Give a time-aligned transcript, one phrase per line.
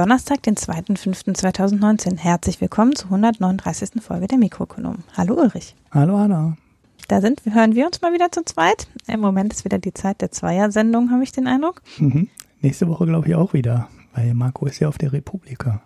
[0.00, 2.16] Donnerstag, den 2.5.2019.
[2.16, 4.02] Herzlich willkommen zur 139.
[4.02, 5.04] Folge der Mikroökonomen.
[5.14, 5.76] Hallo Ulrich.
[5.90, 6.56] Hallo Anna.
[7.08, 8.88] Da sind, hören wir uns mal wieder zu zweit.
[9.08, 11.82] Im Moment ist wieder die Zeit der Zweier-Sendung, habe ich den Eindruck.
[11.98, 12.28] Mhm.
[12.62, 15.82] Nächste Woche glaube ich auch wieder, weil Marco ist ja auf der Republika.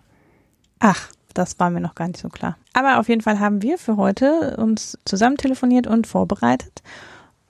[0.79, 2.55] Ach, das war mir noch gar nicht so klar.
[2.71, 6.83] Aber auf jeden Fall haben wir für heute uns zusammen telefoniert und vorbereitet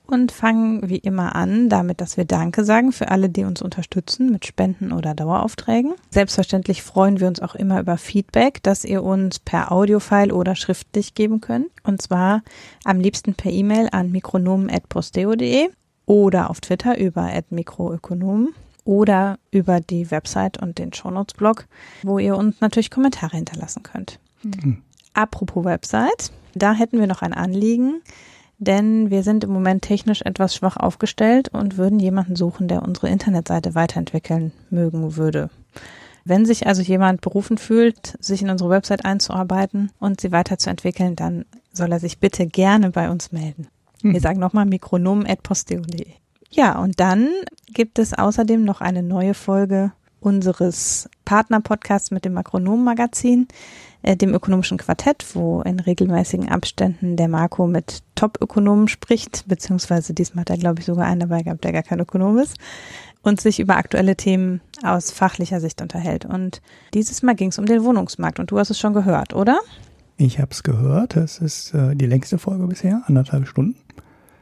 [0.07, 4.31] und fangen wie immer an damit, dass wir Danke sagen für alle, die uns unterstützen
[4.31, 5.93] mit Spenden oder Daueraufträgen.
[6.09, 11.13] Selbstverständlich freuen wir uns auch immer über Feedback, das ihr uns per Audiofile oder schriftlich
[11.13, 11.67] geben könnt.
[11.83, 12.43] Und zwar
[12.83, 15.69] am liebsten per E-Mail an mikronomen.posteo.de
[16.05, 18.49] oder auf Twitter über mikroökonomen
[18.83, 21.65] oder über die Website und den Shownotes-Blog,
[22.03, 24.19] wo ihr uns natürlich Kommentare hinterlassen könnt.
[24.43, 24.83] Mhm.
[25.13, 28.01] Apropos Website, da hätten wir noch ein Anliegen
[28.57, 33.09] denn wir sind im Moment technisch etwas schwach aufgestellt und würden jemanden suchen, der unsere
[33.09, 35.49] Internetseite weiterentwickeln mögen würde.
[36.23, 41.45] Wenn sich also jemand berufen fühlt, sich in unsere Website einzuarbeiten und sie weiterzuentwickeln, dann
[41.71, 43.67] soll er sich bitte gerne bei uns melden.
[44.01, 44.13] Hm.
[44.13, 46.07] Wir sagen nochmal mikronom.posteo.de.
[46.49, 47.29] Ja, und dann
[47.67, 49.91] gibt es außerdem noch eine neue Folge
[50.25, 53.47] unseres Partnerpodcasts mit dem Makronom-Magazin
[54.01, 60.41] äh, dem ökonomischen Quartett, wo in regelmäßigen Abständen der Marco mit Top-Ökonomen spricht, beziehungsweise diesmal
[60.41, 62.57] hat er, glaube ich, sogar einen dabei gehabt, der gar kein Ökonom ist,
[63.21, 66.25] und sich über aktuelle Themen aus fachlicher Sicht unterhält.
[66.25, 66.61] Und
[66.93, 69.59] dieses Mal ging es um den Wohnungsmarkt und du hast es schon gehört, oder?
[70.17, 71.15] Ich habe es gehört.
[71.15, 73.75] Das ist äh, die längste Folge bisher, anderthalb Stunden.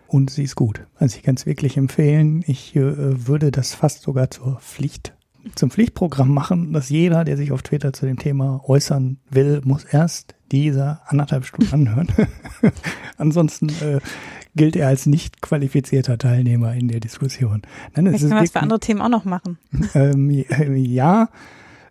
[0.08, 0.86] Und sie ist gut.
[0.98, 2.44] Also ich kann es wirklich empfehlen.
[2.46, 5.14] Ich äh, würde das fast sogar zur Pflicht
[5.56, 9.84] zum Pflichtprogramm machen, dass jeder, der sich auf Twitter zu dem Thema äußern will, muss
[9.84, 12.08] erst diese anderthalb Stunden anhören.
[13.18, 14.00] Ansonsten äh,
[14.56, 17.64] gilt er als nicht qualifizierter Teilnehmer in der Diskussion.
[17.96, 19.58] Nein, Vielleicht können wir das für andere Themen auch noch machen.
[19.96, 21.30] Ähm, äh, ja,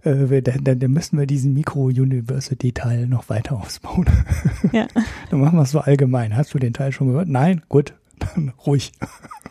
[0.02, 4.06] äh, dann, dann müssen wir diesen Mikro-University-Teil noch weiter ausbauen.
[4.72, 4.86] Ja.
[5.30, 6.36] dann machen wir es so allgemein.
[6.36, 7.28] Hast du den Teil schon gehört?
[7.28, 7.62] Nein?
[7.69, 8.92] Gut, dann ruhig.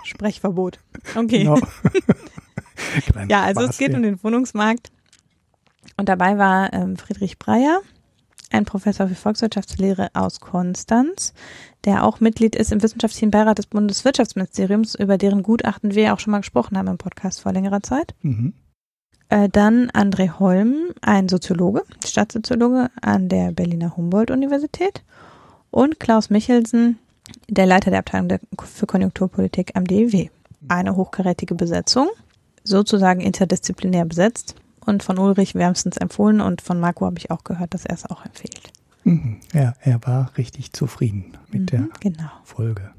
[0.03, 0.79] Sprechverbot.
[1.16, 1.39] Okay.
[1.39, 1.59] Genau.
[3.30, 3.97] ja, also Spaß es geht hier.
[3.97, 4.92] um den Wohnungsmarkt.
[5.97, 7.81] Und dabei war ähm, Friedrich Breyer,
[8.52, 11.34] ein Professor für Volkswirtschaftslehre aus Konstanz,
[11.86, 16.31] der auch Mitglied ist im Wissenschaftlichen Beirat des Bundeswirtschaftsministeriums, über deren Gutachten wir auch schon
[16.31, 18.14] mal gesprochen haben im Podcast vor längerer Zeit.
[18.22, 18.53] Mhm.
[19.30, 25.03] Äh, dann André Holm, ein Soziologe, Stadtsoziologe an der Berliner Humboldt-Universität.
[25.69, 27.00] Und Klaus Michelsen,
[27.48, 30.28] der Leiter der Abteilung für Konjunkturpolitik am DEW.
[30.68, 32.09] Eine hochkarätige Besetzung
[32.63, 34.55] sozusagen interdisziplinär besetzt
[34.85, 38.09] und von Ulrich wärmstens empfohlen und von Marco habe ich auch gehört, dass er es
[38.09, 38.72] auch empfiehlt.
[39.03, 39.38] Mhm.
[39.53, 42.31] Ja, er war richtig zufrieden mit mhm, der genau.
[42.44, 42.91] Folge.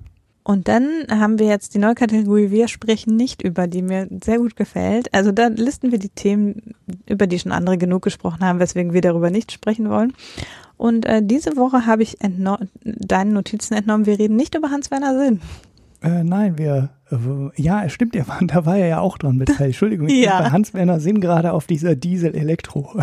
[0.45, 4.39] Und dann haben wir jetzt die neue Kategorie Wir sprechen nicht über, die mir sehr
[4.39, 5.15] gut gefällt.
[5.15, 6.75] Also da listen wir die Themen,
[7.09, 10.15] über die schon andere genug gesprochen haben, weswegen wir darüber nicht sprechen wollen.
[10.77, 15.41] Und äh, diese Woche habe ich deinen Notizen entnommen, wir reden nicht über Hans-Werner Sinn.
[16.03, 16.91] Äh, nein, wir,
[17.57, 19.61] ja, es stimmt, ja, da war er ja auch dran beteiligt.
[19.61, 20.41] Entschuldigung, ich ja.
[20.41, 22.95] bei Hans-Werner Sinn gerade auf dieser Diesel-Elektro.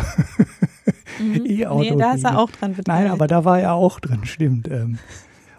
[1.20, 1.46] Mhm.
[1.46, 1.82] E-Auto.
[1.82, 2.88] Nee, da ist er auch dran beteiligt.
[2.88, 4.68] Nein, aber da war er auch drin, stimmt.
[4.70, 5.00] Ähm.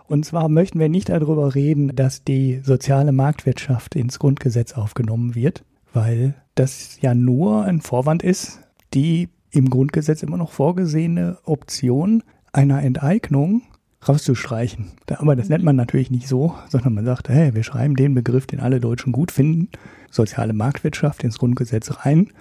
[0.07, 5.65] Und zwar möchten wir nicht darüber reden, dass die soziale Marktwirtschaft ins Grundgesetz aufgenommen wird,
[5.93, 8.61] weil das ja nur ein Vorwand ist,
[8.93, 12.23] die im Grundgesetz immer noch vorgesehene Option
[12.53, 13.63] einer Enteignung
[14.07, 14.93] rauszustreichen.
[15.09, 18.47] Aber das nennt man natürlich nicht so, sondern man sagt, hey, wir schreiben den Begriff,
[18.47, 19.69] den alle Deutschen gut finden,
[20.11, 22.33] soziale Marktwirtschaft ins Grundgesetz rein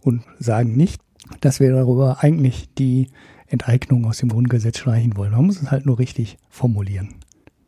[0.00, 1.00] und sagen nicht,
[1.40, 3.08] dass wir darüber eigentlich die
[3.46, 5.32] Enteignung aus dem Grundgesetz streichen wollen.
[5.32, 7.14] Man muss es halt nur richtig formulieren.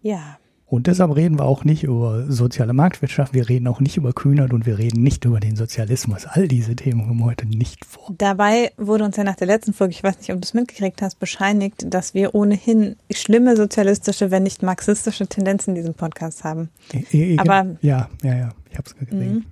[0.02, 0.38] Ja,
[0.70, 4.52] und deshalb reden wir auch nicht über soziale Marktwirtschaft, wir reden auch nicht über Kühnert
[4.52, 6.26] und wir reden nicht über den Sozialismus.
[6.26, 8.14] All diese Themen kommen heute nicht vor.
[8.18, 11.00] Dabei wurde uns ja nach der letzten Folge, ich weiß nicht, ob du es mitgekriegt
[11.00, 16.68] hast, bescheinigt, dass wir ohnehin schlimme sozialistische, wenn nicht marxistische Tendenzen in diesem Podcast haben.
[16.92, 19.34] Ich, Aber ja, ja, ja, ich habe es gesehen.
[19.34, 19.44] Mhm.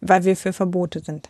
[0.00, 1.28] Weil wir für Verbote sind.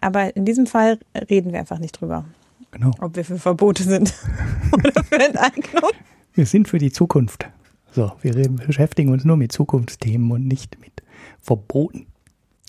[0.00, 0.98] Aber in diesem Fall
[1.28, 2.24] reden wir einfach nicht drüber.
[2.70, 2.90] Genau.
[3.00, 4.14] Ob wir für Verbote sind
[4.72, 5.90] oder für Enteignung.
[6.32, 7.46] Wir sind für die Zukunft.
[7.94, 11.02] So, wir beschäftigen uns nur mit Zukunftsthemen und nicht mit
[11.40, 12.06] Verboten.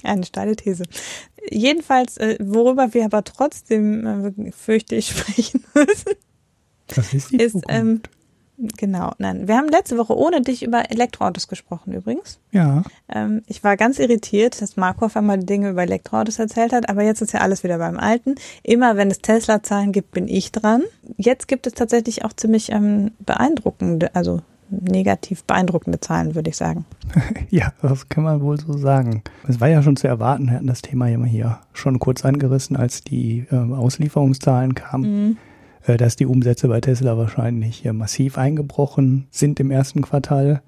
[0.03, 0.83] Eine steile These.
[1.49, 6.13] Jedenfalls, äh, worüber wir aber trotzdem, äh, fürchte ich, sprechen müssen.
[6.87, 7.69] Das ist die ist, Zukunft.
[7.69, 8.01] Ähm,
[8.77, 9.47] genau, nein.
[9.47, 12.39] Wir haben letzte Woche ohne dich über Elektroautos gesprochen übrigens.
[12.51, 12.83] Ja.
[13.07, 17.03] Ähm, ich war ganz irritiert, dass Marco auf einmal Dinge über Elektroautos erzählt hat, aber
[17.03, 18.35] jetzt ist ja alles wieder beim Alten.
[18.61, 20.83] Immer wenn es Tesla-Zahlen gibt, bin ich dran.
[21.15, 24.41] Jetzt gibt es tatsächlich auch ziemlich ähm, beeindruckende, also
[24.81, 26.85] negativ beeindruckende Zahlen, würde ich sagen.
[27.49, 29.23] ja, das kann man wohl so sagen.
[29.47, 32.25] Es war ja schon zu erwarten, wir hatten das Thema ja mal hier schon kurz
[32.25, 35.27] angerissen, als die äh, Auslieferungszahlen kamen.
[35.27, 35.37] Mhm
[35.85, 40.61] äh, dass die Umsätze bei Tesla wahrscheinlich massiv eingebrochen sind im ersten Quartal.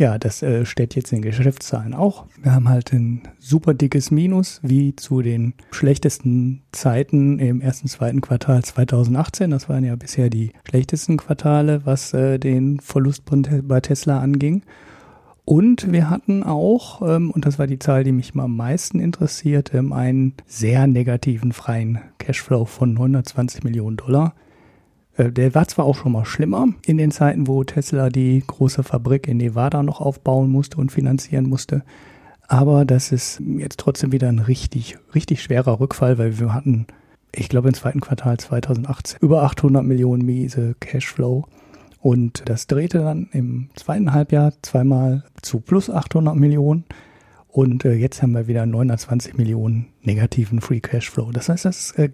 [0.00, 2.24] Ja, das äh, steht jetzt in Geschäftszahlen auch.
[2.42, 8.22] Wir haben halt ein super dickes Minus, wie zu den schlechtesten Zeiten im ersten, zweiten
[8.22, 9.50] Quartal 2018.
[9.50, 14.62] Das waren ja bisher die schlechtesten Quartale, was äh, den Verlust bei Tesla anging.
[15.44, 19.74] Und wir hatten auch, ähm, und das war die Zahl, die mich am meisten interessiert,
[19.74, 24.32] ähm, einen sehr negativen freien Cashflow von 920 Millionen Dollar.
[25.20, 28.82] Äh, der war zwar auch schon mal schlimmer in den Zeiten, wo Tesla die große
[28.82, 31.82] Fabrik in Nevada noch aufbauen musste und finanzieren musste.
[32.48, 36.86] Aber das ist jetzt trotzdem wieder ein richtig, richtig schwerer Rückfall, weil wir hatten,
[37.32, 41.44] ich glaube, im zweiten Quartal 2018 über 800 Millionen miese Cashflow.
[42.00, 46.84] Und das drehte dann im zweiten Halbjahr zweimal zu plus 800 Millionen.
[47.46, 51.30] Und äh, jetzt haben wir wieder 920 Millionen negativen Free Cashflow.
[51.30, 52.10] Das heißt, das äh,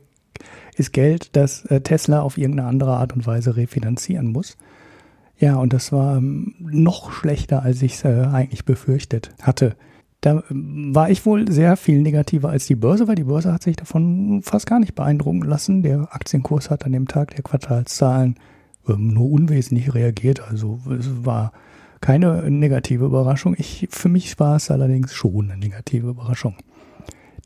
[0.77, 4.57] ist Geld, das äh, Tesla auf irgendeine andere Art und Weise refinanzieren muss.
[5.39, 9.77] Ja, und das war ähm, noch schlechter, als ich es äh, eigentlich befürchtet hatte.
[10.21, 13.63] Da ähm, war ich wohl sehr viel negativer als die Börse, weil die Börse hat
[13.63, 15.83] sich davon fast gar nicht beeindrucken lassen.
[15.83, 18.37] Der Aktienkurs hat an dem Tag der Quartalszahlen
[18.89, 20.41] ähm, nur unwesentlich reagiert.
[20.49, 21.53] Also es war
[22.01, 23.55] keine negative Überraschung.
[23.59, 26.55] Ich, für mich war es allerdings schon eine negative Überraschung.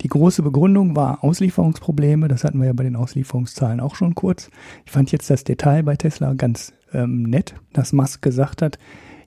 [0.02, 2.28] Die große Begründung war Auslieferungsprobleme.
[2.28, 4.50] Das hatten wir ja bei den Auslieferungszahlen auch schon kurz.
[4.86, 8.78] Ich fand jetzt das Detail bei Tesla ganz ähm, nett, dass Musk gesagt hat,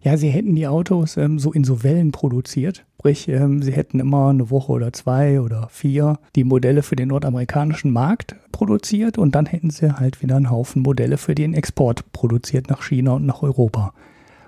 [0.02, 2.86] ja, sie hätten die Autos ähm, so in so Wellen produziert.
[3.00, 7.10] Sprich, ähm, sie hätten immer eine Woche oder zwei oder vier die Modelle für den
[7.10, 12.12] nordamerikanischen Markt produziert und dann hätten sie halt wieder einen Haufen Modelle für den Export
[12.12, 13.94] produziert nach China und nach Europa.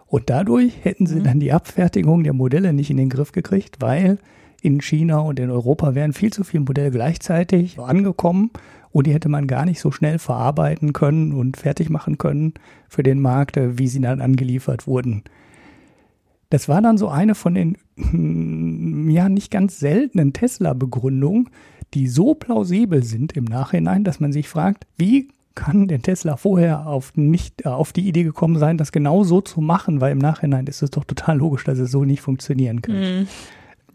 [0.08, 1.24] Und dadurch hätten sie mhm.
[1.24, 4.18] dann die Abfertigung der Modelle nicht in den Griff gekriegt, weil
[4.66, 8.50] in China und in Europa wären viel zu viele Modelle gleichzeitig angekommen
[8.92, 12.54] und die hätte man gar nicht so schnell verarbeiten können und fertig machen können
[12.90, 15.24] für den Markt, äh, wie sie dann angeliefert wurden.
[16.50, 21.50] Das war dann so eine von den hm, ja nicht ganz seltenen Tesla-Begründungen,
[21.94, 26.88] die so plausibel sind im Nachhinein, dass man sich fragt, wie kann der Tesla vorher
[26.88, 30.68] auf nicht auf die Idee gekommen sein, das genau so zu machen, weil im Nachhinein
[30.68, 32.96] ist es doch total logisch, dass es so nicht funktionieren kann.
[33.24, 33.28] Mm.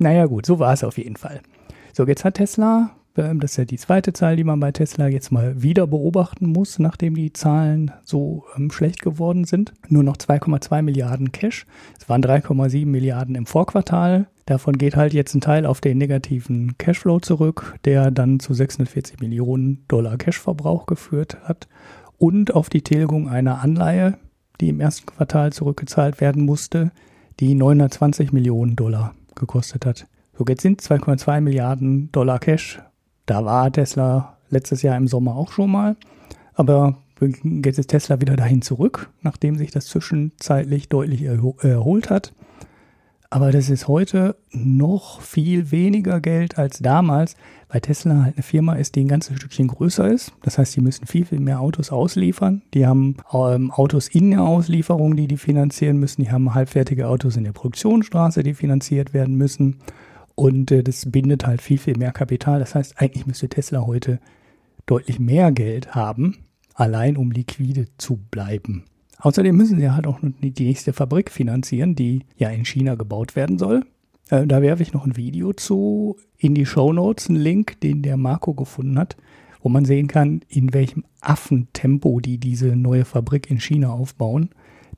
[0.00, 1.42] Naja gut, so war es auf jeden Fall.
[1.92, 5.08] So, jetzt hat Tesla, ähm, das ist ja die zweite Zahl, die man bei Tesla
[5.08, 9.74] jetzt mal wieder beobachten muss, nachdem die Zahlen so ähm, schlecht geworden sind.
[9.88, 11.66] Nur noch 2,2 Milliarden Cash.
[12.00, 14.26] Es waren 3,7 Milliarden im Vorquartal.
[14.46, 19.20] Davon geht halt jetzt ein Teil auf den negativen Cashflow zurück, der dann zu 640
[19.20, 21.68] Millionen Dollar Cashverbrauch geführt hat
[22.16, 24.16] und auf die Tilgung einer Anleihe,
[24.62, 26.90] die im ersten Quartal zurückgezahlt werden musste,
[27.38, 30.06] die 920 Millionen Dollar gekostet hat.
[30.38, 32.80] So, jetzt sind 2,2 Milliarden Dollar Cash.
[33.26, 35.96] Da war Tesla letztes Jahr im Sommer auch schon mal.
[36.54, 42.32] Aber jetzt ist Tesla wieder dahin zurück, nachdem sich das zwischenzeitlich deutlich erholt hat.
[43.32, 47.36] Aber das ist heute noch viel weniger Geld als damals,
[47.68, 50.32] weil Tesla halt eine Firma ist, die ein ganzes Stückchen größer ist.
[50.42, 52.62] Das heißt, die müssen viel, viel mehr Autos ausliefern.
[52.74, 56.22] Die haben ähm, Autos in der Auslieferung, die die finanzieren müssen.
[56.22, 59.76] Die haben halbfertige Autos in der Produktionsstraße, die finanziert werden müssen.
[60.34, 62.58] Und äh, das bindet halt viel, viel mehr Kapital.
[62.58, 64.18] Das heißt, eigentlich müsste Tesla heute
[64.86, 66.38] deutlich mehr Geld haben,
[66.74, 68.86] allein um liquide zu bleiben.
[69.20, 73.58] Außerdem müssen sie halt auch die nächste Fabrik finanzieren, die ja in China gebaut werden
[73.58, 73.84] soll.
[74.30, 78.02] Äh, da werfe ich noch ein Video zu in die Show Notes, einen Link, den
[78.02, 79.16] der Marco gefunden hat,
[79.62, 84.50] wo man sehen kann, in welchem Affentempo die diese neue Fabrik in China aufbauen,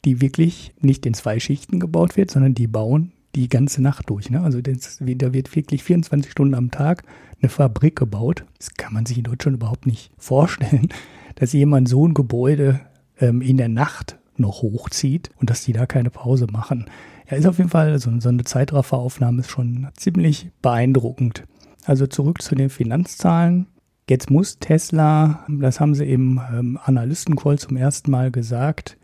[0.04, 4.30] die wirklich nicht in zwei Schichten gebaut wird, sondern die bauen die ganze Nacht durch.
[4.30, 4.42] Ne?
[4.42, 7.02] Also das, da wird wirklich 24 Stunden am Tag
[7.40, 8.44] eine Fabrik gebaut.
[8.58, 10.88] Das kann man sich in Deutschland überhaupt nicht vorstellen,
[11.34, 12.80] dass jemand so ein Gebäude
[13.22, 16.86] ähm, in der Nacht noch hochzieht und dass die da keine Pause machen.
[17.30, 21.44] Ja, ist auf jeden Fall so, so eine Zeitrafferaufnahme ist schon ziemlich beeindruckend.
[21.84, 23.66] Also zurück zu den Finanzzahlen.
[24.08, 28.98] Jetzt muss Tesla, das haben sie im ähm, Analystencall zum ersten Mal gesagt,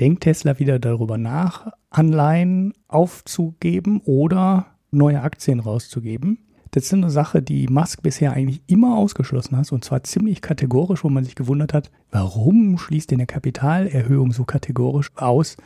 [0.00, 6.38] denkt Tesla wieder darüber nach, Anleihen aufzugeben oder neue Aktien rauszugeben.
[6.72, 11.02] Das ist eine Sache, die Musk bisher eigentlich immer ausgeschlossen hat und zwar ziemlich kategorisch,
[11.02, 15.56] wo man sich gewundert hat, warum schließt denn eine Kapitalerhöhung so kategorisch aus?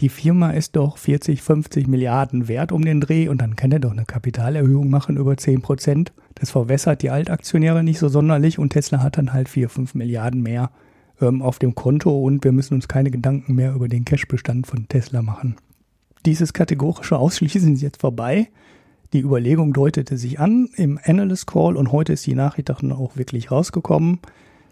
[0.00, 3.78] Die Firma ist doch 40, 50 Milliarden wert um den Dreh und dann kann er
[3.78, 6.12] doch eine Kapitalerhöhung machen über 10 Prozent.
[6.34, 10.42] Das verwässert die Altaktionäre nicht so sonderlich und Tesla hat dann halt 4, 5 Milliarden
[10.42, 10.70] mehr
[11.20, 14.88] ähm, auf dem Konto und wir müssen uns keine Gedanken mehr über den Cashbestand von
[14.88, 15.56] Tesla machen.
[16.26, 18.48] dieses kategorische Ausschließen ist jetzt vorbei.
[19.14, 23.16] Die Überlegung deutete sich an im Analyst Call und heute ist die Nachricht dann auch
[23.16, 24.18] wirklich rausgekommen.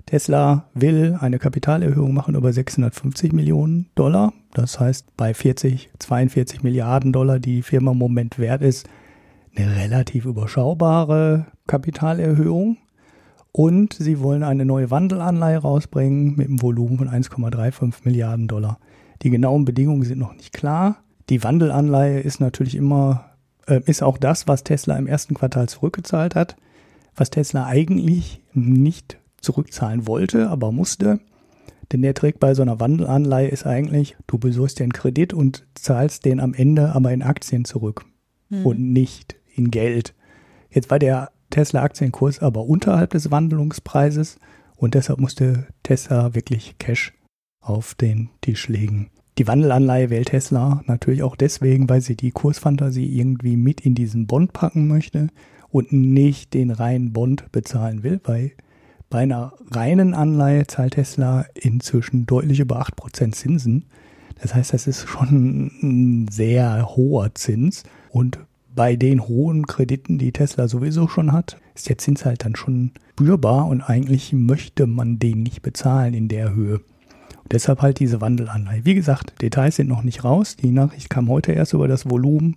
[0.04, 4.32] Tesla will eine Kapitalerhöhung machen über 650 Millionen Dollar.
[4.52, 8.88] Das heißt, bei 40, 42 Milliarden Dollar, die die Firma im Moment wert ist,
[9.54, 12.78] eine relativ überschaubare Kapitalerhöhung.
[13.52, 18.80] Und sie wollen eine neue Wandelanleihe rausbringen mit einem Volumen von 1,35 Milliarden Dollar.
[19.22, 20.96] Die genauen Bedingungen sind noch nicht klar.
[21.28, 23.31] Die Wandelanleihe ist natürlich immer,
[23.66, 26.56] ist auch das, was Tesla im ersten Quartal zurückgezahlt hat,
[27.14, 31.20] was Tesla eigentlich nicht zurückzahlen wollte, aber musste.
[31.90, 35.66] Denn der Trick bei so einer Wandelanleihe ist eigentlich, du besorgst dir einen Kredit und
[35.74, 38.04] zahlst den am Ende aber in Aktien zurück
[38.48, 38.64] hm.
[38.64, 40.14] und nicht in Geld.
[40.70, 44.38] Jetzt war der Tesla-Aktienkurs aber unterhalb des Wandlungspreises
[44.76, 47.12] und deshalb musste Tesla wirklich Cash
[47.60, 49.10] auf den Tisch legen.
[49.38, 54.26] Die Wandelanleihe wählt Tesla natürlich auch deswegen, weil sie die Kursfantasie irgendwie mit in diesen
[54.26, 55.28] Bond packen möchte
[55.70, 58.52] und nicht den reinen Bond bezahlen will, weil
[59.08, 63.86] bei einer reinen Anleihe zahlt Tesla inzwischen deutlich über 8% Zinsen.
[64.40, 68.38] Das heißt, das ist schon ein sehr hoher Zins und
[68.74, 72.92] bei den hohen Krediten, die Tesla sowieso schon hat, ist der Zins halt dann schon
[73.12, 76.80] spürbar und eigentlich möchte man den nicht bezahlen in der Höhe.
[77.42, 78.84] Und deshalb halt diese Wandelanleihe.
[78.84, 80.56] Wie gesagt, Details sind noch nicht raus.
[80.56, 82.56] Die Nachricht kam heute erst über das Volumen.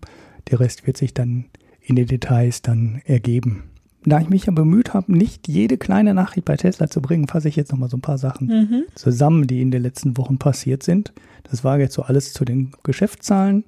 [0.49, 1.45] Der Rest wird sich dann
[1.81, 3.63] in den Details dann ergeben.
[4.07, 7.49] Da ich mich ja bemüht habe, nicht jede kleine Nachricht bei Tesla zu bringen, fasse
[7.49, 8.83] ich jetzt nochmal so ein paar Sachen mhm.
[8.93, 11.11] zusammen, die in den letzten Wochen passiert sind.
[11.49, 13.63] Das war jetzt so alles zu den Geschäftszahlen.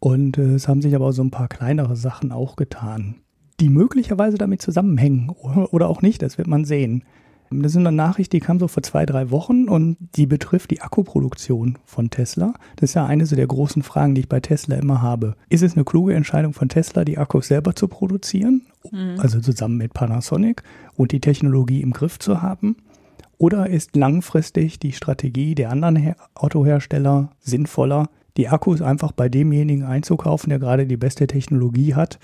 [0.00, 3.16] Und äh, es haben sich aber so ein paar kleinere Sachen auch getan,
[3.60, 7.04] die möglicherweise damit zusammenhängen oder auch nicht, das wird man sehen.
[7.60, 10.80] Das ist eine Nachricht, die kam so vor zwei, drei Wochen und die betrifft die
[10.80, 12.54] Akkuproduktion von Tesla.
[12.76, 15.36] Das ist ja eine so der großen Fragen, die ich bei Tesla immer habe.
[15.48, 19.16] Ist es eine kluge Entscheidung von Tesla, die Akkus selber zu produzieren, mhm.
[19.18, 20.62] also zusammen mit Panasonic
[20.96, 22.76] und die Technologie im Griff zu haben?
[23.38, 30.50] Oder ist langfristig die Strategie der anderen Autohersteller sinnvoller, die Akkus einfach bei demjenigen einzukaufen,
[30.50, 32.18] der gerade die beste Technologie hat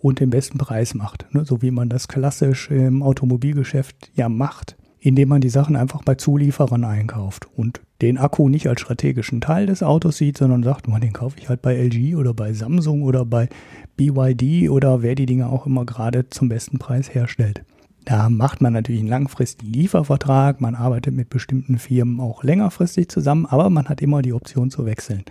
[0.00, 1.26] und den besten Preis macht.
[1.34, 1.44] Ne?
[1.44, 6.14] So wie man das klassisch im Automobilgeschäft ja macht, indem man die Sachen einfach bei
[6.14, 11.00] Zulieferern einkauft und den Akku nicht als strategischen Teil des Autos sieht, sondern sagt, man,
[11.00, 13.48] den kaufe ich halt bei LG oder bei Samsung oder bei
[13.96, 17.64] BYD oder wer die Dinge auch immer gerade zum besten Preis herstellt.
[18.04, 23.44] Da macht man natürlich einen langfristigen Liefervertrag, man arbeitet mit bestimmten Firmen auch längerfristig zusammen,
[23.44, 25.24] aber man hat immer die Option zu wechseln.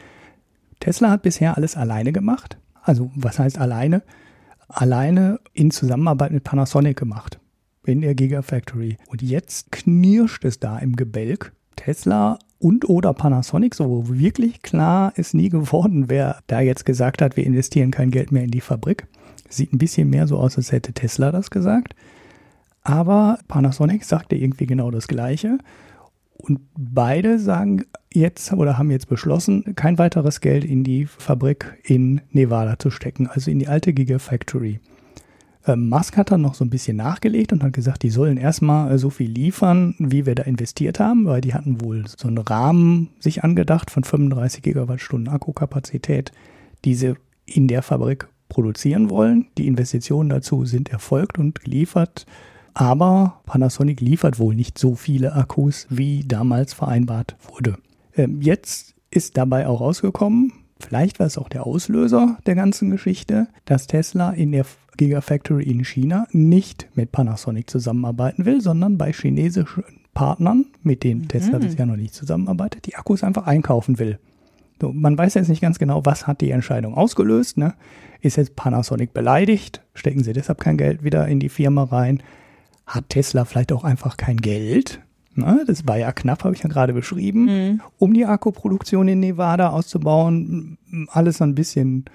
[0.79, 2.57] Tesla hat bisher alles alleine gemacht.
[2.83, 4.03] Also was heißt alleine?
[4.67, 7.39] Alleine in Zusammenarbeit mit Panasonic gemacht.
[7.85, 8.97] In der Gigafactory.
[9.07, 11.53] Und jetzt knirscht es da im Gebälk.
[11.77, 17.37] Tesla und oder Panasonic, so wirklich klar ist nie geworden, wer da jetzt gesagt hat,
[17.37, 19.07] wir investieren kein Geld mehr in die Fabrik.
[19.47, 21.95] Sieht ein bisschen mehr so aus, als hätte Tesla das gesagt.
[22.81, 25.59] Aber Panasonic sagte irgendwie genau das Gleiche.
[26.37, 32.21] Und beide sagen jetzt oder haben jetzt beschlossen, kein weiteres Geld in die Fabrik in
[32.31, 34.79] Nevada zu stecken, also in die alte Gigafactory.
[35.65, 38.91] Ähm, Musk hat dann noch so ein bisschen nachgelegt und hat gesagt, die sollen erstmal
[38.91, 42.37] äh, so viel liefern, wie wir da investiert haben, weil die hatten wohl so einen
[42.37, 46.31] Rahmen sich angedacht von 35 Gigawattstunden Akkukapazität,
[46.85, 47.15] die sie
[47.45, 49.47] in der Fabrik produzieren wollen.
[49.57, 52.25] Die Investitionen dazu sind erfolgt und geliefert
[52.77, 57.77] aber Panasonic liefert wohl nicht so viele Akkus, wie damals vereinbart wurde.
[58.15, 63.47] Ähm, jetzt ist dabei auch rausgekommen, vielleicht war es auch der Auslöser der ganzen Geschichte,
[63.65, 69.83] dass Tesla in der Gigafactory in China nicht mit Panasonic zusammenarbeiten will, sondern bei chinesischen
[70.13, 71.27] Partnern, mit denen mhm.
[71.29, 74.19] Tesla bisher noch nicht zusammenarbeitet, die Akkus einfach einkaufen will.
[74.79, 77.57] So, man weiß jetzt nicht ganz genau, was hat die Entscheidung ausgelöst.
[77.57, 77.73] Ne?
[78.21, 79.81] Ist jetzt Panasonic beleidigt?
[79.95, 82.21] Stecken sie deshalb kein Geld wieder in die Firma rein?
[82.87, 85.01] Hat Tesla vielleicht auch einfach kein Geld.
[85.35, 87.81] Na, das war ja knapp, habe ich ja gerade beschrieben, mhm.
[87.99, 90.79] um die Akkuproduktion in Nevada auszubauen.
[91.09, 92.05] Alles ein bisschen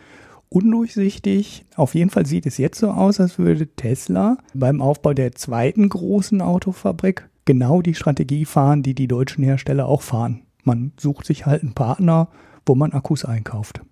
[0.48, 1.64] undurchsichtig.
[1.76, 5.88] Auf jeden Fall sieht es jetzt so aus, als würde Tesla beim Aufbau der zweiten
[5.88, 10.42] großen Autofabrik genau die Strategie fahren, die die deutschen Hersteller auch fahren.
[10.64, 12.28] Man sucht sich halt einen Partner,
[12.66, 13.82] wo man Akkus einkauft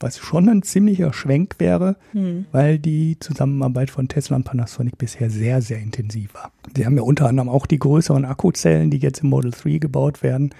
[0.00, 2.46] was schon ein ziemlicher Schwenk wäre, hm.
[2.52, 6.52] weil die Zusammenarbeit von Tesla und Panasonic bisher sehr, sehr intensiv war.
[6.76, 10.22] Sie haben ja unter anderem auch die größeren Akkuzellen, die jetzt im Model 3 gebaut
[10.22, 10.50] werden.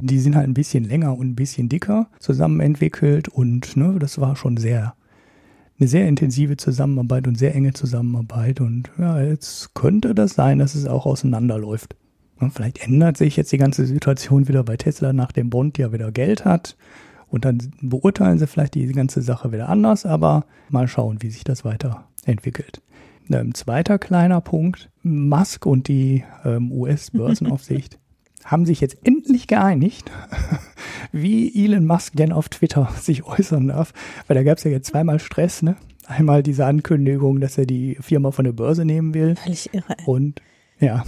[0.00, 4.20] Die sind halt ein bisschen länger und ein bisschen dicker zusammen entwickelt und ne, das
[4.20, 4.94] war schon sehr
[5.78, 10.74] eine sehr intensive Zusammenarbeit und sehr enge Zusammenarbeit und ja, jetzt könnte das sein, dass
[10.74, 11.96] es auch auseinanderläuft.
[12.38, 15.92] Und vielleicht ändert sich jetzt die ganze Situation wieder, weil Tesla nach dem Bond ja
[15.92, 16.76] wieder Geld hat
[17.32, 21.44] Und dann beurteilen sie vielleicht die ganze Sache wieder anders, aber mal schauen, wie sich
[21.44, 22.82] das weiterentwickelt.
[23.30, 27.98] Ein ähm, zweiter kleiner Punkt, Musk und die ähm, US-Börsenaufsicht
[28.44, 30.10] haben sich jetzt endlich geeinigt,
[31.12, 33.94] wie Elon Musk denn auf Twitter sich äußern darf.
[34.26, 35.76] Weil da gab es ja jetzt zweimal Stress, ne?
[36.06, 39.36] Einmal diese Ankündigung, dass er die Firma von der Börse nehmen will.
[39.36, 39.96] Völlig irre.
[40.04, 40.42] Und
[40.82, 41.04] ja,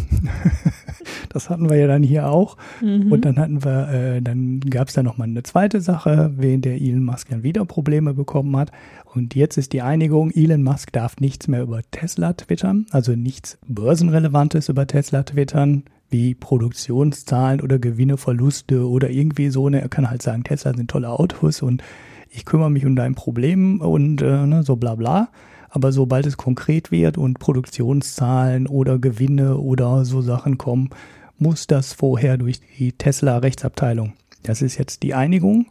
[1.29, 2.57] das hatten wir ja dann hier auch.
[2.81, 3.13] Mhm.
[3.13, 6.81] Und dann hatten wir, äh, dann gab es da nochmal eine zweite Sache, während der
[6.81, 8.71] Elon Musk dann wieder Probleme bekommen hat.
[9.15, 13.59] Und jetzt ist die Einigung, Elon Musk darf nichts mehr über Tesla twittern, also nichts
[13.67, 19.69] Börsenrelevantes über Tesla twittern, wie Produktionszahlen oder Gewinne, Verluste oder irgendwie so.
[19.69, 19.81] Ne?
[19.81, 21.83] Er kann halt sagen, Tesla sind tolle Autos und
[22.31, 25.29] ich kümmere mich um dein Problem und äh, ne, so bla bla.
[25.75, 30.91] Aber sobald es konkret wird und Produktionszahlen oder Gewinne oder so Sachen kommen,
[31.37, 34.13] muss das vorher durch die Tesla-Rechtsabteilung.
[34.45, 35.67] Das ist jetzt die Einigung.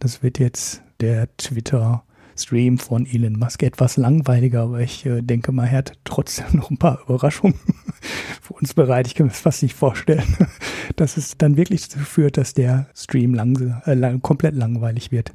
[0.00, 5.64] Das wird jetzt der Twitter-Stream von Elon Musk etwas langweiliger, aber ich äh, denke mal,
[5.64, 7.58] er hat trotzdem noch ein paar Überraschungen
[8.42, 9.06] für uns bereit.
[9.06, 10.36] Ich kann mir fast nicht vorstellen,
[10.96, 15.32] dass es dann wirklich dazu führt, dass der Stream lang, äh, lang, komplett langweilig wird.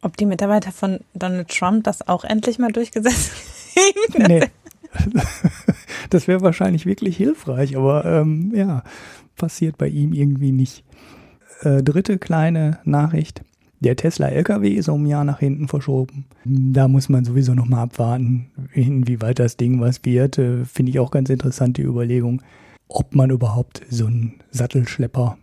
[0.00, 3.32] Ob die Mitarbeiter von Donald Trump das auch endlich mal durchgesetzt
[3.74, 4.24] kriegen?
[4.26, 4.44] Nee.
[6.10, 8.82] Das wäre wahrscheinlich wirklich hilfreich, aber ähm, ja,
[9.36, 10.82] passiert bei ihm irgendwie nicht.
[11.60, 13.42] Äh, dritte kleine Nachricht.
[13.80, 16.24] Der Tesla LKW ist um ein Jahr nach hinten verschoben.
[16.44, 20.38] Da muss man sowieso nochmal abwarten, inwieweit das Ding was wird.
[20.38, 22.42] Äh, Finde ich auch ganz interessant, die Überlegung,
[22.88, 25.36] ob man überhaupt so einen Sattelschlepper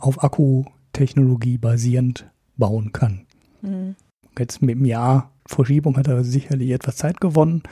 [0.00, 3.27] auf Akkutechnologie basierend bauen kann.
[3.62, 3.96] Mhm.
[4.38, 7.62] Jetzt mit dem Jahr Verschiebung hat er sicherlich etwas Zeit gewonnen.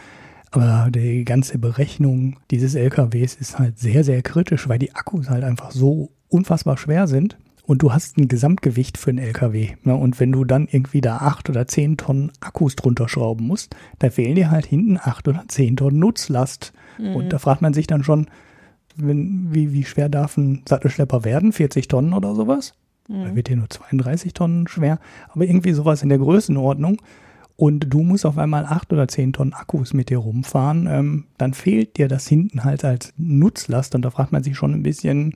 [0.50, 5.44] Aber die ganze Berechnung dieses LKWs ist halt sehr, sehr kritisch, weil die Akkus halt
[5.44, 7.36] einfach so unfassbar schwer sind.
[7.64, 9.70] Und du hast ein Gesamtgewicht für einen LKW.
[9.82, 9.94] Ne?
[9.96, 14.08] Und wenn du dann irgendwie da acht oder zehn Tonnen Akkus drunter schrauben musst, da
[14.08, 16.72] fehlen dir halt hinten acht oder zehn Tonnen Nutzlast.
[16.98, 17.16] Mhm.
[17.16, 18.28] Und da fragt man sich dann schon,
[18.94, 21.52] wenn, wie, wie schwer darf ein Sattelschlepper werden?
[21.52, 22.74] 40 Tonnen oder sowas?
[23.08, 23.24] Mhm.
[23.24, 27.00] Da wird hier nur 32 Tonnen schwer, aber irgendwie sowas in der Größenordnung.
[27.56, 31.54] Und du musst auf einmal acht oder zehn Tonnen Akkus mit dir rumfahren, ähm, dann
[31.54, 33.94] fehlt dir das hinten halt als Nutzlast.
[33.94, 35.34] Und da fragt man sich schon ein bisschen,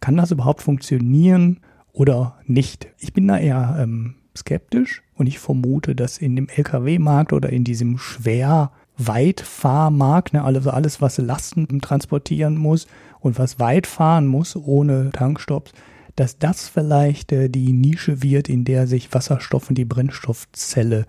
[0.00, 1.58] kann das überhaupt funktionieren
[1.92, 2.88] oder nicht?
[2.98, 7.64] Ich bin da eher ähm, skeptisch und ich vermute, dass in dem Lkw-Markt oder in
[7.64, 12.86] diesem schwer Weitfahrmarkt, ne, also alles, was Lasten transportieren muss
[13.20, 15.72] und was weit fahren muss ohne Tankstops,
[16.18, 21.06] dass das vielleicht äh, die Nische wird, in der sich Wasserstoff und die Brennstoffzelle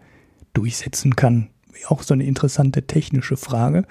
[0.53, 1.49] durchsetzen kann.
[1.87, 3.85] Auch so eine interessante technische Frage.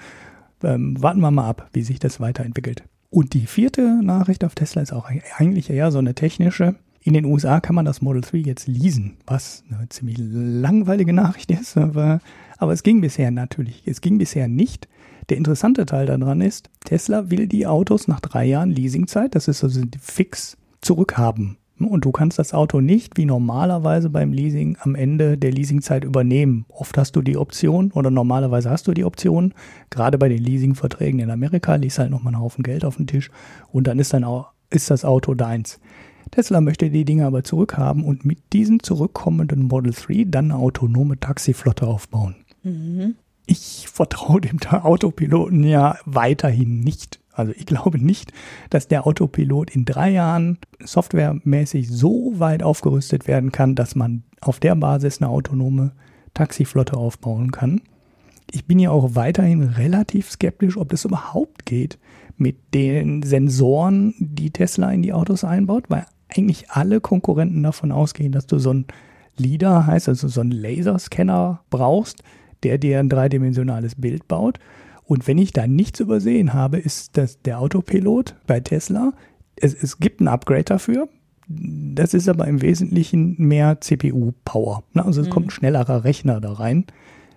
[0.63, 2.83] Ähm, warten wir mal ab, wie sich das weiterentwickelt.
[3.09, 6.75] Und die vierte Nachricht auf Tesla ist auch eigentlich eher so eine technische.
[7.01, 11.51] In den USA kann man das Model 3 jetzt leasen, was eine ziemlich langweilige Nachricht
[11.51, 12.19] ist, aber,
[12.57, 13.83] aber es ging bisher natürlich.
[13.85, 14.87] Es ging bisher nicht.
[15.29, 19.63] Der interessante Teil daran ist, Tesla will die Autos nach drei Jahren Leasingzeit, das ist
[19.63, 21.57] also fix zurückhaben.
[21.79, 26.65] Und du kannst das Auto nicht wie normalerweise beim Leasing am Ende der Leasingzeit übernehmen.
[26.67, 29.53] Oft hast du die Option oder normalerweise hast du die Option.
[29.89, 33.31] Gerade bei den Leasingverträgen in Amerika liest halt nochmal einen Haufen Geld auf den Tisch
[33.71, 35.79] und dann ist dann auch, ist das Auto deins.
[36.31, 41.19] Tesla möchte die Dinge aber zurückhaben und mit diesem zurückkommenden Model 3 dann eine autonome
[41.19, 42.35] Taxiflotte aufbauen.
[42.63, 43.15] Mhm.
[43.45, 47.19] Ich vertraue dem Autopiloten ja weiterhin nicht.
[47.39, 48.31] Also ich glaube nicht,
[48.69, 54.59] dass der Autopilot in drei Jahren softwaremäßig so weit aufgerüstet werden kann, dass man auf
[54.59, 55.91] der Basis eine autonome
[56.33, 57.81] Taxiflotte aufbauen kann.
[58.51, 61.99] Ich bin ja auch weiterhin relativ skeptisch, ob das überhaupt geht
[62.37, 68.31] mit den Sensoren, die Tesla in die Autos einbaut, weil eigentlich alle Konkurrenten davon ausgehen,
[68.31, 68.85] dass du so ein
[69.37, 72.23] LIDAR heißt, also so ein Laserscanner brauchst,
[72.63, 74.59] der dir ein dreidimensionales Bild baut.
[75.09, 79.13] Und wenn ich da nichts übersehen habe, ist das der Autopilot bei Tesla.
[79.55, 81.09] Es, es gibt ein Upgrade dafür.
[81.47, 84.83] Das ist aber im Wesentlichen mehr CPU-Power.
[84.93, 85.31] Also es mhm.
[85.31, 86.85] kommt ein schnellerer Rechner da rein,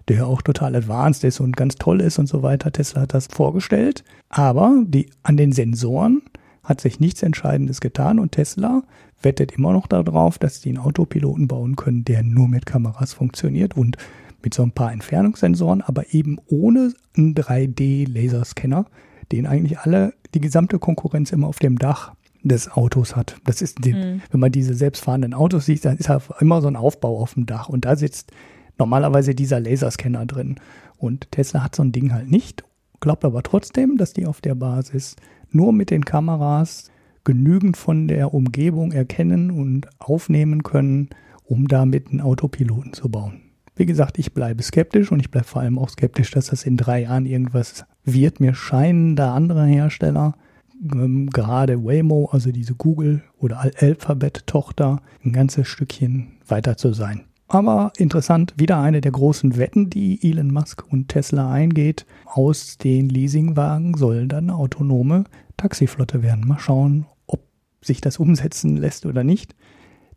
[0.08, 2.70] der auch total advanced ist und ganz toll ist und so weiter.
[2.72, 4.04] Tesla hat das vorgestellt.
[4.28, 6.20] Aber die, an den Sensoren
[6.62, 8.82] hat sich nichts Entscheidendes getan und Tesla
[9.22, 13.78] wettet immer noch darauf, dass die einen Autopiloten bauen können, der nur mit Kameras funktioniert
[13.78, 13.96] und
[14.44, 18.87] mit so ein paar Entfernungssensoren, aber eben ohne einen 3D-Laserscanner,
[19.31, 23.37] den eigentlich alle, die gesamte Konkurrenz immer auf dem Dach des Autos hat.
[23.44, 24.22] Das ist, die, mhm.
[24.31, 27.46] wenn man diese selbstfahrenden Autos sieht, dann ist da immer so ein Aufbau auf dem
[27.46, 28.33] Dach und da sitzt
[28.78, 30.57] normalerweise dieser Laserscanner drin.
[30.98, 32.64] Und Tesla hat so ein Ding halt nicht,
[33.00, 35.16] glaubt aber trotzdem, dass die auf der Basis
[35.50, 36.90] nur mit den Kameras
[37.24, 41.11] genügend von der Umgebung erkennen und aufnehmen können,
[41.44, 43.51] um damit einen Autopiloten zu bauen.
[43.74, 46.76] Wie gesagt, ich bleibe skeptisch und ich bleibe vor allem auch skeptisch, dass das in
[46.76, 48.40] drei Jahren irgendwas wird.
[48.40, 50.35] Mir scheinen da andere Hersteller,
[50.92, 57.22] ähm, gerade Waymo, also diese Google oder Alphabet-Tochter, ein ganzes Stückchen weiter zu sein.
[57.48, 62.06] Aber interessant, wieder eine der großen Wetten, die Elon Musk und Tesla eingeht.
[62.24, 65.24] Aus den Leasingwagen soll dann eine autonome
[65.58, 66.48] Taxiflotte werden.
[66.48, 67.44] Mal schauen, ob
[67.82, 69.54] sich das umsetzen lässt oder nicht.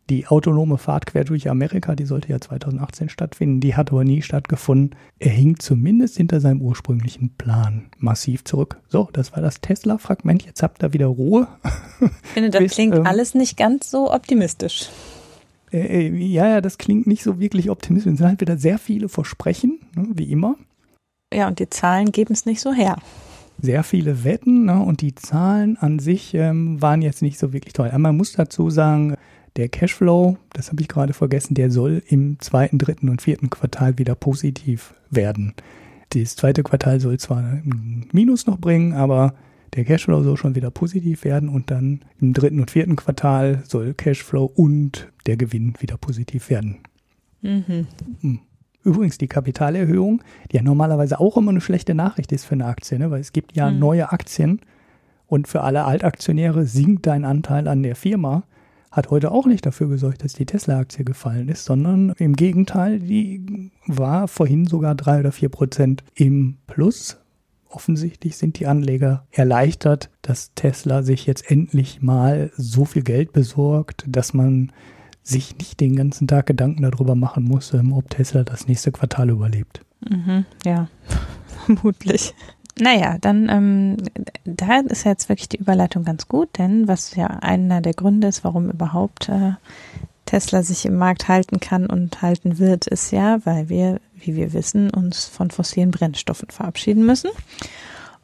[0.08, 4.22] Die autonome Fahrt quer durch Amerika, die sollte ja 2018 stattfinden, die hat aber nie
[4.22, 4.94] stattgefunden.
[5.18, 8.80] Er hing zumindest hinter seinem ursprünglichen Plan massiv zurück.
[8.86, 10.44] So, das war das Tesla-Fragment.
[10.44, 11.48] Jetzt habt ihr wieder Ruhe.
[12.00, 14.90] Ich finde, das Bis, klingt ähm, alles nicht ganz so optimistisch.
[15.72, 18.12] Äh, äh, ja, ja, das klingt nicht so wirklich optimistisch.
[18.12, 20.54] Es sind halt wieder sehr viele Versprechen, ne, wie immer.
[21.34, 22.96] Ja, und die Zahlen geben es nicht so her
[23.58, 27.72] sehr viele Wetten ne, und die Zahlen an sich ähm, waren jetzt nicht so wirklich
[27.72, 27.88] toll.
[27.88, 29.16] Aber man muss dazu sagen,
[29.56, 33.98] der Cashflow, das habe ich gerade vergessen, der soll im zweiten, dritten und vierten Quartal
[33.98, 35.54] wieder positiv werden.
[36.10, 39.34] Das zweite Quartal soll zwar ein Minus noch bringen, aber
[39.74, 43.94] der Cashflow soll schon wieder positiv werden und dann im dritten und vierten Quartal soll
[43.94, 46.78] Cashflow und der Gewinn wieder positiv werden.
[47.42, 47.86] Mhm.
[48.20, 48.40] Hm.
[48.84, 52.98] Übrigens die Kapitalerhöhung, die ja normalerweise auch immer eine schlechte Nachricht ist für eine Aktie,
[52.98, 53.10] ne?
[53.10, 53.80] weil es gibt ja mhm.
[53.80, 54.60] neue Aktien
[55.26, 58.44] und für alle Altaktionäre sinkt dein Anteil an der Firma
[58.96, 63.70] hat heute auch nicht dafür gesorgt, dass die Tesla-Aktie gefallen ist, sondern im Gegenteil, die
[63.86, 67.18] war vorhin sogar drei oder vier Prozent im Plus.
[67.68, 74.04] Offensichtlich sind die Anleger erleichtert, dass Tesla sich jetzt endlich mal so viel Geld besorgt,
[74.08, 74.72] dass man
[75.22, 79.28] sich nicht den ganzen Tag Gedanken darüber machen muss, ähm, ob Tesla das nächste Quartal
[79.28, 79.84] überlebt.
[80.08, 80.88] Mhm, ja,
[81.66, 82.34] vermutlich.
[82.78, 83.96] Naja, dann ähm,
[84.44, 88.44] da ist jetzt wirklich die Überleitung ganz gut, denn was ja einer der Gründe ist,
[88.44, 89.52] warum überhaupt äh,
[90.26, 94.52] Tesla sich im Markt halten kann und halten wird, ist ja, weil wir, wie wir
[94.52, 97.30] wissen, uns von fossilen Brennstoffen verabschieden müssen.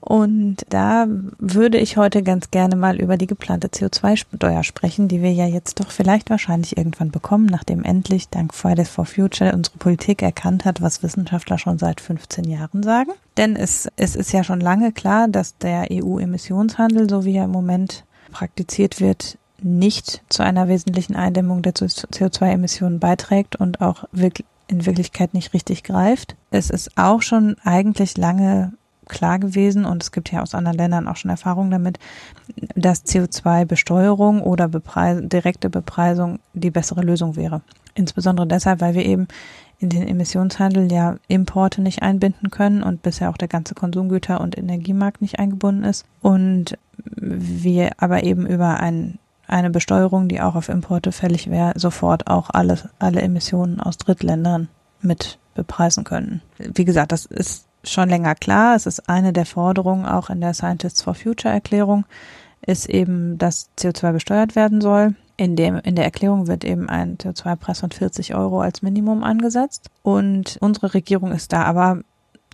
[0.04, 1.06] Und da
[1.38, 5.78] würde ich heute ganz gerne mal über die geplante CO2-Steuer sprechen, die wir ja jetzt
[5.78, 10.82] doch vielleicht wahrscheinlich irgendwann bekommen, nachdem endlich dank Fridays for Future unsere Politik erkannt hat,
[10.82, 13.12] was Wissenschaftler schon seit 15 Jahren sagen.
[13.36, 17.52] Denn es, es ist ja schon lange klar, dass der EU-Emissionshandel, so wie er im
[17.52, 24.04] Moment praktiziert wird, nicht zu einer wesentlichen Eindämmung der CO2-Emissionen beiträgt und auch
[24.66, 26.34] in Wirklichkeit nicht richtig greift.
[26.50, 28.72] Es ist auch schon eigentlich lange
[29.12, 31.98] klar gewesen und es gibt ja aus anderen Ländern auch schon Erfahrungen damit,
[32.74, 37.62] dass CO2-Besteuerung oder Bepreis direkte Bepreisung die bessere Lösung wäre.
[37.94, 39.28] Insbesondere deshalb, weil wir eben
[39.78, 44.56] in den Emissionshandel ja Importe nicht einbinden können und bisher auch der ganze Konsumgüter- und
[44.56, 50.68] Energiemarkt nicht eingebunden ist und wir aber eben über ein, eine Besteuerung, die auch auf
[50.68, 54.68] Importe fällig wäre, sofort auch alle, alle Emissionen aus Drittländern
[55.00, 56.40] mit bepreisen können.
[56.58, 58.76] Wie gesagt, das ist schon länger klar.
[58.76, 62.04] Es ist eine der Forderungen auch in der Scientists for Future Erklärung,
[62.64, 65.14] ist eben, dass CO2 besteuert werden soll.
[65.36, 69.88] In, dem, in der Erklärung wird eben ein CO2-Preis von 40 Euro als Minimum angesetzt.
[70.02, 72.00] Und unsere Regierung ist da aber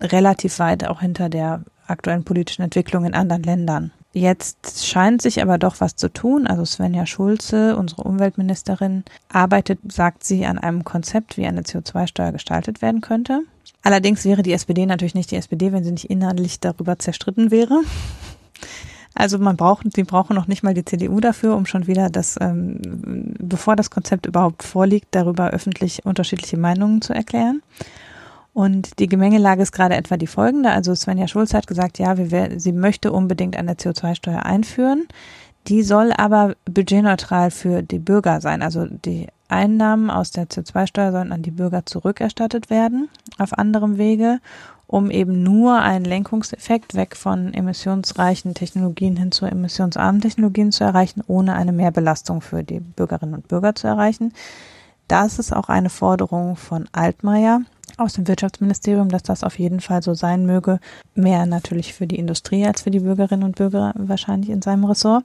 [0.01, 3.91] relativ weit auch hinter der aktuellen politischen Entwicklung in anderen Ländern.
[4.11, 6.47] Jetzt scheint sich aber doch was zu tun.
[6.47, 12.81] Also Svenja Schulze, unsere Umweltministerin, arbeitet, sagt sie, an einem Konzept, wie eine CO2-Steuer gestaltet
[12.81, 13.41] werden könnte.
[13.89, 17.81] Allerdings wäre die SPD natürlich nicht die SPD, wenn sie nicht inhaltlich darüber zerstritten wäre.
[19.15, 22.37] Also man braucht, sie brauchen noch nicht mal die CDU dafür, um schon wieder das,
[22.39, 22.77] ähm,
[23.39, 27.63] bevor das Konzept überhaupt vorliegt, darüber öffentlich unterschiedliche Meinungen zu erklären.
[28.53, 30.69] Und die Gemengelage ist gerade etwa die folgende.
[30.69, 35.07] Also Svenja Schulz hat gesagt, ja, wir, sie möchte unbedingt eine CO2-Steuer einführen.
[35.67, 38.61] Die soll aber budgetneutral für die Bürger sein.
[38.61, 44.39] Also die Einnahmen aus der CO2-Steuer sollen an die Bürger zurückerstattet werden auf anderem Wege,
[44.87, 51.23] um eben nur einen Lenkungseffekt weg von emissionsreichen Technologien hin zu emissionsarmen Technologien zu erreichen,
[51.27, 54.33] ohne eine Mehrbelastung für die Bürgerinnen und Bürger zu erreichen.
[55.07, 57.61] Das ist auch eine Forderung von Altmaier
[57.99, 60.79] aus dem Wirtschaftsministerium, dass das auf jeden Fall so sein möge.
[61.15, 65.23] Mehr natürlich für die Industrie als für die Bürgerinnen und Bürger wahrscheinlich in seinem Ressort.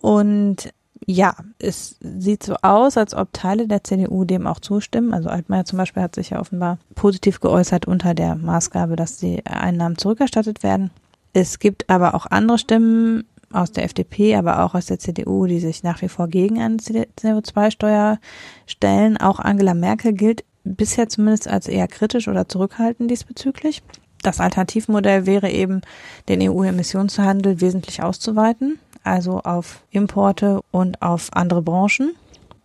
[0.00, 0.70] Und
[1.06, 5.14] ja, es sieht so aus, als ob Teile der CDU dem auch zustimmen.
[5.14, 9.44] Also Altmaier zum Beispiel hat sich ja offenbar positiv geäußert unter der Maßgabe, dass die
[9.46, 10.90] Einnahmen zurückerstattet werden.
[11.32, 15.60] Es gibt aber auch andere Stimmen aus der FDP, aber auch aus der CDU, die
[15.60, 18.18] sich nach wie vor gegen eine CO2-Steuer
[18.66, 19.16] stellen.
[19.16, 23.82] Auch Angela Merkel gilt bisher zumindest als eher kritisch oder zurückhaltend diesbezüglich.
[24.22, 25.82] Das Alternativmodell wäre eben,
[26.28, 32.14] den EU-Emissionshandel wesentlich auszuweiten also auf Importe und auf andere Branchen.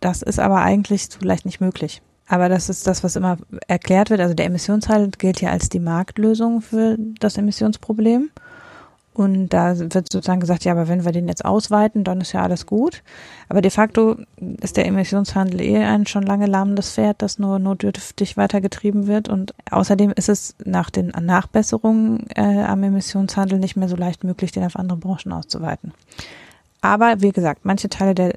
[0.00, 2.02] das ist aber eigentlich so leicht nicht möglich.
[2.26, 3.36] Aber das ist das, was immer
[3.68, 4.20] erklärt wird.
[4.20, 8.30] Also der Emissionshandel gilt ja als die Marktlösung für das Emissionsproblem.
[9.14, 12.42] Und da wird sozusagen gesagt, ja, aber wenn wir den jetzt ausweiten, dann ist ja
[12.42, 13.02] alles gut.
[13.48, 14.16] Aber de facto
[14.62, 19.28] ist der Emissionshandel eh ein schon lange lahmendes Pferd, das nur notdürftig weitergetrieben wird.
[19.28, 24.50] Und außerdem ist es nach den Nachbesserungen äh, am Emissionshandel nicht mehr so leicht möglich,
[24.50, 25.92] den auf andere Branchen auszuweiten.
[26.80, 28.32] Aber wie gesagt, manche Teile der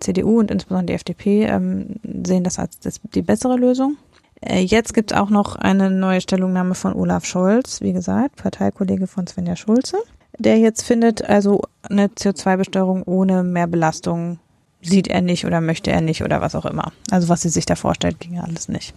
[0.00, 3.96] CDU und insbesondere die FDP ähm, sehen das als das, die bessere Lösung.
[4.40, 9.06] Äh, jetzt gibt es auch noch eine neue Stellungnahme von Olaf Scholz, wie gesagt, Parteikollege
[9.06, 9.98] von Svenja Schulze
[10.38, 14.38] der jetzt findet, also eine CO2-Besteuerung ohne mehr Belastung
[14.82, 16.92] sieht er nicht oder möchte er nicht oder was auch immer.
[17.10, 18.94] Also was sie sich da vorstellt, ging ja alles nicht.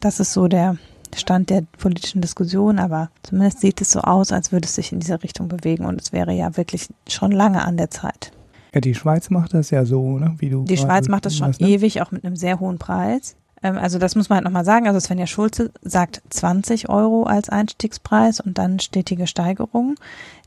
[0.00, 0.76] Das ist so der
[1.14, 5.00] Stand der politischen Diskussion, aber zumindest sieht es so aus, als würde es sich in
[5.00, 8.32] diese Richtung bewegen und es wäre ja wirklich schon lange an der Zeit.
[8.74, 10.34] Ja, die Schweiz macht das ja so, ne?
[10.38, 10.64] wie du.
[10.64, 11.68] Die Schweiz macht das schon hast, ne?
[11.68, 13.36] ewig, auch mit einem sehr hohen Preis.
[13.62, 14.86] Ähm, also das muss man halt nochmal sagen.
[14.86, 19.96] Also Svenja Schulze sagt 20 Euro als Einstiegspreis und dann stetige Steigerung.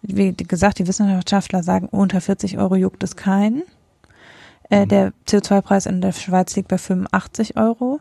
[0.02, 3.63] Wie gesagt, die Wissenschaftler sagen, unter 40 Euro juckt es keinen.
[4.69, 4.89] Äh, mhm.
[4.89, 8.00] Der CO2-Preis in der Schweiz liegt bei 85 Euro.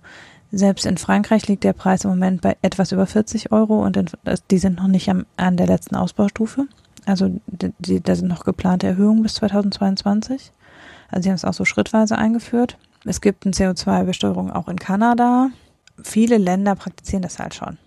[0.53, 4.17] Selbst in Frankreich liegt der Preis im Moment bei etwas über 40 Euro und
[4.51, 6.67] die sind noch nicht am, an der letzten Ausbaustufe.
[7.07, 10.51] Also da sind noch geplante Erhöhungen bis 2022.
[11.09, 12.79] Also sie haben es auch so schrittweise eingeführt.
[13.05, 15.51] Es gibt eine CO2-Besteuerung auch in Kanada.
[16.03, 17.79] Viele Länder praktizieren das halt schon.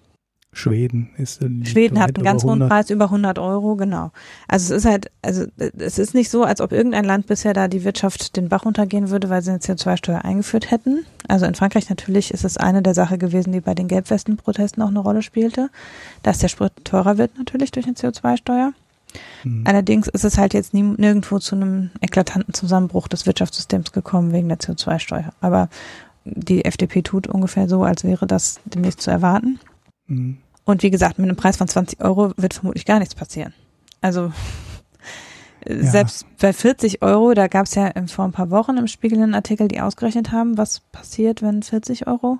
[0.55, 4.11] Schweden ist Schweden hat einen ganz hohen Preis über 100 Euro, genau.
[4.47, 7.67] Also es ist halt, also es ist nicht so, als ob irgendein Land bisher da
[7.67, 11.05] die Wirtschaft den Bach runtergehen würde, weil sie eine CO2-Steuer eingeführt hätten.
[11.27, 14.89] Also in Frankreich natürlich ist es eine der Sachen gewesen, die bei den Gelbwesten-Protesten auch
[14.89, 15.69] eine Rolle spielte,
[16.21, 18.73] dass der Sprit teurer wird natürlich durch eine CO2-Steuer.
[19.43, 19.63] Mhm.
[19.65, 24.49] Allerdings ist es halt jetzt nie, nirgendwo zu einem eklatanten Zusammenbruch des Wirtschaftssystems gekommen wegen
[24.49, 25.33] der CO2-Steuer.
[25.41, 25.69] Aber
[26.25, 29.59] die FDP tut ungefähr so, als wäre das demnächst zu erwarten.
[30.07, 30.37] Mhm.
[30.65, 33.53] Und wie gesagt, mit einem Preis von 20 Euro wird vermutlich gar nichts passieren.
[34.01, 34.31] Also
[35.67, 35.83] ja.
[35.83, 39.35] selbst bei 40 Euro, da gab es ja vor ein paar Wochen im Spiegel einen
[39.35, 42.39] Artikel, die ausgerechnet haben, was passiert, wenn 40 Euro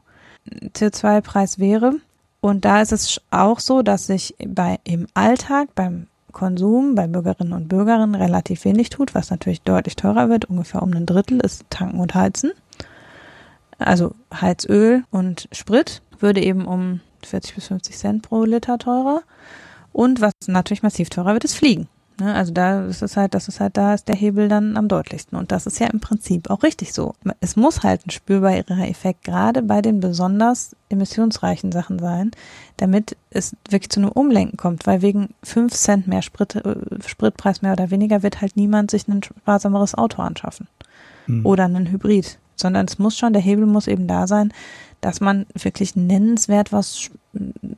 [0.49, 1.95] CO2-Preis wäre.
[2.41, 7.53] Und da ist es auch so, dass sich bei im Alltag, beim Konsum bei Bürgerinnen
[7.53, 10.45] und Bürgern relativ wenig tut, was natürlich deutlich teurer wird.
[10.45, 12.51] Ungefähr um ein Drittel ist Tanken und Heizen.
[13.77, 19.21] Also Heizöl und Sprit würde eben um 40 bis 50 Cent pro Liter teurer.
[19.93, 21.87] Und was natürlich massiv teurer wird, ist Fliegen.
[22.19, 22.33] Ne?
[22.33, 25.37] Also da ist es halt, das ist halt, da ist der Hebel dann am deutlichsten.
[25.37, 27.15] Und das ist ja im Prinzip auch richtig so.
[27.39, 32.31] Es muss halt ein spürbarer Effekt gerade bei den besonders emissionsreichen Sachen sein,
[32.77, 37.61] damit es wirklich zu einem Umlenken kommt, weil wegen fünf Cent mehr Sprit, äh, Spritpreis
[37.61, 40.67] mehr oder weniger wird halt niemand sich ein sparsameres Auto anschaffen.
[41.27, 41.45] Mhm.
[41.45, 42.37] Oder einen Hybrid.
[42.55, 44.53] Sondern es muss schon, der Hebel muss eben da sein,
[45.03, 47.09] dass man wirklich nennenswert was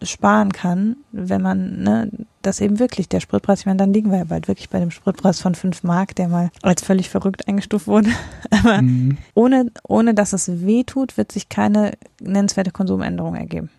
[0.03, 2.11] sparen kann, wenn man ne,
[2.41, 4.91] das eben wirklich, der Spritpreis, ich meine, dann liegen wir ja bald wirklich bei dem
[4.91, 8.11] Spritpreis von 5 Mark, der mal als völlig verrückt eingestuft wurde.
[8.51, 9.17] Aber mhm.
[9.33, 13.69] ohne, ohne dass es weh tut, wird sich keine nennenswerte Konsumänderung ergeben.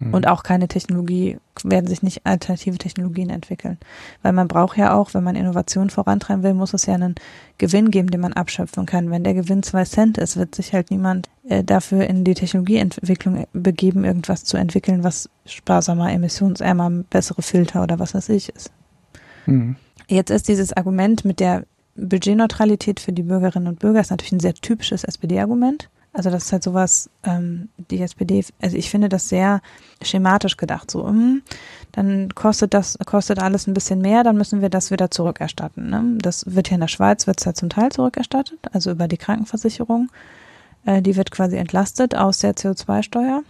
[0.00, 0.14] Mhm.
[0.14, 3.78] Und auch keine Technologie, werden sich nicht alternative Technologien entwickeln.
[4.22, 7.16] Weil man braucht ja auch, wenn man Innovation vorantreiben will, muss es ja einen
[7.58, 9.10] Gewinn geben, den man abschöpfen kann.
[9.10, 13.46] Wenn der Gewinn zwei Cent ist, wird sich halt niemand äh, dafür in die Technologieentwicklung
[13.52, 18.70] begeben, irgendwas zu entwickeln, was sparsamer, emissionsärmer, bessere Filter oder was weiß ich ist.
[19.46, 19.74] Mhm.
[20.06, 21.64] Jetzt ist dieses Argument mit der
[21.96, 25.90] Budgetneutralität für die Bürgerinnen und Bürger ist natürlich ein sehr typisches SPD-Argument.
[26.12, 29.60] Also das ist halt sowas, ähm, die SPD, also ich finde das sehr
[30.02, 30.90] schematisch gedacht.
[30.90, 31.42] So, hm,
[31.92, 35.90] dann kostet das, kostet alles ein bisschen mehr, dann müssen wir das wieder zurückerstatten.
[35.90, 36.18] Ne?
[36.18, 39.18] Das wird hier in der Schweiz, wird es ja zum Teil zurückerstattet, also über die
[39.18, 40.10] Krankenversicherung.
[40.86, 43.42] Äh, die wird quasi entlastet aus der CO2-Steuer.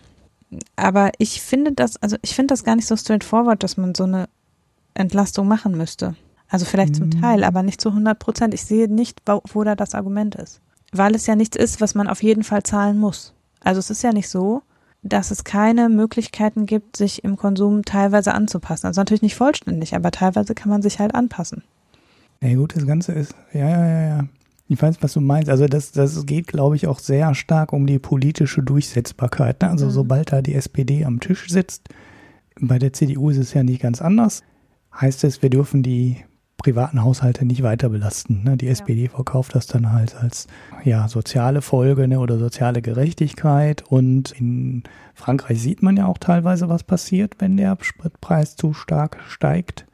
[0.77, 4.05] Aber ich finde das, also ich finde das gar nicht so straightforward, dass man so
[4.05, 4.29] eine
[4.95, 6.17] Entlastung machen müsste.
[6.49, 7.21] Also vielleicht zum mhm.
[7.21, 8.55] Teil, aber nicht zu 100 Prozent.
[8.55, 10.61] Ich sehe nicht, wo, wo da das Argument ist
[10.93, 13.35] weil es ja nichts ist, was man auf jeden Fall zahlen muss.
[13.61, 14.63] Also es ist ja nicht so,
[15.03, 18.87] dass es keine Möglichkeiten gibt, sich im Konsum teilweise anzupassen.
[18.87, 21.63] Also natürlich nicht vollständig, aber teilweise kann man sich halt anpassen.
[22.41, 24.25] Ja gut, das Ganze ist, ja, ja, ja, ja.
[24.71, 25.49] Ich weiß, was du meinst.
[25.49, 29.63] Also das, das geht, glaube ich, auch sehr stark um die politische Durchsetzbarkeit.
[29.63, 29.71] Ne?
[29.71, 29.91] Also mhm.
[29.91, 31.89] sobald da die SPD am Tisch sitzt,
[32.61, 34.43] bei der CDU ist es ja nicht ganz anders,
[34.95, 36.19] heißt es, wir dürfen die
[36.59, 38.43] privaten Haushalte nicht weiter belasten.
[38.45, 38.57] Ne?
[38.57, 38.73] Die ja.
[38.73, 40.49] SPD verkauft das dann halt als
[40.85, 43.85] ja, soziale Folge ne, oder soziale Gerechtigkeit.
[43.89, 44.83] Und in
[45.15, 49.87] Frankreich sieht man ja auch teilweise, was passiert, wenn der Spritpreis zu stark steigt.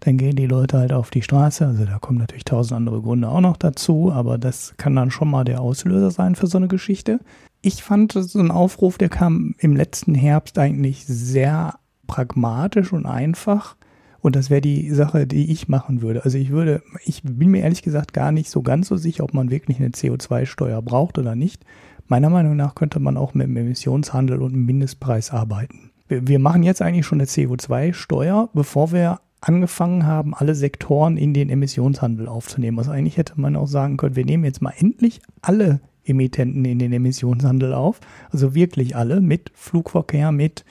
[0.00, 1.66] dann gehen die Leute halt auf die Straße.
[1.66, 5.30] Also da kommen natürlich tausend andere Gründe auch noch dazu, aber das kann dann schon
[5.30, 7.20] mal der Auslöser sein für so eine Geschichte.
[7.62, 13.76] Ich fand so ein Aufruf, der kam im letzten Herbst eigentlich sehr pragmatisch und einfach.
[14.22, 16.24] Und das wäre die Sache, die ich machen würde.
[16.24, 19.34] Also ich würde, ich bin mir ehrlich gesagt gar nicht so ganz so sicher, ob
[19.34, 21.64] man wirklich eine CO2-Steuer braucht oder nicht.
[22.06, 25.90] Meiner Meinung nach könnte man auch mit dem Emissionshandel und einem Mindestpreis arbeiten.
[26.06, 31.34] Wir, wir machen jetzt eigentlich schon eine CO2-Steuer, bevor wir angefangen haben, alle Sektoren in
[31.34, 32.78] den Emissionshandel aufzunehmen.
[32.78, 36.78] Also eigentlich hätte man auch sagen können, wir nehmen jetzt mal endlich alle Emittenten in
[36.78, 37.98] den Emissionshandel auf.
[38.30, 40.64] Also wirklich alle mit Flugverkehr, mit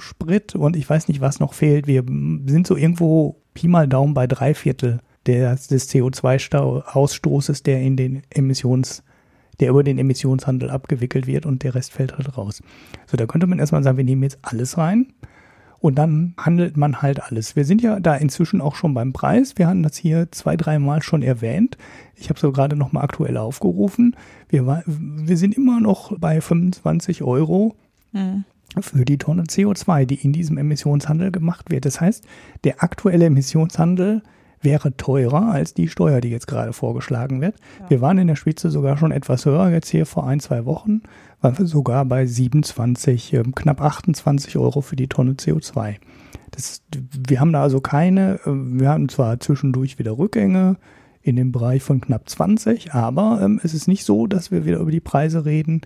[0.00, 1.86] Sprit und ich weiß nicht, was noch fehlt.
[1.86, 7.96] Wir sind so irgendwo Pi mal Daumen bei drei Viertel des, des CO2-Ausstoßes, der in
[7.96, 9.02] den Emissions,
[9.58, 12.62] der über den Emissionshandel abgewickelt wird und der Rest fällt halt raus.
[13.06, 15.12] So, da könnte man erstmal sagen, wir nehmen jetzt alles rein
[15.80, 17.56] und dann handelt man halt alles.
[17.56, 19.54] Wir sind ja da inzwischen auch schon beim Preis.
[19.56, 21.76] Wir hatten das hier zwei, dreimal schon erwähnt.
[22.16, 24.16] Ich habe so gerade nochmal aktuell aufgerufen.
[24.48, 27.74] Wir, wir sind immer noch bei 25 Euro.
[28.12, 28.44] Mhm
[28.80, 31.84] für die Tonne CO2, die in diesem Emissionshandel gemacht wird.
[31.84, 32.24] Das heißt,
[32.64, 34.22] der aktuelle Emissionshandel
[34.62, 37.56] wäre teurer als die Steuer, die jetzt gerade vorgeschlagen wird.
[37.80, 37.90] Ja.
[37.90, 41.02] Wir waren in der Spitze sogar schon etwas höher, jetzt hier vor ein, zwei Wochen
[41.40, 45.96] waren wir sogar bei 27, äh, knapp 28 Euro für die Tonne CO2.
[46.50, 46.82] Das,
[47.28, 50.76] wir haben da also keine, äh, wir haben zwar zwischendurch wieder Rückgänge
[51.22, 54.78] in dem Bereich von knapp 20, aber ähm, es ist nicht so, dass wir wieder
[54.78, 55.82] über die Preise reden,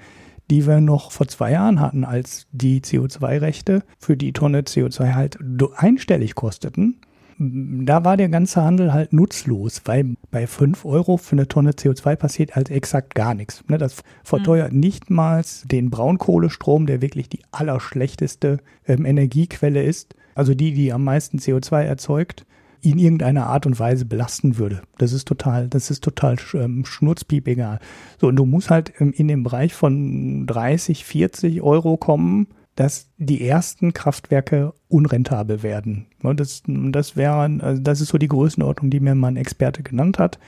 [0.51, 5.39] die wir noch vor zwei Jahren hatten, als die CO2-Rechte für die Tonne CO2 halt
[5.77, 7.01] einstellig kosteten.
[7.37, 12.15] Da war der ganze Handel halt nutzlos, weil bei 5 Euro für eine Tonne CO2
[12.15, 13.65] passiert halt exakt gar nichts.
[13.67, 14.81] Ne, das verteuert mhm.
[14.81, 20.15] nichtmals den Braunkohlestrom, der wirklich die allerschlechteste ähm, Energiequelle ist.
[20.37, 22.47] Also die, die am meisten CO2 erzeugt
[22.85, 24.83] in irgendeiner Art und Weise belasten würde.
[24.99, 27.79] Das ist total, das ist total ähm, schnurzpiep egal.
[28.21, 33.09] So, und du musst halt ähm, in den Bereich von 30, 40 Euro kommen, dass
[33.17, 36.07] die ersten Kraftwerke unrentabel werden.
[36.23, 40.39] Das, das wäre, also das ist so die Größenordnung, die mir mein Experte genannt hat.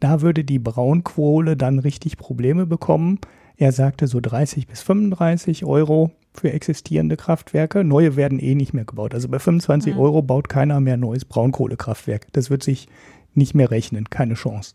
[0.00, 3.20] Da würde die Braunkohle dann richtig Probleme bekommen.
[3.56, 7.84] Er sagte so 30 bis 35 Euro für existierende Kraftwerke.
[7.84, 9.14] Neue werden eh nicht mehr gebaut.
[9.14, 10.00] Also bei 25 mhm.
[10.00, 12.26] Euro baut keiner mehr neues Braunkohlekraftwerk.
[12.32, 12.88] Das wird sich
[13.34, 14.74] nicht mehr rechnen, keine Chance.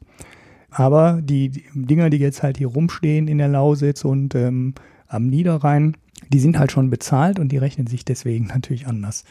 [0.71, 4.73] Aber die, Dinger, die jetzt halt hier rumstehen in der Lausitz und ähm,
[5.07, 5.97] am Niederrhein,
[6.29, 9.25] die sind halt schon bezahlt und die rechnen sich deswegen natürlich anders.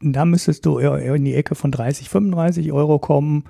[0.00, 3.44] Da müsstest du in die Ecke von 30, 35 Euro kommen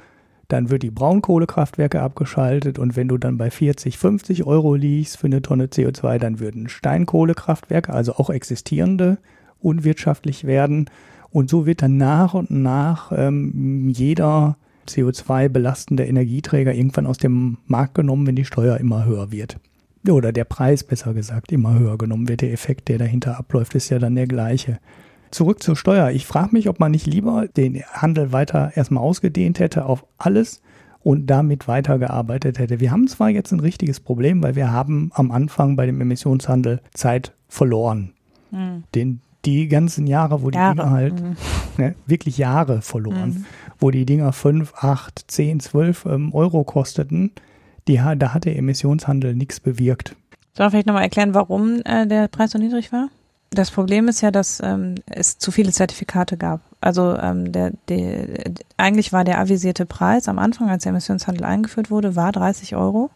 [0.52, 5.26] dann wird die Braunkohlekraftwerke abgeschaltet und wenn du dann bei 40, 50 Euro liegst für
[5.26, 9.18] eine Tonne CO2, dann würden Steinkohlekraftwerke, also auch existierende,
[9.60, 10.90] unwirtschaftlich werden.
[11.30, 17.56] Und so wird dann nach und nach ähm, jeder CO2 belastende Energieträger irgendwann aus dem
[17.66, 19.58] Markt genommen, wenn die Steuer immer höher wird.
[20.06, 22.42] Oder der Preis, besser gesagt, immer höher genommen wird.
[22.42, 24.78] Der Effekt, der dahinter abläuft, ist ja dann der gleiche
[25.33, 26.11] zurück zur Steuer.
[26.11, 30.62] Ich frage mich, ob man nicht lieber den Handel weiter erstmal ausgedehnt hätte auf alles
[31.03, 32.81] und damit weitergearbeitet hätte.
[32.81, 36.81] Wir haben zwar jetzt ein richtiges Problem, weil wir haben am Anfang bei dem Emissionshandel
[36.95, 38.12] Zeit verloren.
[38.51, 38.85] Mhm.
[38.95, 40.77] Den, die ganzen Jahre, wo die Jahre.
[40.77, 41.37] Dinger halt, mhm.
[41.77, 43.45] ne, wirklich Jahre verloren, mhm.
[43.79, 47.33] wo die Dinger 5, 8, 10, 12 ähm, Euro kosteten,
[47.88, 50.14] die, da hat der Emissionshandel nichts bewirkt.
[50.55, 53.09] Soll ich vielleicht nochmal erklären, warum äh, der Preis so niedrig war?
[53.54, 56.60] Das Problem ist ja, dass ähm, es zu viele Zertifikate gab.
[56.80, 58.26] Also ähm, der, der,
[58.78, 63.10] eigentlich war der avisierte Preis am Anfang, als der Emissionshandel eingeführt wurde, war 30 Euro.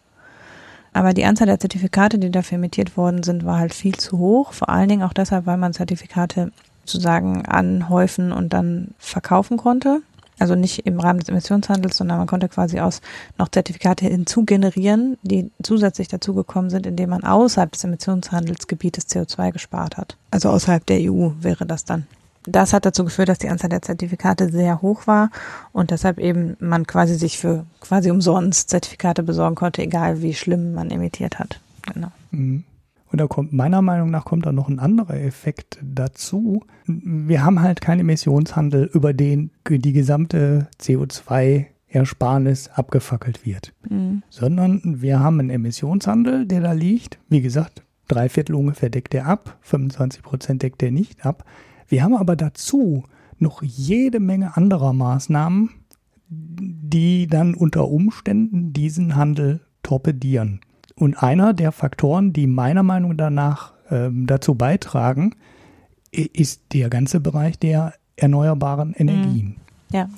[0.93, 4.53] Aber die Anzahl der Zertifikate, die dafür emittiert worden sind, war halt viel zu hoch.
[4.53, 6.53] Vor allen Dingen auch deshalb, weil man Zertifikate
[6.85, 10.03] sozusagen anhäufen und dann verkaufen konnte.
[10.39, 13.01] Also nicht im Rahmen des Emissionshandels, sondern man konnte quasi aus
[13.39, 20.17] noch Zertifikate hinzugenerieren, die zusätzlich dazugekommen sind, indem man außerhalb des Emissionshandelsgebietes CO2 gespart hat.
[20.31, 22.07] Also außerhalb der EU wäre das dann.
[22.47, 25.31] Das hat dazu geführt, dass die Anzahl der Zertifikate sehr hoch war
[25.73, 30.73] und deshalb eben man quasi sich für quasi umsonst Zertifikate besorgen konnte, egal wie schlimm
[30.73, 31.61] man emittiert hat.
[31.93, 32.13] Genau.
[32.31, 32.63] Mhm.
[33.11, 36.65] Und da kommt meiner Meinung nach kommt da noch ein anderer Effekt dazu.
[36.87, 44.23] Wir haben halt keinen Emissionshandel, über den die gesamte CO2-Ersparnis abgefackelt wird, mhm.
[44.29, 47.19] sondern wir haben einen Emissionshandel, der da liegt.
[47.29, 51.45] Wie gesagt, drei Viertel ungefähr deckt er ab, 25 Prozent deckt er nicht ab.
[51.89, 53.05] Wir haben aber dazu
[53.39, 55.71] noch jede Menge anderer Maßnahmen,
[56.29, 60.61] die dann unter Umständen diesen Handel torpedieren.
[60.99, 65.35] Und einer der Faktoren, die meiner Meinung nach ähm, dazu beitragen,
[66.11, 69.57] ist der ganze Bereich der erneuerbaren Energien.
[69.93, 70.09] Ja.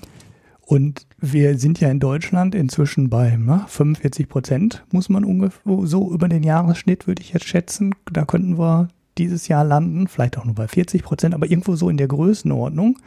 [0.64, 6.12] Und wir sind ja in Deutschland inzwischen bei na, 45 Prozent, muss man ungefähr so
[6.12, 7.94] über den Jahresschnitt, würde ich jetzt schätzen.
[8.12, 11.88] Da könnten wir dieses Jahr landen, vielleicht auch nur bei 40 Prozent, aber irgendwo so
[11.88, 12.98] in der Größenordnung.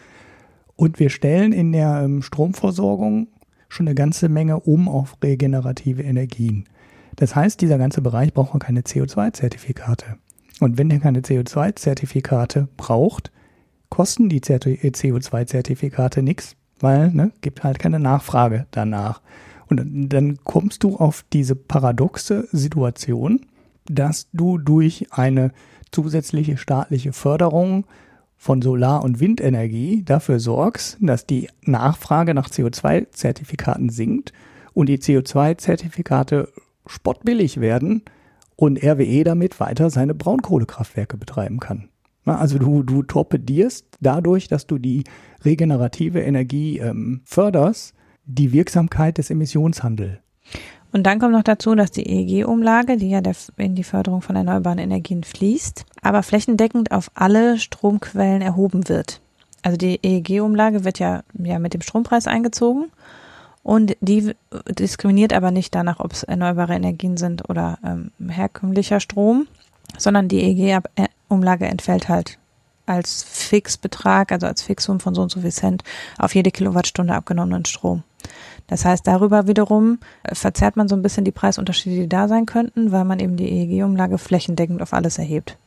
[0.76, 3.28] Und wir stellen in der ähm, Stromversorgung
[3.70, 6.66] schon eine ganze Menge um auf regenerative Energien.
[7.16, 10.18] Das heißt, dieser ganze Bereich braucht keine CO2-Zertifikate.
[10.60, 13.32] Und wenn er keine CO2-Zertifikate braucht,
[13.90, 19.22] kosten die CO2-Zertifikate nichts, weil ne, gibt halt keine Nachfrage danach.
[19.68, 19.82] Und
[20.12, 23.46] dann kommst du auf diese paradoxe Situation,
[23.86, 25.52] dass du durch eine
[25.92, 27.86] zusätzliche staatliche Förderung
[28.38, 34.34] von Solar- und Windenergie dafür sorgst, dass die Nachfrage nach CO2-Zertifikaten sinkt
[34.74, 36.50] und die CO2-Zertifikate
[36.86, 38.04] spottbillig werden
[38.56, 41.90] und RWE damit weiter seine Braunkohlekraftwerke betreiben kann.
[42.26, 45.04] Also du, du torpedierst dadurch, dass du die
[45.44, 50.20] regenerative Energie ähm, förderst, die Wirksamkeit des Emissionshandels.
[50.92, 53.22] Und dann kommt noch dazu, dass die EEG-Umlage, die ja
[53.58, 59.22] in die Förderung von erneuerbaren Energien fließt, aber flächendeckend auf alle Stromquellen erhoben wird.
[59.64, 62.92] Also die EEG-Umlage wird ja, ja mit dem Strompreis eingezogen
[63.64, 64.34] und die
[64.68, 69.48] diskriminiert aber nicht danach, ob es erneuerbare Energien sind oder ähm, herkömmlicher Strom,
[69.98, 72.40] sondern die EEG-Umlage entfällt halt
[72.86, 75.84] als Fixbetrag, also als Fixum von so und so viel Cent
[76.18, 78.04] auf jede Kilowattstunde abgenommenen Strom.
[78.68, 82.46] Das heißt, darüber wiederum äh, verzerrt man so ein bisschen die Preisunterschiede, die da sein
[82.46, 85.58] könnten, weil man eben die EEG-Umlage flächendeckend auf alles erhebt.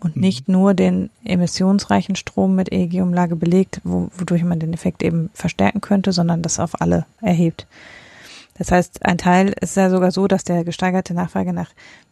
[0.00, 0.22] Und mhm.
[0.22, 6.12] nicht nur den emissionsreichen Strom mit EEG-Umlage belegt, wodurch man den Effekt eben verstärken könnte,
[6.12, 7.66] sondern das auf alle erhebt.
[8.60, 11.70] Das heißt, ein Teil ist ja sogar so, dass der gesteigerte Nachfrage nach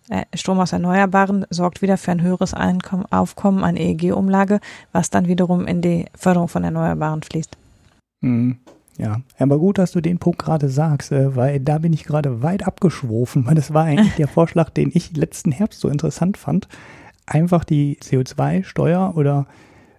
[0.08, 4.60] äh, Strom aus Erneuerbaren sorgt wieder für ein höheres Einkommen, Aufkommen an EEG-Umlage,
[4.92, 7.56] was dann wiederum in die Förderung von Erneuerbaren fließt.
[8.22, 8.58] Mhm.
[8.96, 12.42] Ja, aber gut, dass du den Punkt gerade sagst, äh, weil da bin ich gerade
[12.42, 16.66] weit abgeschwofen, weil das war eigentlich der Vorschlag, den ich letzten Herbst so interessant fand.
[17.28, 19.46] Einfach die CO2-Steuer oder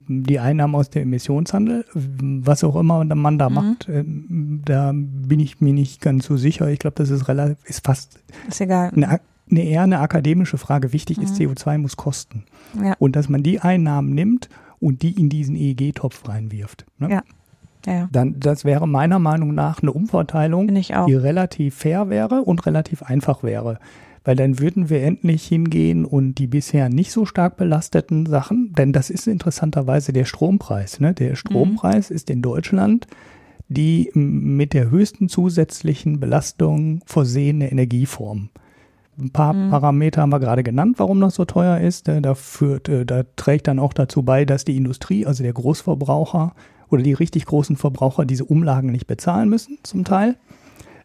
[0.07, 3.55] die Einnahmen aus dem Emissionshandel, was auch immer man da mhm.
[3.55, 6.67] macht, äh, da bin ich mir nicht ganz so sicher.
[6.69, 8.91] Ich glaube, das ist relativ, ist fast ist egal.
[8.95, 9.19] Eine,
[9.51, 10.93] eine eher eine akademische Frage.
[10.93, 11.23] Wichtig mhm.
[11.23, 12.43] ist, CO2 muss kosten.
[12.84, 12.95] Ja.
[12.97, 14.49] Und dass man die Einnahmen nimmt
[14.80, 16.86] und die in diesen EEG-Topf reinwirft.
[16.97, 17.11] Ne?
[17.11, 17.23] Ja.
[17.86, 18.09] Ja.
[18.11, 23.41] Dann, das wäre meiner Meinung nach eine Umverteilung, die relativ fair wäre und relativ einfach
[23.41, 23.80] wäre.
[24.24, 28.91] Weil dann würden wir endlich hingehen und die bisher nicht so stark belasteten Sachen, denn
[28.91, 30.99] das ist interessanterweise der Strompreis.
[30.99, 31.13] Ne?
[31.13, 32.15] Der Strompreis mhm.
[32.15, 33.07] ist in Deutschland
[33.70, 38.49] die mit der höchsten zusätzlichen Belastung versehene Energieform.
[39.17, 39.70] Ein paar mhm.
[39.70, 42.07] Parameter haben wir gerade genannt, warum das so teuer ist.
[42.07, 46.53] Da, führt, äh, da trägt dann auch dazu bei, dass die Industrie, also der Großverbraucher,
[46.89, 50.38] oder die richtig großen Verbraucher diese Umlagen nicht bezahlen müssen, zum Teil.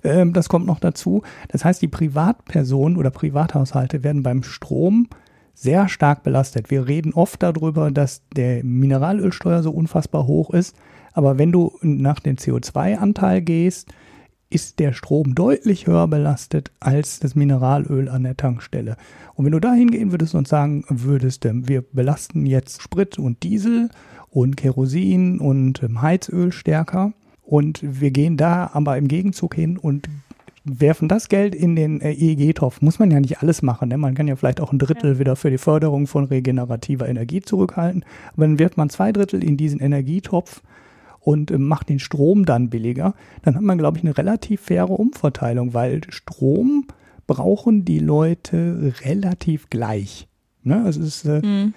[0.05, 1.23] Ähm, das kommt noch dazu.
[1.49, 5.09] Das heißt, die Privatpersonen oder Privathaushalte werden beim Strom
[5.55, 6.71] sehr stark belastet.
[6.71, 10.77] Wir reden oft darüber, dass der Mineralölsteuer so unfassbar hoch ist.
[11.13, 13.89] Aber wenn du nach dem CO2-Anteil gehst,
[14.51, 18.97] ist der Strom deutlich höher belastet als das Mineralöl an der Tankstelle.
[19.35, 23.43] Und wenn du da hingehen würdest und sagen würdest, ähm, wir belasten jetzt Sprit und
[23.43, 23.91] Diesel
[24.31, 27.13] und Kerosin und ähm, Heizöl stärker.
[27.45, 30.09] Und wir gehen da aber im Gegenzug hin und
[30.65, 32.81] werfen das Geld in den äh, EEG-Topf.
[32.81, 33.91] Muss man ja nicht alles machen.
[33.91, 33.99] Ne?
[33.99, 35.19] Man kann ja vielleicht auch ein Drittel ja.
[35.19, 38.05] wieder für die Förderung von regenerativer Energie zurückhalten.
[38.33, 40.63] Aber dann wirft man zwei Drittel in diesen Energietopf
[41.21, 43.15] und äh, macht den Strom dann billiger.
[43.43, 46.87] Dann hat man, glaube ich, eine relativ faire Umverteilung, weil Strom
[47.27, 50.29] brauchen die Leute relativ gleich.
[50.63, 50.87] Ne?
[50.89, 51.75] Es ist, äh, mhm.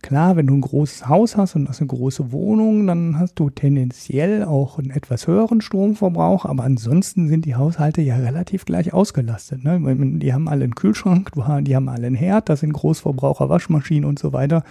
[0.00, 3.50] Klar, wenn du ein großes Haus hast und hast eine große Wohnung, dann hast du
[3.50, 9.64] tendenziell auch einen etwas höheren Stromverbrauch, aber ansonsten sind die Haushalte ja relativ gleich ausgelastet.
[9.64, 9.80] Ne?
[10.18, 11.32] Die haben alle einen Kühlschrank,
[11.62, 14.62] die haben alle einen Herd, das sind Großverbraucher, Waschmaschinen und so weiter.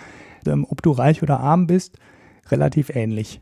[0.45, 1.99] Ähm, ob du reich oder arm bist,
[2.49, 3.41] relativ ähnlich.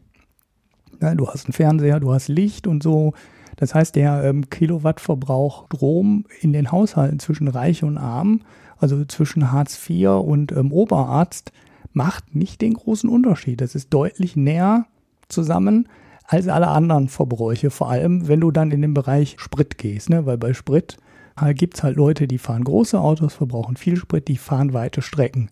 [1.00, 3.14] du hast einen Fernseher, du hast Licht und so.
[3.58, 8.42] Das heißt, der ähm, Kilowattverbrauch Strom in den Haushalten zwischen Reich und Arm,
[8.78, 11.52] also zwischen Hartz IV und ähm, Oberarzt,
[11.96, 13.62] macht nicht den großen Unterschied.
[13.62, 14.86] Das ist deutlich näher
[15.28, 15.88] zusammen
[16.28, 20.26] als alle anderen Verbräuche, vor allem wenn du dann in den Bereich Sprit gehst, ne?
[20.26, 20.98] weil bei Sprit
[21.38, 25.02] halt gibt es halt Leute, die fahren große Autos, verbrauchen viel Sprit, die fahren weite
[25.02, 25.50] Strecken.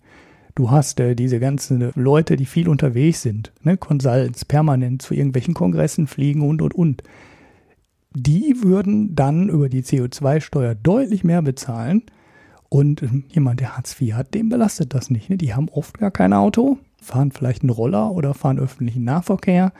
[0.54, 3.76] Du hast äh, diese ganzen Leute, die viel unterwegs sind, ne?
[3.76, 7.02] Consults, permanent zu irgendwelchen Kongressen fliegen und und und.
[8.16, 12.02] Die würden dann über die CO2-Steuer deutlich mehr bezahlen,
[12.74, 15.30] und jemand, der Hartz IV hat, dem belastet das nicht.
[15.30, 15.36] Ne?
[15.36, 19.72] Die haben oft gar kein Auto, fahren vielleicht einen Roller oder fahren öffentlichen Nahverkehr,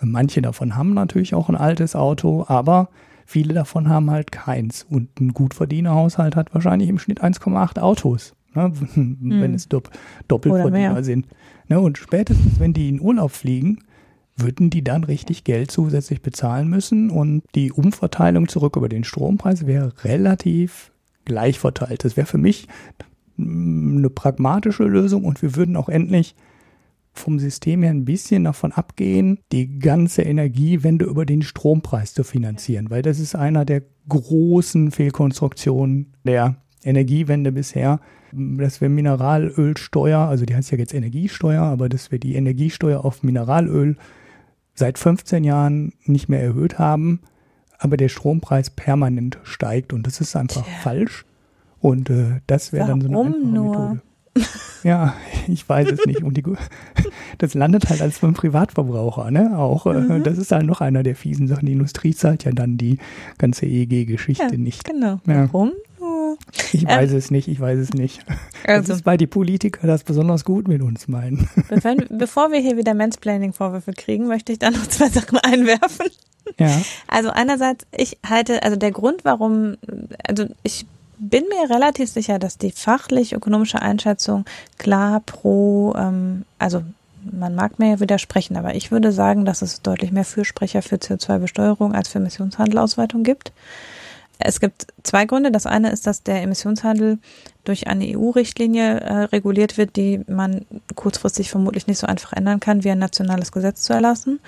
[0.00, 2.90] Manche davon haben natürlich auch ein altes Auto, aber
[3.24, 4.86] viele davon haben halt keins.
[4.88, 9.54] Und ein Gutverdienerhaushalt hat wahrscheinlich im Schnitt 1,8 Autos, ne, wenn hm.
[9.54, 9.90] es dopp
[10.28, 11.26] Doppelverdiener sind.
[11.68, 13.78] Ne, und spätestens, wenn die in Urlaub fliegen,
[14.36, 19.66] würden die dann richtig Geld zusätzlich bezahlen müssen und die Umverteilung zurück über den Strompreis
[19.66, 20.92] wäre relativ
[21.26, 22.04] gleich verteilt.
[22.04, 22.66] Das wäre für mich
[23.38, 26.34] eine pragmatische Lösung und wir würden auch endlich
[27.12, 32.90] vom System her ein bisschen davon abgehen, die ganze Energiewende über den Strompreis zu finanzieren,
[32.90, 38.00] weil das ist einer der großen Fehlkonstruktionen der Energiewende bisher,
[38.32, 43.22] dass wir Mineralölsteuer, also die heißt ja jetzt Energiesteuer, aber dass wir die Energiesteuer auf
[43.22, 43.96] Mineralöl
[44.74, 47.20] seit 15 Jahren nicht mehr erhöht haben,
[47.78, 50.74] aber der Strompreis permanent steigt und das ist einfach Tja.
[50.82, 51.24] falsch.
[51.80, 53.70] Und äh, das wäre dann so eine einfache nur?
[53.70, 54.02] Methode.
[54.82, 55.14] Ja,
[55.48, 56.22] ich weiß es nicht.
[56.22, 56.42] Und die,
[57.38, 59.58] das landet halt als beim Privatverbraucher, ne?
[59.58, 60.22] Auch äh, mhm.
[60.22, 61.66] das ist halt noch einer der fiesen Sachen.
[61.66, 62.98] Die Industrie zahlt ja dann die
[63.38, 64.84] ganze EEG-Geschichte ja, nicht.
[64.84, 65.20] Genau.
[65.26, 65.48] Ja.
[65.52, 65.72] Warum?
[66.72, 68.24] Ich ähm, weiß ähm, es nicht, ich weiß es nicht.
[68.68, 71.48] Also, das ist, weil die Politiker das besonders gut mit uns meinen.
[72.10, 76.06] Bevor wir hier wieder Mansplaining-Vorwürfe kriegen, möchte ich da noch zwei Sachen einwerfen.
[76.58, 76.82] Ja.
[77.06, 79.76] Also einerseits, ich halte, also der Grund, warum,
[80.26, 80.84] also ich
[81.18, 84.46] bin mir relativ sicher, dass die fachlich-ökonomische Einschätzung
[84.78, 86.82] klar pro, ähm, also
[87.32, 90.96] man mag mir ja widersprechen, aber ich würde sagen, dass es deutlich mehr Fürsprecher für
[90.96, 93.52] CO2-Besteuerung als für Emissionshandelausweitung gibt.
[94.38, 95.50] Es gibt zwei Gründe.
[95.50, 97.18] Das eine ist, dass der Emissionshandel
[97.64, 102.84] durch eine EU-Richtlinie äh, reguliert wird, die man kurzfristig vermutlich nicht so einfach ändern kann,
[102.84, 104.40] wie ein nationales Gesetz zu erlassen.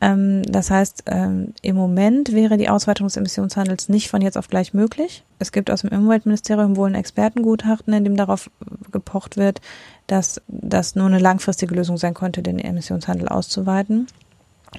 [0.00, 4.48] Ähm, das heißt, ähm, im Moment wäre die Ausweitung des Emissionshandels nicht von jetzt auf
[4.48, 5.24] gleich möglich.
[5.38, 8.50] Es gibt aus dem Umweltministerium wohl ein Expertengutachten, in dem darauf
[8.90, 9.60] gepocht wird,
[10.06, 14.06] dass das nur eine langfristige Lösung sein könnte, den Emissionshandel auszuweiten,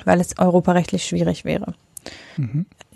[0.05, 1.73] weil es europarechtlich schwierig wäre.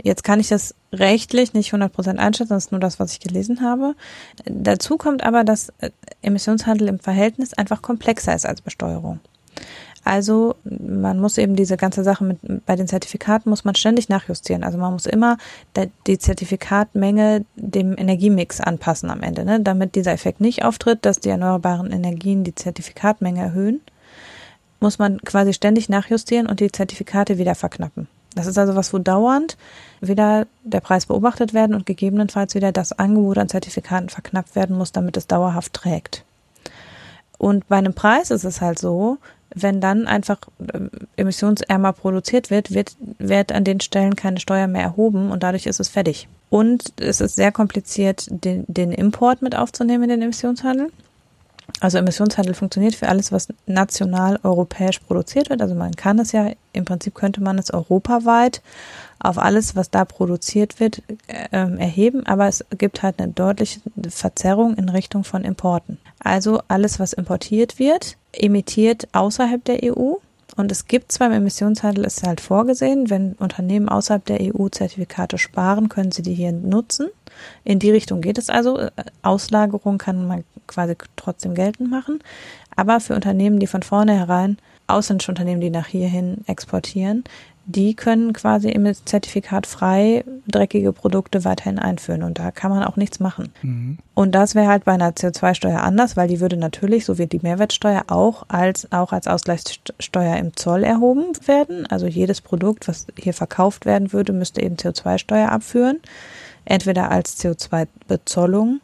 [0.02, 3.62] Jetzt kann ich das rechtlich nicht 100% einschätzen, das ist nur das, was ich gelesen
[3.62, 3.96] habe.
[4.46, 5.90] Dazu kommt aber, dass äh,
[6.22, 9.20] Emissionshandel im Verhältnis einfach komplexer ist als Besteuerung.
[10.06, 12.38] Also man muss eben diese ganze Sache mit
[12.68, 14.64] bei den Zertifikaten muss man ständig nachjustieren.
[14.64, 15.38] Also man muss immer
[16.06, 19.62] die Zertifikatmenge dem Energiemix anpassen am Ende, ne?
[19.62, 23.82] damit dieser Effekt nicht auftritt, dass die erneuerbaren Energien die Zertifikatmenge erhöhen,
[24.80, 28.08] muss man quasi ständig nachjustieren und die Zertifikate wieder verknappen.
[28.36, 29.58] Das ist also was, wo dauernd
[30.02, 34.92] wieder der Preis beobachtet werden und gegebenenfalls wieder das Angebot an Zertifikaten verknappt werden muss,
[34.92, 36.24] damit es dauerhaft trägt.
[37.38, 39.18] Und bei einem Preis ist es halt so,
[39.54, 40.80] wenn dann einfach äh,
[41.16, 45.80] emissionsärmer produziert wird, wird, wird an den Stellen keine Steuer mehr erhoben und dadurch ist
[45.80, 46.28] es fertig.
[46.50, 50.92] Und es ist sehr kompliziert, den, den Import mit aufzunehmen in den Emissionshandel.
[51.80, 55.62] Also Emissionshandel funktioniert für alles, was national europäisch produziert wird.
[55.62, 58.62] Also man kann es ja, im Prinzip könnte man es europaweit
[59.20, 64.76] auf alles, was da produziert wird, äh, erheben, aber es gibt halt eine deutliche Verzerrung
[64.76, 65.98] in Richtung von Importen.
[66.20, 70.16] Also alles, was importiert wird, emittiert außerhalb der EU.
[70.56, 75.38] Und es gibt zwar im Emissionshandel, ist halt vorgesehen, wenn Unternehmen außerhalb der EU Zertifikate
[75.38, 77.10] sparen, können sie die hier nutzen.
[77.64, 78.88] In die Richtung geht es also.
[79.22, 82.20] Auslagerung kann man quasi trotzdem geltend machen.
[82.76, 87.24] Aber für Unternehmen, die von vornherein ausländische Unternehmen, die nach hierhin exportieren,
[87.68, 92.96] die können quasi im Zertifikat frei dreckige Produkte weiterhin einführen und da kann man auch
[92.96, 93.52] nichts machen.
[93.64, 93.98] Mhm.
[94.14, 97.40] Und das wäre halt bei einer CO2-Steuer anders, weil die würde natürlich, so wie die
[97.42, 101.88] Mehrwertsteuer, auch als, auch als Ausgleichssteuer im Zoll erhoben werden.
[101.88, 106.00] Also jedes Produkt, was hier verkauft werden würde, müsste eben CO2-Steuer abführen.
[106.66, 108.80] Entweder als CO2-Bezollung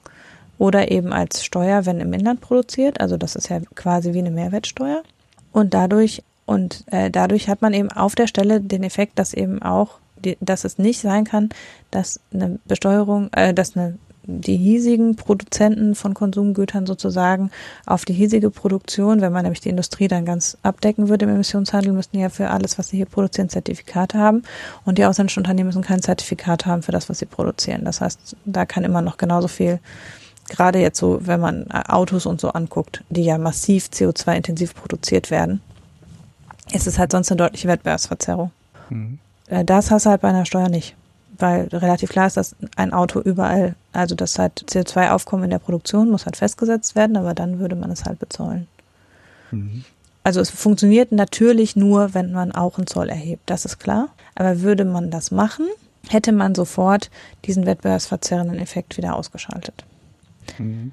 [0.58, 3.00] oder eben als Steuer, wenn im Inland produziert.
[3.00, 5.04] Also das ist ja quasi wie eine Mehrwertsteuer.
[5.52, 9.62] Und dadurch und äh, dadurch hat man eben auf der Stelle den Effekt, dass eben
[9.62, 11.48] auch, die, dass es nicht sein kann,
[11.92, 17.52] dass eine Besteuerung, äh, dass eine die hiesigen Produzenten von Konsumgütern sozusagen
[17.86, 21.94] auf die hiesige Produktion, wenn man nämlich die Industrie dann ganz abdecken würde im Emissionshandel,
[21.94, 24.44] müssten ja für alles, was sie hier produzieren, Zertifikate haben.
[24.84, 27.86] Und die ausländischen Unternehmen müssen kein Zertifikat haben für das, was sie produzieren.
[27.86, 29.80] Das heißt, da kann immer noch genauso viel,
[30.50, 35.62] gerade jetzt so, wenn man Autos und so anguckt, die ja massiv CO2-intensiv produziert werden,
[36.72, 38.52] ist es halt sonst eine deutliche Wettbewerbsverzerrung.
[38.90, 39.20] Mhm.
[39.48, 40.96] Äh, das hast du halt bei einer Steuer nicht.
[41.38, 46.12] Weil relativ klar ist, dass ein Auto überall, also das halt CO2-Aufkommen in der Produktion
[46.12, 48.68] muss halt festgesetzt werden, aber dann würde man es halt bezahlen.
[49.50, 49.84] Mhm.
[50.24, 54.10] Also es funktioniert natürlich nur, wenn man auch einen Zoll erhebt, das ist klar.
[54.36, 55.68] Aber würde man das machen,
[56.10, 57.10] hätte man sofort
[57.46, 59.84] diesen wettbewerbsverzerrenden Effekt wieder ausgeschaltet.
[60.60, 60.92] Mhm.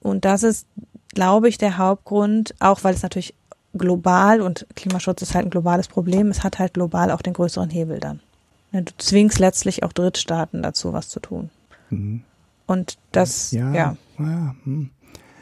[0.00, 0.66] Und das ist,
[1.12, 3.34] glaube ich, der Hauptgrund, auch weil es natürlich
[3.74, 7.70] global und Klimaschutz ist halt ein globales Problem, es hat halt global auch den größeren
[7.70, 8.20] Hebel dann.
[8.72, 11.50] Du zwingst letztlich auch Drittstaaten dazu, was zu tun.
[11.90, 12.22] Mhm.
[12.66, 13.72] Und das, ja.
[13.72, 13.96] ja.
[14.18, 14.90] ja hm.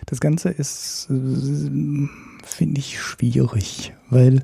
[0.06, 2.08] Das Ganze ist, äh,
[2.44, 4.42] finde ich, schwierig, weil,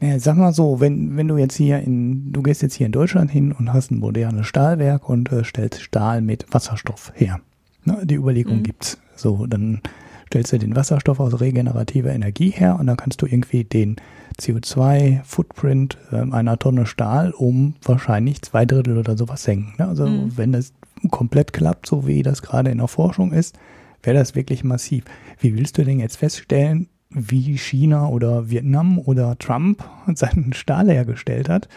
[0.00, 2.92] naja, sag mal so, wenn, wenn du jetzt hier in, du gehst jetzt hier in
[2.92, 7.40] Deutschland hin und hast ein modernes Stahlwerk und äh, stellst Stahl mit Wasserstoff her.
[7.84, 8.62] Ne, die Überlegung mhm.
[8.62, 8.98] gibt's.
[9.16, 9.82] So, dann
[10.30, 13.96] stellst du den Wasserstoff aus regenerativer Energie her und dann kannst du irgendwie den
[14.38, 19.74] CO2-Footprint äh, einer Tonne Stahl um wahrscheinlich zwei Drittel oder sowas senken.
[19.78, 19.88] Ne?
[19.88, 20.36] Also mhm.
[20.36, 20.72] wenn das
[21.10, 23.58] komplett klappt, so wie das gerade in der Forschung ist,
[24.04, 25.04] wäre das wirklich massiv.
[25.40, 31.48] Wie willst du denn jetzt feststellen, wie China oder Vietnam oder Trump seinen Stahl hergestellt
[31.48, 31.68] hat?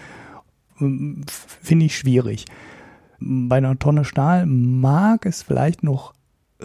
[0.80, 2.46] Ähm, finde ich schwierig.
[3.20, 6.13] Bei einer Tonne Stahl mag es vielleicht noch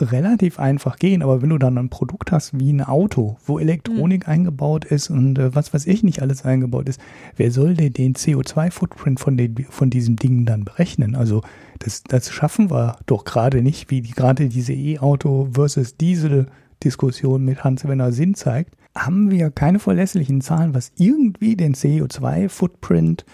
[0.01, 4.27] relativ einfach gehen, aber wenn du dann ein Produkt hast wie ein Auto, wo Elektronik
[4.27, 4.33] mhm.
[4.33, 7.01] eingebaut ist und äh, was weiß ich nicht alles eingebaut ist,
[7.37, 11.15] wer soll denn den CO2-Footprint von, von diesem Ding dann berechnen?
[11.15, 11.43] Also
[11.79, 17.65] das, das schaffen wir doch gerade nicht, wie die, gerade diese E-Auto versus Diesel-Diskussion mit
[17.65, 23.25] Hans-Werner Sinn zeigt, haben wir keine verlässlichen Zahlen, was irgendwie den CO2-Footprint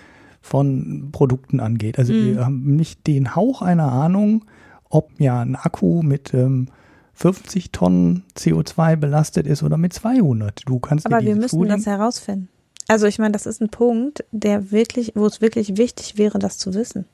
[0.41, 1.99] von Produkten angeht.
[1.99, 2.27] Also mhm.
[2.27, 4.45] wir haben nicht den Hauch einer Ahnung,
[4.95, 6.68] ob ja ein Akku mit ähm,
[7.14, 10.62] 50 Tonnen CO2 belastet ist oder mit 200.
[10.66, 12.49] Du kannst Aber wir müssen Studien das herausfinden.
[12.86, 16.59] Also ich meine, das ist ein Punkt, der wirklich, wo es wirklich wichtig wäre, das
[16.59, 17.07] zu wissen.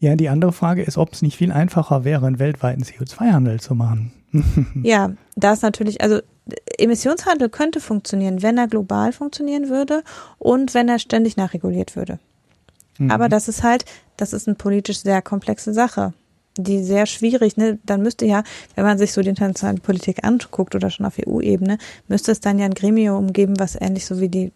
[0.00, 3.74] Ja, die andere Frage ist, ob es nicht viel einfacher wäre, einen weltweiten CO2-Handel zu
[3.74, 4.12] machen.
[4.82, 6.20] ja, da ist natürlich, also
[6.78, 10.02] Emissionshandel könnte funktionieren, wenn er global funktionieren würde
[10.38, 12.18] und wenn er ständig nachreguliert würde.
[12.98, 13.10] Mhm.
[13.10, 13.84] Aber das ist halt,
[14.16, 16.14] das ist eine politisch sehr komplexe Sache
[16.62, 18.42] die sehr schwierig, ne, dann müsste ja,
[18.74, 21.78] wenn man sich so die internationale Politik anguckt oder schon auf EU-Ebene,
[22.08, 24.52] müsste es dann ja ein Gremium geben, was ähnlich so wie die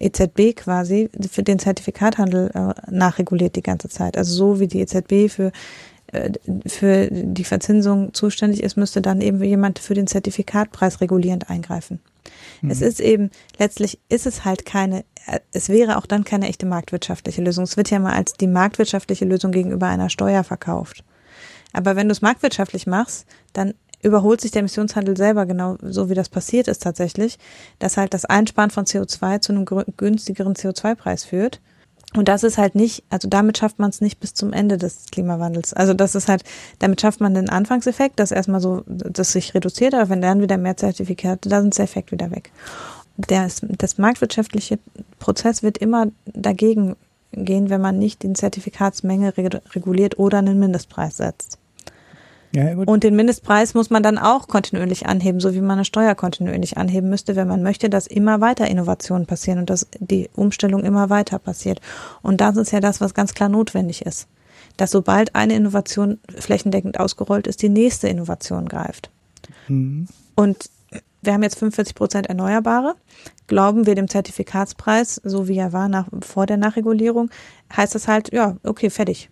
[0.00, 4.16] EZB quasi für den Zertifikathandel äh, nachreguliert die ganze Zeit.
[4.16, 5.52] Also so wie die EZB für
[6.12, 6.30] äh,
[6.66, 12.00] für die Verzinsung zuständig ist, müsste dann eben jemand für den Zertifikatpreis regulierend eingreifen.
[12.62, 12.70] Mhm.
[12.70, 15.04] Es ist eben, letztlich ist es halt keine,
[15.52, 17.64] es wäre auch dann keine echte marktwirtschaftliche Lösung.
[17.64, 21.04] Es wird ja mal als die marktwirtschaftliche Lösung gegenüber einer Steuer verkauft.
[21.72, 26.14] Aber wenn du es marktwirtschaftlich machst, dann überholt sich der Emissionshandel selber genau so, wie
[26.14, 27.38] das passiert ist tatsächlich,
[27.78, 31.60] dass halt das Einsparen von CO2 zu einem günstigeren CO2-Preis führt.
[32.14, 35.06] Und das ist halt nicht, also damit schafft man es nicht bis zum Ende des
[35.10, 35.74] Klimawandels.
[35.74, 36.42] Also das ist halt,
[36.78, 40.56] damit schafft man den Anfangseffekt, dass erstmal so, dass sich reduziert, aber wenn dann wieder
[40.56, 42.50] mehr Zertifikate, da sind der Effekt wieder weg.
[43.18, 44.78] Das, das marktwirtschaftliche
[45.18, 46.96] Prozess wird immer dagegen
[47.32, 51.58] gehen, wenn man nicht die Zertifikatsmenge reguliert oder einen Mindestpreis setzt.
[52.54, 56.14] Ja, und den Mindestpreis muss man dann auch kontinuierlich anheben, so wie man eine Steuer
[56.14, 60.82] kontinuierlich anheben müsste, wenn man möchte, dass immer weiter Innovationen passieren und dass die Umstellung
[60.82, 61.80] immer weiter passiert.
[62.22, 64.28] Und das ist ja das, was ganz klar notwendig ist.
[64.78, 69.10] Dass sobald eine Innovation flächendeckend ausgerollt ist, die nächste Innovation greift.
[69.68, 70.08] Mhm.
[70.34, 70.70] Und
[71.22, 72.94] wir haben jetzt 45 Prozent Erneuerbare.
[73.46, 77.30] Glauben wir dem Zertifikatspreis, so wie er war nach, vor der Nachregulierung,
[77.74, 79.30] heißt das halt, ja, okay, fertig.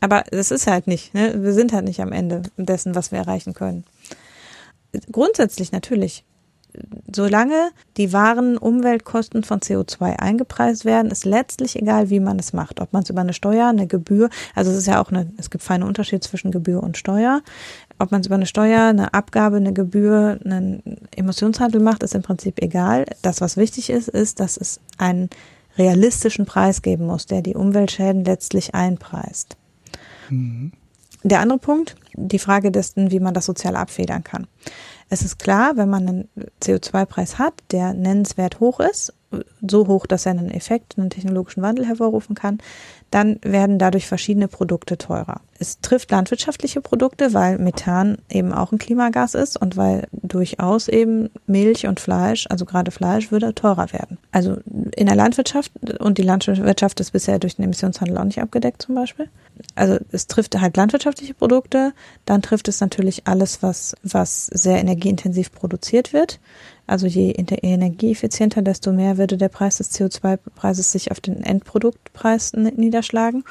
[0.00, 1.14] Aber das ist halt nicht.
[1.14, 1.42] Ne?
[1.42, 3.84] Wir sind halt nicht am Ende dessen, was wir erreichen können.
[5.10, 6.24] Grundsätzlich natürlich.
[7.14, 12.80] Solange die wahren Umweltkosten von CO2 eingepreist werden, ist letztlich egal, wie man es macht.
[12.80, 15.50] Ob man es über eine Steuer, eine Gebühr, also es ist ja auch eine, es
[15.50, 17.42] gibt feine Unterschiede zwischen Gebühr und Steuer
[18.02, 20.82] ob man es über eine Steuer, eine Abgabe, eine Gebühr, einen
[21.14, 23.06] Emissionshandel macht, ist im Prinzip egal.
[23.22, 25.30] Das, was wichtig ist, ist, dass es einen
[25.78, 29.56] realistischen Preis geben muss, der die Umweltschäden letztlich einpreist.
[30.28, 30.72] Mhm.
[31.22, 34.46] Der andere Punkt, die Frage dessen, wie man das sozial abfedern kann.
[35.08, 36.28] Es ist klar, wenn man einen
[36.62, 39.12] CO2-Preis hat, der nennenswert hoch ist,
[39.60, 42.58] so hoch, dass er einen Effekt, einen technologischen Wandel hervorrufen kann,
[43.10, 45.40] dann werden dadurch verschiedene Produkte teurer.
[45.58, 51.30] Es trifft landwirtschaftliche Produkte, weil Methan eben auch ein Klimagas ist und weil durchaus eben
[51.46, 54.18] Milch und Fleisch, also gerade Fleisch, würde teurer werden.
[54.32, 54.56] Also
[54.96, 58.94] in der Landwirtschaft und die Landwirtschaft ist bisher durch den Emissionshandel auch nicht abgedeckt zum
[58.94, 59.28] Beispiel.
[59.74, 61.92] Also es trifft halt landwirtschaftliche Produkte,
[62.24, 66.40] dann trifft es natürlich alles, was, was sehr energieintensiv produziert wird.
[66.86, 73.44] Also je energieeffizienter, desto mehr würde der Preis des CO2-Preises sich auf den Endproduktpreis niederschlagen.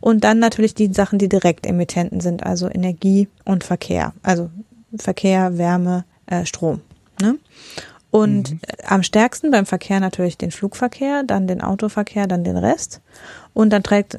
[0.00, 4.12] Und dann natürlich die Sachen, die direkt Emittenten sind, also Energie und Verkehr.
[4.22, 4.50] Also
[4.96, 6.82] Verkehr, Wärme, äh, Strom.
[7.20, 7.38] Ne?
[8.10, 8.60] Und mhm.
[8.86, 13.00] am stärksten beim Verkehr natürlich den Flugverkehr, dann den Autoverkehr, dann den Rest.
[13.54, 14.16] Und dann trägt,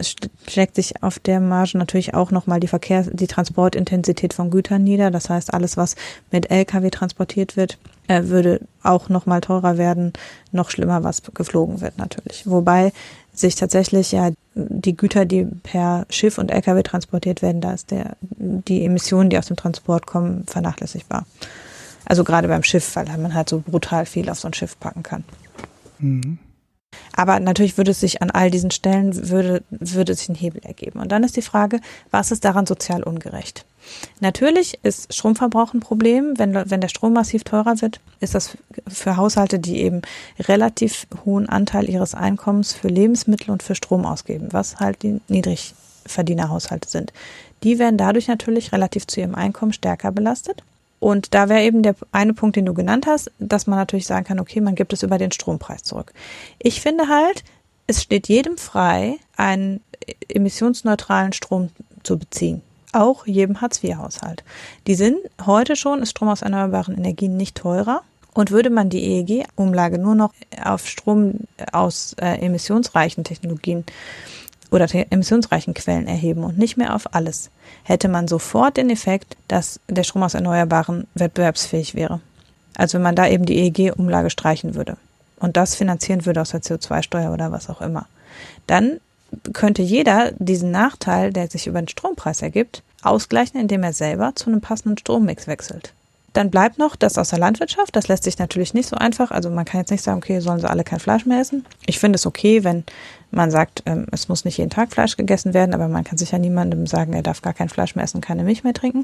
[0.47, 5.11] schlägt sich auf der Marge natürlich auch nochmal die Verkehr, die Transportintensität von Gütern nieder.
[5.11, 5.95] Das heißt, alles, was
[6.31, 7.77] mit Lkw transportiert wird,
[8.07, 10.13] äh, würde auch nochmal teurer werden.
[10.53, 12.49] Noch schlimmer, was geflogen wird natürlich.
[12.49, 12.93] Wobei
[13.33, 18.15] sich tatsächlich ja die Güter, die per Schiff und Lkw transportiert werden, da ist der,
[18.21, 21.25] die Emissionen, die aus dem Transport kommen, vernachlässigbar.
[22.05, 25.03] Also gerade beim Schiff, weil man halt so brutal viel auf so ein Schiff packen
[25.03, 25.25] kann.
[25.99, 26.39] Mhm.
[27.15, 30.99] Aber natürlich würde es sich an all diesen Stellen, würde, würde sich ein Hebel ergeben.
[30.99, 31.79] Und dann ist die Frage,
[32.11, 33.65] was ist daran sozial ungerecht?
[34.19, 36.37] Natürlich ist Stromverbrauch ein Problem.
[36.37, 40.01] Wenn, wenn der Strom massiv teurer wird, ist das für Haushalte, die eben
[40.39, 46.89] relativ hohen Anteil ihres Einkommens für Lebensmittel und für Strom ausgeben, was halt die Niedrigverdienerhaushalte
[46.89, 47.13] sind.
[47.63, 50.63] Die werden dadurch natürlich relativ zu ihrem Einkommen stärker belastet.
[50.99, 54.25] Und da wäre eben der eine Punkt, den du genannt hast, dass man natürlich sagen
[54.25, 56.13] kann, okay, man gibt es über den Strompreis zurück.
[56.59, 57.43] Ich finde halt,
[57.87, 59.81] es steht jedem frei, einen
[60.27, 61.69] emissionsneutralen Strom
[62.03, 62.61] zu beziehen.
[62.93, 64.43] Auch jedem Hartz-IV-Haushalt.
[64.87, 68.01] Die sind heute schon, ist Strom aus erneuerbaren Energien nicht teurer.
[68.33, 71.41] Und würde man die EEG-Umlage nur noch auf Strom
[71.71, 73.85] aus äh, emissionsreichen Technologien
[74.75, 77.49] oder emissionsreichen Quellen erheben und nicht mehr auf alles,
[77.83, 82.19] hätte man sofort den Effekt, dass der Strom aus Erneuerbaren wettbewerbsfähig wäre.
[82.75, 84.97] Also wenn man da eben die EEG-Umlage streichen würde
[85.39, 88.05] und das finanzieren würde aus der CO2-Steuer oder was auch immer,
[88.67, 88.99] dann
[89.53, 94.47] könnte jeder diesen Nachteil, der sich über den Strompreis ergibt, ausgleichen, indem er selber zu
[94.47, 95.93] einem passenden Strommix wechselt.
[96.33, 97.95] Dann bleibt noch das aus der Landwirtschaft.
[97.95, 99.31] Das lässt sich natürlich nicht so einfach.
[99.31, 101.65] Also man kann jetzt nicht sagen, okay, sollen sie alle kein Fleisch mehr essen.
[101.85, 102.83] Ich finde es okay, wenn
[103.35, 106.39] man sagt, ähm, es muss nicht jeden Tag Fleisch gegessen werden, aber man kann sicher
[106.39, 109.03] niemandem sagen, er darf gar kein Fleisch mehr essen, keine Milch mehr trinken.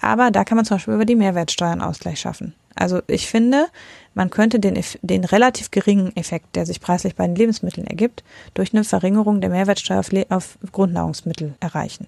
[0.00, 2.54] Aber da kann man zum Beispiel über die Mehrwertsteuer einen Ausgleich schaffen.
[2.76, 3.66] Also ich finde,
[4.14, 8.72] man könnte den, den relativ geringen Effekt, der sich preislich bei den Lebensmitteln ergibt, durch
[8.72, 12.06] eine Verringerung der Mehrwertsteuer auf, auf Grundnahrungsmittel erreichen.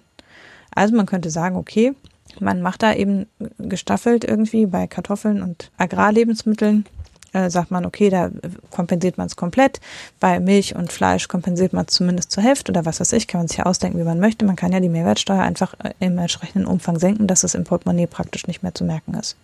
[0.74, 1.94] Also man könnte sagen, okay,
[2.40, 3.26] man macht da eben
[3.58, 6.84] gestaffelt irgendwie bei Kartoffeln und Agrarlebensmitteln.
[7.36, 8.30] Äh, sagt man, okay, da
[8.70, 9.80] kompensiert man es komplett.
[10.20, 13.40] Bei Milch und Fleisch kompensiert man es zumindest zur Hälfte oder was weiß ich, kann
[13.40, 14.46] man sich ja ausdenken, wie man möchte.
[14.46, 18.06] Man kann ja die Mehrwertsteuer einfach äh, im entsprechenden Umfang senken, dass es im Portemonnaie
[18.06, 19.36] praktisch nicht mehr zu merken ist.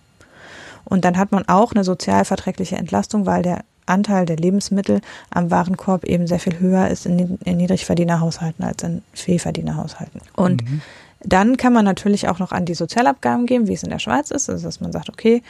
[0.84, 6.05] Und dann hat man auch eine sozialverträgliche Entlastung, weil der Anteil der Lebensmittel am Warenkorb
[6.05, 10.22] eben sehr viel höher ist in, in Niedrigverdienerhaushalten als in Fehlverdienerhaushalten.
[10.34, 10.80] Und mhm.
[11.24, 14.30] Dann kann man natürlich auch noch an die Sozialabgaben gehen, wie es in der Schweiz
[14.30, 14.51] ist.
[14.51, 15.43] Also dass man sagt, okay,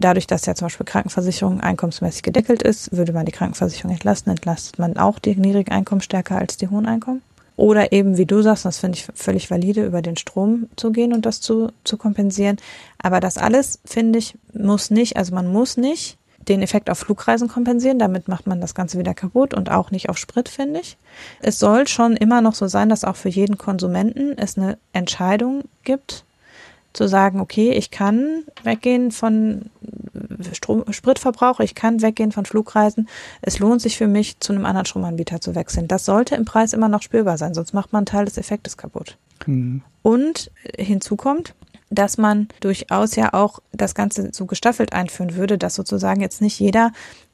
[0.00, 4.78] dadurch, dass ja zum Beispiel Krankenversicherung einkommensmäßig gedeckelt ist, würde man die Krankenversicherung entlasten, entlastet
[4.78, 7.22] man auch die niedrigen Einkommen stärker als die hohen Einkommen.
[7.56, 11.14] Oder eben, wie du sagst, das finde ich völlig valide, über den Strom zu gehen
[11.14, 12.58] und das zu, zu kompensieren.
[12.98, 16.18] Aber das alles, finde ich, muss nicht, also man muss nicht
[16.48, 17.98] den Effekt auf Flugreisen kompensieren.
[17.98, 20.98] Damit macht man das Ganze wieder kaputt und auch nicht auf Sprit, finde ich.
[21.40, 25.64] Es soll schon immer noch so sein, dass auch für jeden Konsumenten es eine Entscheidung
[25.82, 26.24] gibt,
[26.96, 29.70] zu sagen, okay, ich kann weggehen von
[30.52, 33.08] Strom, Spritverbrauch, ich kann weggehen von Flugreisen.
[33.42, 35.88] Es lohnt sich für mich, zu einem anderen Stromanbieter zu wechseln.
[35.88, 38.76] Das sollte im Preis immer noch spürbar sein, sonst macht man einen Teil des Effektes
[38.76, 39.16] kaputt.
[39.46, 39.82] Mhm.
[40.02, 41.54] Und hinzu kommt,
[41.90, 46.58] dass man durchaus ja auch das Ganze so gestaffelt einführen würde, dass sozusagen jetzt nicht
[46.58, 46.92] jeder,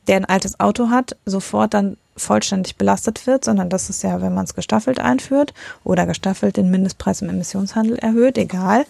[0.08, 4.34] der ein altes Auto hat, sofort dann vollständig belastet wird, sondern dass es ja, wenn
[4.34, 5.54] man es gestaffelt einführt
[5.84, 8.84] oder gestaffelt den Mindestpreis im Emissionshandel erhöht, egal,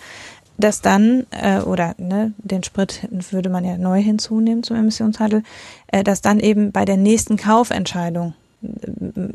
[0.63, 5.43] dass dann, äh, oder ne, den Sprit würde man ja neu hinzunehmen zum Emissionshandel,
[5.89, 8.69] äh, dass dann eben bei der nächsten Kaufentscheidung äh,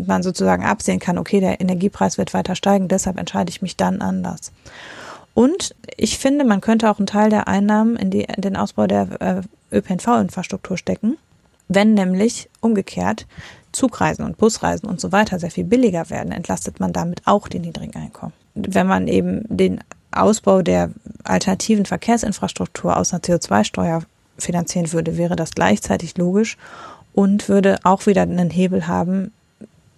[0.06, 4.02] man sozusagen absehen kann, okay, der Energiepreis wird weiter steigen, deshalb entscheide ich mich dann
[4.02, 4.52] anders.
[5.34, 8.88] Und ich finde, man könnte auch einen Teil der Einnahmen in, die, in den Ausbau
[8.88, 11.18] der äh, ÖPNV-Infrastruktur stecken,
[11.68, 13.28] wenn nämlich umgekehrt
[13.72, 17.60] Zugreisen und Busreisen und so weiter sehr viel billiger werden, entlastet man damit auch die
[17.60, 18.34] niedrigen Einkommen.
[18.56, 19.82] Wenn man eben den
[20.12, 20.92] Ausbau der
[21.24, 24.04] alternativen Verkehrsinfrastruktur aus einer CO2-Steuer
[24.38, 26.58] finanzieren würde, wäre das gleichzeitig logisch
[27.14, 29.32] und würde auch wieder einen Hebel haben,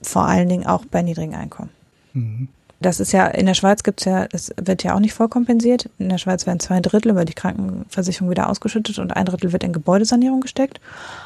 [0.01, 1.69] vor allen Dingen auch bei niedrigen Einkommen.
[2.13, 2.47] Mhm.
[2.81, 5.89] Das ist ja, in der Schweiz gibt's ja, das wird ja auch nicht voll kompensiert.
[5.99, 9.65] In der Schweiz werden zwei Drittel über die Krankenversicherung wieder ausgeschüttet und ein Drittel wird
[9.65, 10.79] in Gebäudesanierung gesteckt.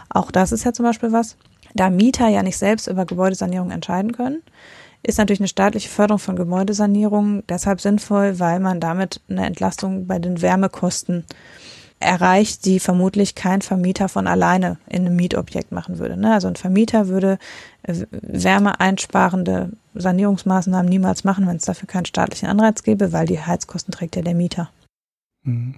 [0.10, 1.38] Auch das ist ja zum Beispiel was.
[1.76, 4.42] Da Mieter ja nicht selbst über Gebäudesanierung entscheiden können,
[5.04, 10.18] ist natürlich eine staatliche Förderung von Gebäudesanierung deshalb sinnvoll, weil man damit eine Entlastung bei
[10.18, 11.26] den Wärmekosten
[12.00, 16.18] erreicht, die vermutlich kein Vermieter von alleine in einem Mietobjekt machen würde.
[16.18, 16.34] Ne?
[16.34, 17.38] Also ein Vermieter würde
[17.84, 23.92] äh, wärmeeinsparende Sanierungsmaßnahmen niemals machen, wenn es dafür keinen staatlichen Anreiz gäbe, weil die Heizkosten
[23.94, 24.70] trägt ja der Mieter.
[25.44, 25.76] Mhm.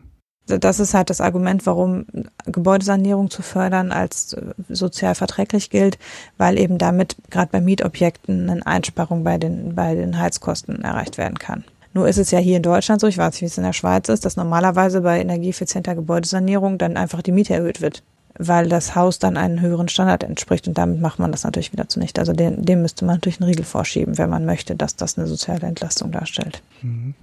[0.48, 2.06] Das ist halt das Argument, warum
[2.46, 5.98] Gebäudesanierung zu fördern als äh, sozial verträglich gilt,
[6.38, 11.40] weil eben damit gerade bei Mietobjekten eine Einsparung bei den, bei den Heizkosten erreicht werden
[11.40, 11.64] kann.
[11.94, 13.74] Nur ist es ja hier in Deutschland so, ich weiß nicht, wie es in der
[13.74, 18.04] Schweiz ist, dass normalerweise bei energieeffizienter Gebäudesanierung dann einfach die Miete erhöht wird,
[18.38, 21.88] weil das Haus dann einen höheren Standard entspricht und damit macht man das natürlich wieder
[21.88, 22.20] zunichte.
[22.20, 25.26] Also dem, dem müsste man natürlich einen Riegel vorschieben, wenn man möchte, dass das eine
[25.26, 26.62] soziale Entlastung darstellt.
[26.82, 27.16] Mhm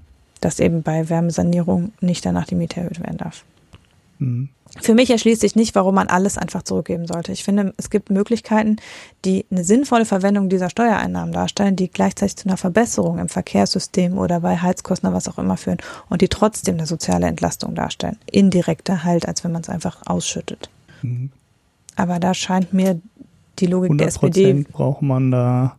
[0.42, 3.44] dass eben bei Wärmesanierung nicht danach die Miete erhöht werden darf.
[4.18, 4.50] Mhm.
[4.80, 7.30] Für mich erschließt sich nicht, warum man alles einfach zurückgeben sollte.
[7.30, 8.76] Ich finde, es gibt Möglichkeiten,
[9.24, 14.40] die eine sinnvolle Verwendung dieser Steuereinnahmen darstellen, die gleichzeitig zu einer Verbesserung im Verkehrssystem oder
[14.40, 15.78] bei Heizkosten oder was auch immer führen
[16.08, 18.16] und die trotzdem eine soziale Entlastung darstellen.
[18.30, 20.70] Indirekter halt, als wenn man es einfach ausschüttet.
[21.02, 21.30] Mhm.
[21.94, 22.98] Aber da scheint mir
[23.58, 24.64] die Logik der SPD.
[24.72, 25.76] braucht man da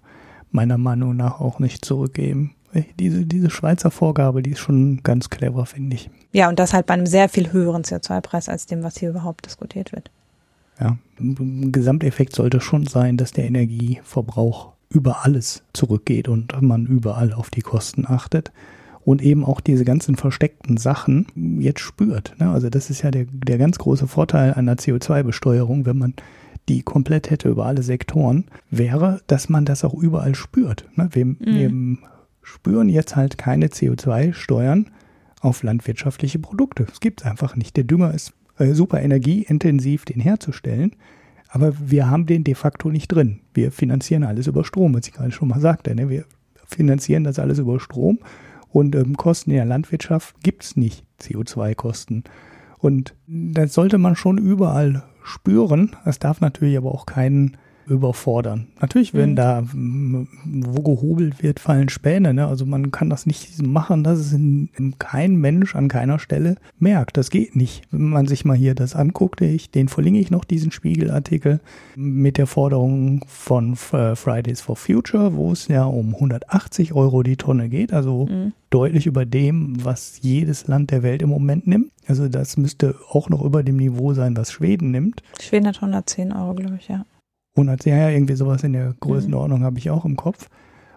[0.52, 2.54] meiner Meinung nach auch nicht zurückgeben
[3.00, 6.10] diese, diese Schweizer Vorgabe, die ist schon ganz clever, finde ich.
[6.32, 9.46] Ja, und das halt bei einem sehr viel höheren CO2-Preis als dem, was hier überhaupt
[9.46, 10.10] diskutiert wird.
[10.80, 17.34] Ja, ein Gesamteffekt sollte schon sein, dass der Energieverbrauch über alles zurückgeht und man überall
[17.34, 18.52] auf die Kosten achtet
[19.06, 21.28] und eben auch diese ganzen versteckten Sachen
[21.60, 22.36] jetzt spürt.
[22.40, 22.50] Ne?
[22.50, 26.14] Also das ist ja der, der ganz große Vorteil einer CO2-Besteuerung, wenn man
[26.70, 30.86] die komplett hätte über alle Sektoren, wäre, dass man das auch überall spürt.
[30.96, 31.10] Ne?
[31.12, 31.38] Wir, mhm.
[31.40, 31.70] wir
[32.44, 34.92] spüren jetzt halt keine CO2-Steuern
[35.42, 36.86] auf landwirtschaftliche Produkte.
[36.92, 37.76] Es gibt es einfach nicht.
[37.76, 40.96] Der Dünger ist äh, super energieintensiv, den herzustellen,
[41.50, 43.40] aber wir haben den de facto nicht drin.
[43.54, 45.96] Wir finanzieren alles über Strom, was ich gerade schon mal sagte.
[45.96, 46.10] Ne?
[46.10, 46.26] Wir
[46.66, 48.20] finanzieren das alles über Strom
[48.70, 52.24] und ähm, Kosten in der Landwirtschaft gibt es nicht, CO2-Kosten.
[52.80, 55.96] Und das sollte man schon überall spüren.
[56.06, 58.68] Es darf natürlich aber auch keinen überfordern.
[58.80, 59.36] Natürlich, wenn mhm.
[59.36, 62.34] da wo gehobelt wird, fallen Späne.
[62.34, 62.48] Ne?
[62.48, 66.56] Also man kann das nicht machen, dass es in, in kein Mensch an keiner Stelle
[66.80, 67.18] merkt.
[67.18, 67.84] Das geht nicht.
[67.92, 71.60] Wenn man sich mal hier das anguckt, ich, den verlinke ich noch, diesen Spiegelartikel
[71.96, 77.38] mit der Forderung von äh, Fridays for Future, wo es ja um 180 Euro die
[77.38, 77.94] Tonne geht.
[77.94, 78.54] Also mhm.
[78.70, 81.92] deutlich über dem, was jedes Land der Welt im Moment nimmt.
[82.08, 85.24] Also das müsste auch noch über dem Niveau sein, was Schweden nimmt.
[85.40, 87.06] Schweden hat 110 Euro, glaube ich, ja.
[87.56, 89.64] 100, ja, irgendwie sowas in der Größenordnung mhm.
[89.64, 90.50] habe ich auch im Kopf.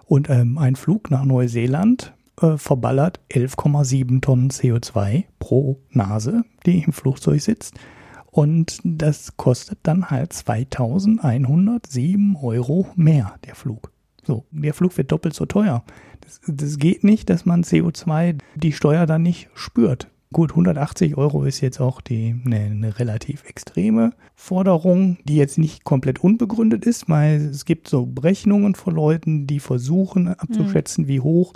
[0.07, 6.93] Und ähm, ein Flug nach Neuseeland äh, verballert 11,7 Tonnen CO2 pro Nase, die im
[6.93, 7.75] Flugzeug sitzt.
[8.31, 13.91] Und das kostet dann halt 2107 Euro mehr, der Flug.
[14.25, 15.85] So, der Flug wird doppelt so teuer.
[16.21, 20.09] Das, das geht nicht, dass man CO2, die Steuer dann nicht spürt.
[20.33, 25.85] Gut, 180 Euro ist jetzt auch die, eine, eine, relativ extreme Forderung, die jetzt nicht
[25.85, 31.09] komplett unbegründet ist, weil es gibt so Berechnungen von Leuten, die versuchen abzuschätzen, mhm.
[31.09, 31.53] wie hoch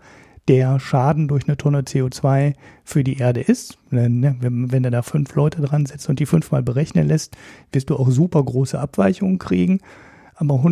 [0.46, 2.54] der Schaden durch eine Tonne CO2
[2.84, 3.78] für die Erde ist.
[3.90, 7.36] Ne, wenn, wenn du da fünf Leute dran setzt und die fünfmal berechnen lässt,
[7.72, 9.80] wirst du auch super große Abweichungen kriegen.
[10.36, 10.62] Aber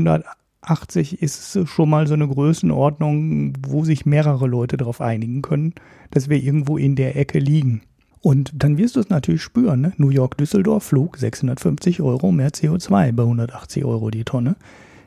[0.63, 5.75] 180 ist schon mal so eine Größenordnung, wo sich mehrere Leute darauf einigen können,
[6.11, 7.83] dass wir irgendwo in der Ecke liegen.
[8.21, 9.81] Und dann wirst du es natürlich spüren.
[9.81, 9.93] Ne?
[9.97, 14.57] New York-Düsseldorf Flug 650 Euro mehr CO2 bei 180 Euro die Tonne.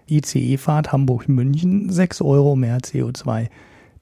[0.10, 3.50] ICE-Fahrt Hamburg-München 6 Euro mehr CO2.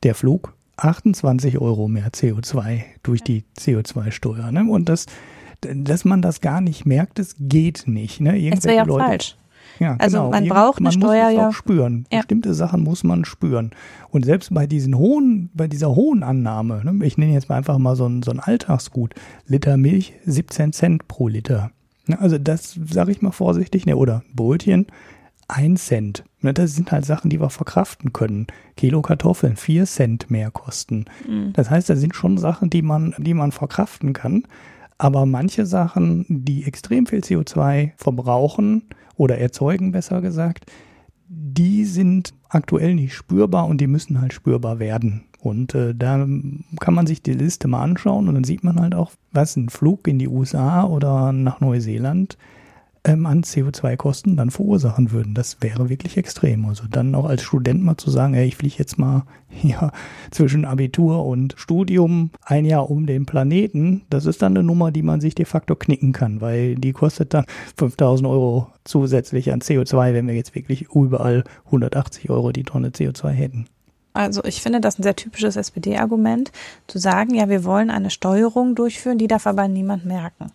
[0.04, 4.52] Der Flug 28 Euro mehr CO2 durch die CO2-Steuer.
[4.52, 4.66] Ne?
[4.70, 5.08] Und das,
[5.62, 8.22] dass man das gar nicht merkt, das geht nicht.
[8.22, 8.50] Ne?
[8.52, 9.38] das wäre ja Leute, falsch.
[9.80, 10.32] Ja, also genau.
[10.32, 12.06] man braucht eine man Steuer muss es auch spüren.
[12.12, 12.20] Ja.
[12.20, 13.72] Bestimmte Sachen muss man spüren.
[14.10, 17.78] Und selbst bei diesen hohen, bei dieser hohen Annahme, ne, ich nenne jetzt mal einfach
[17.78, 19.14] mal so ein, so ein Alltagsgut,
[19.46, 21.72] Liter Milch 17 Cent pro Liter.
[22.08, 24.88] Ne, also das sage ich mal vorsichtig, ne, oder Brötchen
[25.50, 26.24] 1 Cent.
[26.42, 28.48] Ne, das sind halt Sachen, die wir verkraften können.
[28.78, 31.06] Kilo Kartoffeln 4 Cent mehr kosten.
[31.28, 31.54] Mhm.
[31.54, 34.44] Das heißt, das sind schon Sachen, die man, die man verkraften kann.
[35.00, 38.84] Aber manche Sachen, die extrem viel CO2 verbrauchen
[39.16, 40.66] oder erzeugen, besser gesagt,
[41.30, 45.24] die sind aktuell nicht spürbar und die müssen halt spürbar werden.
[45.40, 46.18] Und äh, da
[46.82, 49.70] kann man sich die Liste mal anschauen und dann sieht man halt auch, was ein
[49.70, 52.38] Flug in die USA oder nach Neuseeland
[53.04, 55.34] ähm, an CO2-Kosten dann verursachen würden.
[55.34, 56.66] Das wäre wirklich extrem.
[56.66, 59.92] Also dann auch als Student mal zu sagen, ey, ich fliege jetzt mal hier
[60.32, 65.04] zwischen Abitur und Studium ein Jahr um den Planeten, das ist dann eine Nummer, die
[65.04, 67.46] man sich de facto knicken kann, weil die kostet dann
[67.78, 73.30] 5000 Euro zusätzlich an CO2, wenn wir jetzt wirklich überall 180 Euro die Tonne CO2
[73.30, 73.66] hätten.
[74.14, 76.52] Also ich finde das ein sehr typisches SPD-Argument,
[76.88, 80.52] zu sagen, ja, wir wollen eine Steuerung durchführen, die darf aber niemand merken.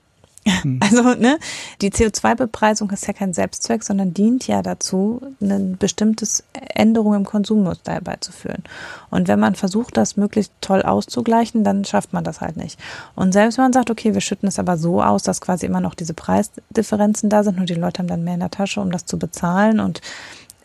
[0.47, 0.81] Hm.
[0.83, 1.39] Also, ne,
[1.81, 7.93] die CO2-Bepreisung ist ja kein Selbstzweck, sondern dient ja dazu, eine bestimmte Änderung im Konsummuster
[7.93, 8.63] herbeizuführen.
[9.11, 12.79] Und wenn man versucht, das möglichst toll auszugleichen, dann schafft man das halt nicht.
[13.15, 15.81] Und selbst wenn man sagt, okay, wir schütten es aber so aus, dass quasi immer
[15.81, 18.91] noch diese Preisdifferenzen da sind und die Leute haben dann mehr in der Tasche, um
[18.91, 19.81] das zu bezahlen.
[19.81, 20.03] Und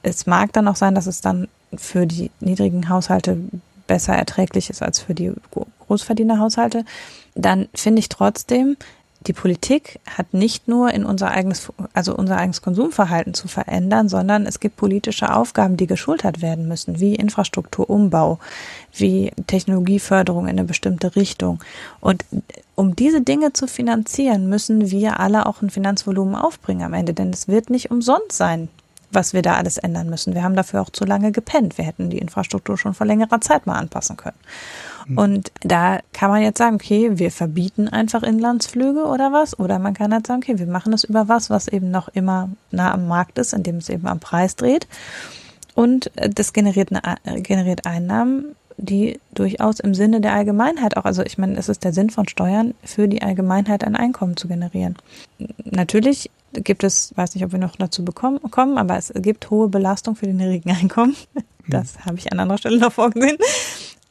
[0.04, 3.38] es mag dann auch sein, dass es dann für die niedrigen Haushalte
[3.90, 5.34] besser erträglich ist als für die
[5.88, 6.86] Großverdienerhaushalte,
[7.36, 8.78] dann finde ich trotzdem,
[9.28, 14.46] die Politik hat nicht nur in unser eigenes, also unser eigenes Konsumverhalten zu verändern, sondern
[14.46, 18.40] es gibt politische Aufgaben, die geschultert werden müssen, wie Infrastrukturumbau,
[18.94, 21.62] wie Technologieförderung in eine bestimmte Richtung.
[22.00, 22.24] Und
[22.76, 27.32] um diese Dinge zu finanzieren, müssen wir alle auch ein Finanzvolumen aufbringen am Ende, denn
[27.32, 28.70] es wird nicht umsonst sein,
[29.12, 30.34] was wir da alles ändern müssen.
[30.34, 31.78] Wir haben dafür auch zu lange gepennt.
[31.78, 34.38] Wir hätten die Infrastruktur schon vor längerer Zeit mal anpassen können.
[35.10, 35.18] Mhm.
[35.18, 39.58] Und da kann man jetzt sagen, okay, wir verbieten einfach Inlandsflüge oder was.
[39.60, 42.50] Oder man kann halt sagen, okay, wir machen das über was, was eben noch immer
[42.72, 44.88] nah am Markt ist, indem es eben am Preis dreht.
[45.76, 51.04] Und äh, das generiert, eine, äh, generiert Einnahmen, die durchaus im Sinne der Allgemeinheit auch,
[51.04, 54.48] also ich meine, es ist der Sinn von Steuern, für die Allgemeinheit ein Einkommen zu
[54.48, 54.96] generieren.
[55.66, 59.68] Natürlich gibt es, weiß nicht, ob wir noch dazu bekommen, kommen, aber es gibt hohe
[59.68, 61.16] Belastung für die niedrigen Einkommen.
[61.68, 62.06] Das hm.
[62.06, 63.38] habe ich an anderer Stelle noch vorgesehen.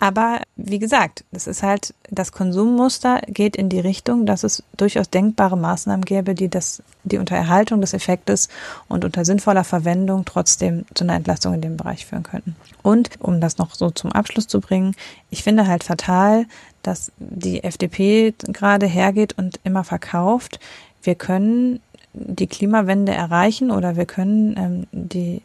[0.00, 5.10] Aber wie gesagt, das ist halt, das Konsummuster geht in die Richtung, dass es durchaus
[5.10, 8.48] denkbare Maßnahmen gäbe, die das, die unter Erhaltung des Effektes
[8.86, 12.54] und unter sinnvoller Verwendung trotzdem zu einer Entlastung in dem Bereich führen könnten.
[12.82, 14.94] Und um das noch so zum Abschluss zu bringen,
[15.30, 16.46] ich finde halt fatal,
[16.82, 20.60] dass die FDP gerade hergeht und immer verkauft,
[21.02, 21.80] wir können
[22.12, 25.42] die Klimawende erreichen oder wir können ähm, die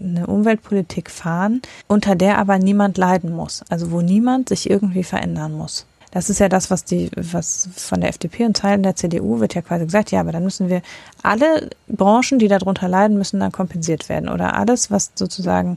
[0.00, 5.52] eine Umweltpolitik fahren, unter der aber niemand leiden muss, also wo niemand sich irgendwie verändern
[5.52, 5.86] muss.
[6.14, 9.54] Das ist ja das, was die, was von der FDP und Teilen der CDU wird
[9.54, 10.80] ja quasi gesagt, ja, aber dann müssen wir
[11.24, 14.28] alle Branchen, die darunter leiden, müssen dann kompensiert werden.
[14.28, 15.74] Oder alles, was sozusagen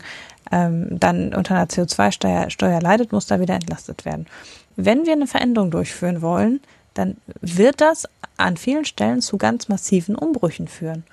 [0.51, 4.27] ähm, dann unter einer CO2-Steuer Steuer leidet, muss da wieder entlastet werden.
[4.75, 6.59] Wenn wir eine Veränderung durchführen wollen,
[6.93, 11.03] dann wird das an vielen Stellen zu ganz massiven Umbrüchen führen.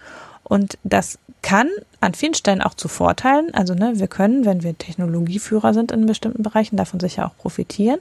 [0.45, 1.69] Und das kann
[2.01, 3.53] an vielen Stellen auch zu Vorteilen.
[3.55, 8.01] Also ne, wir können, wenn wir Technologieführer sind in bestimmten Bereichen, davon sicher auch profitieren.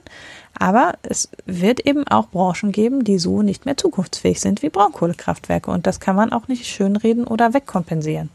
[0.58, 5.70] Aber es wird eben auch Branchen geben, die so nicht mehr zukunftsfähig sind wie Braunkohlekraftwerke.
[5.70, 8.30] Und das kann man auch nicht schönreden oder wegkompensieren.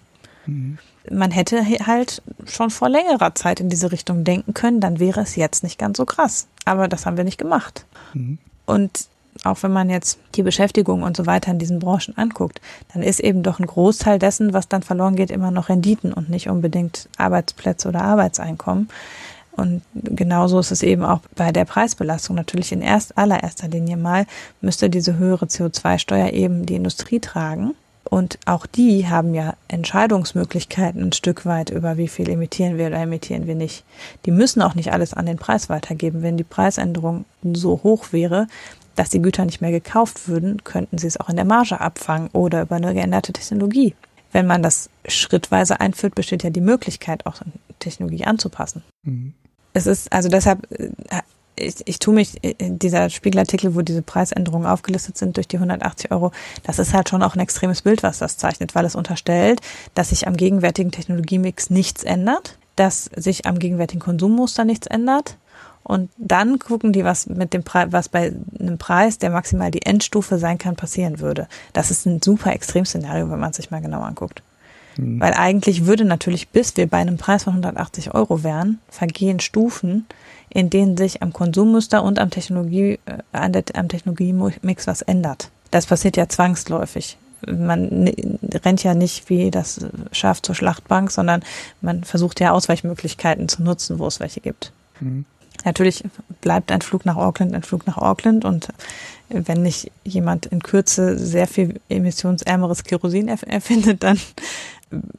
[0.46, 0.78] Mhm.
[1.10, 5.36] Man hätte halt schon vor längerer Zeit in diese Richtung denken können, dann wäre es
[5.36, 6.48] jetzt nicht ganz so krass.
[6.66, 7.86] Aber das haben wir nicht gemacht.
[8.14, 8.38] Mhm.
[8.66, 9.08] Und
[9.44, 12.60] auch wenn man jetzt die Beschäftigung und so weiter in diesen Branchen anguckt,
[12.94, 16.30] dann ist eben doch ein Großteil dessen, was dann verloren geht, immer noch Renditen und
[16.30, 18.90] nicht unbedingt Arbeitsplätze oder Arbeitseinkommen.
[19.52, 22.36] Und genauso ist es eben auch bei der Preisbelastung.
[22.36, 24.26] Natürlich in erst allererster Linie mal
[24.62, 27.76] müsste diese höhere CO2-Steuer eben die Industrie tragen.
[28.10, 33.02] Und auch die haben ja Entscheidungsmöglichkeiten ein Stück weit über wie viel emittieren wir oder
[33.02, 33.84] emittieren wir nicht.
[34.26, 36.24] Die müssen auch nicht alles an den Preis weitergeben.
[36.24, 38.48] Wenn die Preisänderung so hoch wäre,
[39.00, 42.28] dass die Güter nicht mehr gekauft würden, könnten sie es auch in der Marge abfangen
[42.34, 43.96] oder über eine geänderte Technologie.
[44.34, 47.42] Wenn man das schrittweise einführt, besteht ja die Möglichkeit, auch
[47.80, 48.84] Technologie anzupassen.
[49.04, 49.34] Mhm.
[49.72, 50.90] Es ist, also deshalb, äh,
[51.56, 56.12] ich, ich tue mich, in dieser Spiegelartikel, wo diese Preisänderungen aufgelistet sind durch die 180
[56.12, 56.34] Euro,
[56.64, 59.62] das ist halt schon auch ein extremes Bild, was das zeichnet, weil es unterstellt,
[59.96, 65.38] dass sich am gegenwärtigen Technologiemix nichts ändert, dass sich am gegenwärtigen Konsummuster nichts ändert
[65.90, 69.88] und dann gucken die, was mit dem Preis, was bei einem Preis, der maximal die
[69.88, 71.48] Endstufe sein kann, passieren würde.
[71.74, 74.44] Das ist ein super Extremszenario, wenn man es sich mal genau anguckt.
[74.98, 75.20] Mhm.
[75.20, 80.06] Weil eigentlich würde natürlich, bis wir bei einem Preis von 180 Euro wären, vergehen Stufen,
[80.50, 85.50] in denen sich am Konsummuster und am Technologie, äh, an der, am Technologiemix was ändert.
[85.72, 87.18] Das passiert ja zwangsläufig.
[87.48, 88.12] Man
[88.64, 91.42] rennt ja nicht wie das Schaf zur Schlachtbank, sondern
[91.82, 94.72] man versucht ja Ausweichmöglichkeiten zu nutzen, wo es welche gibt.
[95.00, 95.26] Mhm.
[95.66, 96.04] Natürlich
[96.42, 98.70] bleibt ein Flug nach Auckland ein Flug nach Auckland und
[99.30, 104.20] wenn nicht jemand in Kürze sehr viel emissionsärmeres Kerosin erfindet, dann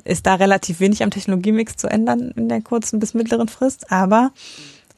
[0.04, 3.92] ist da relativ wenig am Technologiemix zu ändern in der kurzen bis mittleren Frist.
[3.92, 4.32] Aber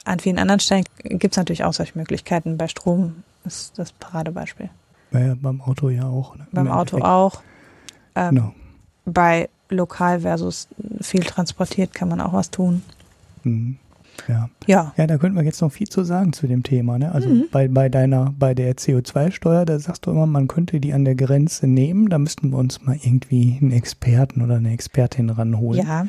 [0.03, 2.57] an vielen anderen Stellen gibt es natürlich Ausweichmöglichkeiten.
[2.57, 4.69] Bei Strom ist das Paradebeispiel.
[5.11, 6.35] Ja, beim Auto ja auch.
[6.35, 6.47] Ne?
[6.51, 7.43] Beim Auto auch.
[8.15, 8.53] Ähm, genau.
[9.05, 10.67] Bei lokal versus
[11.01, 12.81] viel transportiert kann man auch was tun.
[13.43, 13.77] Mhm.
[14.27, 14.49] Ja.
[14.67, 14.93] ja.
[14.97, 16.97] Ja, da könnten wir jetzt noch viel zu sagen zu dem Thema.
[16.97, 17.11] Ne?
[17.11, 17.45] Also mhm.
[17.51, 21.15] bei, bei deiner, bei der CO2-Steuer, da sagst du immer, man könnte die an der
[21.15, 22.09] Grenze nehmen.
[22.09, 25.85] Da müssten wir uns mal irgendwie einen Experten oder eine Expertin ranholen.
[25.85, 26.05] Ja.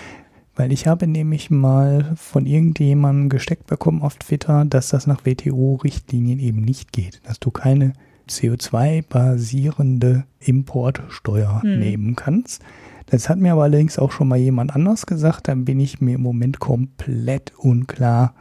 [0.57, 6.39] Weil ich habe nämlich mal von irgendjemandem gesteckt bekommen auf Twitter, dass das nach WTO-Richtlinien
[6.39, 7.21] eben nicht geht.
[7.25, 7.95] Dass du keine
[8.29, 11.79] CO2-basierende Importsteuer hm.
[11.79, 12.63] nehmen kannst.
[13.07, 15.49] Das hat mir aber allerdings auch schon mal jemand anders gesagt.
[15.49, 18.35] Dann bin ich mir im Moment komplett unklar,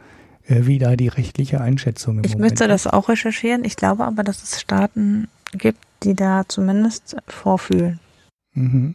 [0.46, 3.64] äh, wie da die rechtliche Einschätzung im ich Moment müsste das auch recherchieren.
[3.64, 8.00] Ich glaube aber, dass es Staaten gibt, die da zumindest vorfühlen.
[8.54, 8.94] Mhm.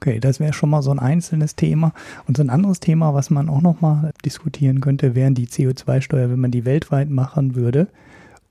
[0.00, 1.92] Okay, das wäre schon mal so ein einzelnes Thema.
[2.26, 6.30] Und so ein anderes Thema, was man auch noch mal diskutieren könnte, wären die CO2-Steuer,
[6.30, 7.88] wenn man die weltweit machen würde.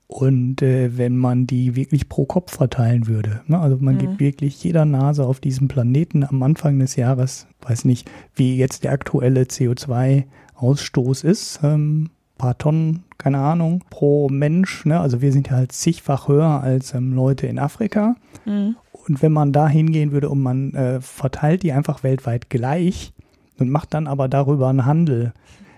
[0.08, 3.40] Und äh, wenn man die wirklich pro Kopf verteilen würde.
[3.48, 3.58] Ne?
[3.58, 3.98] Also man mhm.
[3.98, 8.84] gibt wirklich jeder Nase auf diesem Planeten am Anfang des Jahres, weiß nicht, wie jetzt
[8.84, 14.84] der aktuelle CO2-Ausstoß ist, ähm, paar Tonnen, keine Ahnung, pro Mensch.
[14.84, 15.00] Ne?
[15.00, 18.14] Also wir sind ja halt zigfach höher als ähm, Leute in Afrika.
[18.44, 18.76] Mhm.
[18.92, 23.12] Und wenn man da hingehen würde und man äh, verteilt die einfach weltweit gleich
[23.58, 25.32] und macht dann aber darüber einen Handel,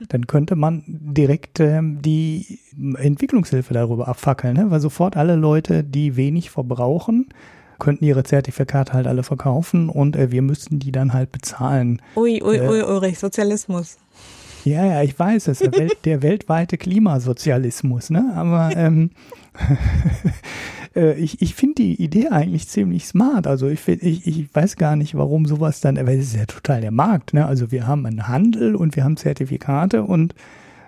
[0.09, 2.61] dann könnte man direkt ähm, die
[2.97, 4.71] Entwicklungshilfe darüber abfackeln, ne?
[4.71, 7.29] weil sofort alle Leute, die wenig verbrauchen,
[7.79, 12.03] könnten ihre Zertifikate halt alle verkaufen und äh, wir müssten die dann halt bezahlen.
[12.17, 13.99] Ui, ui, äh, ui, Ulrich, Sozialismus.
[14.65, 18.33] Ja, ja, ich weiß, es ist der, Welt, der weltweite Klimasozialismus, ne?
[18.35, 19.11] Aber ähm,
[20.97, 23.47] äh, ich, ich finde die Idee eigentlich ziemlich smart.
[23.47, 26.81] Also ich, ich, ich weiß gar nicht, warum sowas dann, weil es ist ja total
[26.81, 27.47] der Markt, ne?
[27.47, 30.35] Also wir haben einen Handel und wir haben Zertifikate und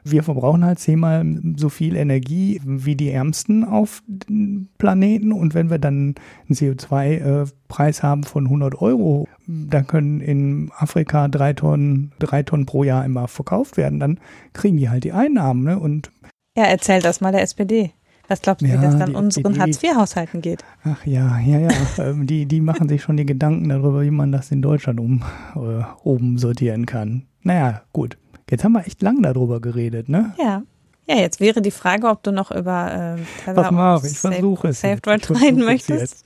[0.04, 1.24] wir verbrauchen halt zehnmal
[1.56, 5.32] so viel Energie wie die Ärmsten auf dem Planeten.
[5.32, 6.14] Und wenn wir dann
[6.48, 12.84] einen CO2-Preis haben von 100 Euro, dann können in Afrika drei Tonnen, drei Tonnen pro
[12.84, 14.00] Jahr immer verkauft werden.
[14.00, 14.20] Dann
[14.52, 15.64] kriegen die halt die Einnahmen.
[15.64, 15.78] Ne?
[15.78, 16.10] Und
[16.56, 17.92] ja, erzähl das mal der SPD.
[18.30, 20.62] Was glaubst du, ja, wie das dann unseren Hartz-IV-Haushalten geht?
[20.84, 21.68] Ach ja, ja, ja.
[21.98, 25.24] Ähm, die, die machen sich schon die Gedanken darüber, wie man das in Deutschland um,
[25.56, 27.26] äh, oben sortieren kann.
[27.42, 28.18] Naja, gut.
[28.50, 30.34] Jetzt haben wir echt lang darüber geredet, ne?
[30.38, 30.62] Ja.
[31.08, 34.68] Ja, jetzt wäre die Frage, ob du noch über äh, Pass mal auf, ich versuche
[34.68, 34.80] es.
[34.80, 36.24] Safe Droid reden möchtest.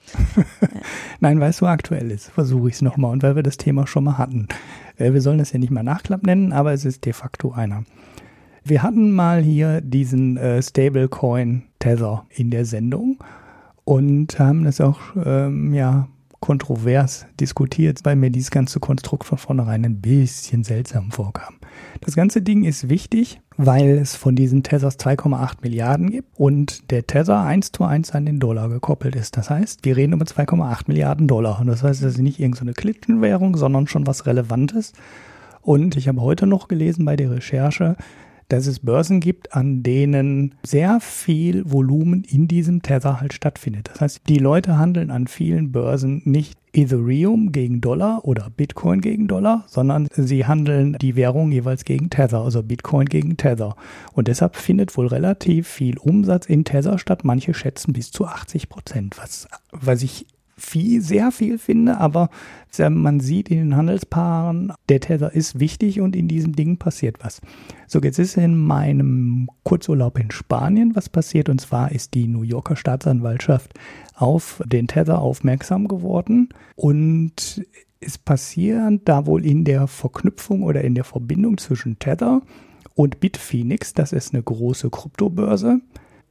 [1.20, 3.12] Nein, weil es so aktuell ist, versuche ich es nochmal.
[3.12, 4.47] Und weil wir das Thema schon mal hatten.
[4.99, 7.85] Äh, wir sollen es ja nicht mal Nachklapp nennen, aber es ist de facto einer.
[8.62, 13.18] Wir hatten mal hier diesen äh, Stablecoin Tether in der Sendung
[13.85, 16.09] und haben das auch ähm, ja
[16.45, 21.55] kontrovers diskutiert, weil mir dieses ganze Konstrukt von vornherein ein bisschen seltsam vorkam.
[22.03, 27.07] Das ganze Ding ist wichtig, weil es von diesen Tethers 2,8 Milliarden gibt und der
[27.07, 29.39] Tether eins zu eins an den Dollar gekoppelt ist.
[29.39, 31.61] Das heißt, wir reden über 2,8 Milliarden Dollar.
[31.63, 34.93] Und das heißt, das ist nicht irgendeine so Klittenwährung, sondern schon was Relevantes.
[35.63, 37.97] Und ich habe heute noch gelesen bei der Recherche,
[38.55, 43.91] dass es Börsen gibt, an denen sehr viel Volumen in diesem Tether halt stattfindet.
[43.93, 49.27] Das heißt, die Leute handeln an vielen Börsen nicht Ethereum gegen Dollar oder Bitcoin gegen
[49.27, 53.75] Dollar, sondern sie handeln die Währung jeweils gegen Tether, also Bitcoin gegen Tether.
[54.13, 57.25] Und deshalb findet wohl relativ viel Umsatz in Tether statt.
[57.25, 60.27] Manche schätzen bis zu 80 Prozent, was, was ich
[60.57, 62.31] viel, sehr viel finde, aber
[62.91, 67.41] man sieht in den Handelspaaren, der Tether ist wichtig und in diesem Ding passiert was.
[67.87, 72.43] So, jetzt ist in meinem Kurzurlaub in Spanien was passiert und zwar ist die New
[72.43, 73.75] Yorker Staatsanwaltschaft
[74.15, 77.65] auf den Tether aufmerksam geworden und
[78.01, 82.43] es passiert da wohl in der Verknüpfung oder in der Verbindung zwischen Tether
[82.95, 85.81] und Bitphoenix, das ist eine große Kryptobörse,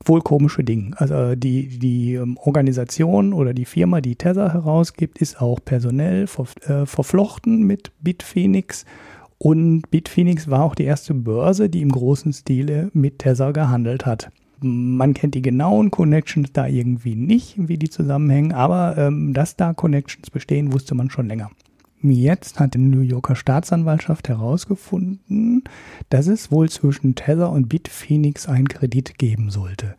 [0.07, 0.91] wohl komische Dinge.
[0.99, 6.45] Also die, die ähm, Organisation oder die Firma, die Tether herausgibt, ist auch personell ver,
[6.61, 8.85] äh, verflochten mit Bitphoenix.
[9.37, 14.31] Und Bitphoenix war auch die erste Börse, die im großen Stile mit Tether gehandelt hat.
[14.61, 19.73] Man kennt die genauen Connections da irgendwie nicht, wie die zusammenhängen, aber ähm, dass da
[19.73, 21.49] Connections bestehen, wusste man schon länger.
[22.11, 25.63] Jetzt hat die New Yorker Staatsanwaltschaft herausgefunden,
[26.09, 29.95] dass es wohl zwischen Tether und Bitphoenix einen Kredit geben sollte.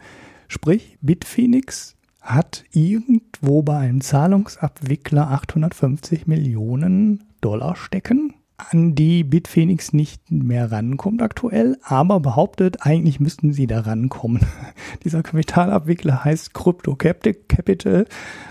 [0.49, 10.31] Sprich, Bitphoenix hat irgendwo bei einem Zahlungsabwickler 850 Millionen Dollar stecken an die Bitphoenix nicht
[10.31, 14.47] mehr rankommt aktuell, aber behauptet, eigentlich müssten sie da rankommen.
[15.05, 18.07] Dieser Kapitalabwickler heißt Crypto Capital.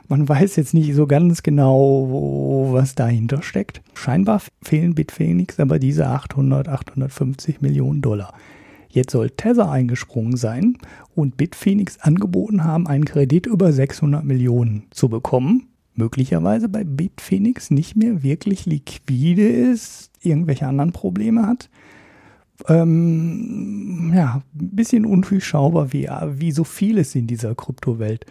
[0.09, 3.81] Man weiß jetzt nicht so ganz genau, was dahinter steckt.
[3.93, 8.34] Scheinbar fehlen Bitphoenix aber diese 800, 850 Millionen Dollar.
[8.89, 10.77] Jetzt soll Tether eingesprungen sein
[11.15, 17.95] und Bitphoenix angeboten haben, einen Kredit über 600 Millionen zu bekommen möglicherweise bei Bitphoenix nicht
[17.95, 21.70] mehr wirklich liquide ist, irgendwelche anderen Probleme hat.
[22.68, 26.07] Ähm, ja, ein bisschen undurchschaubar, wie,
[26.38, 28.26] wie so vieles in dieser Kryptowelt.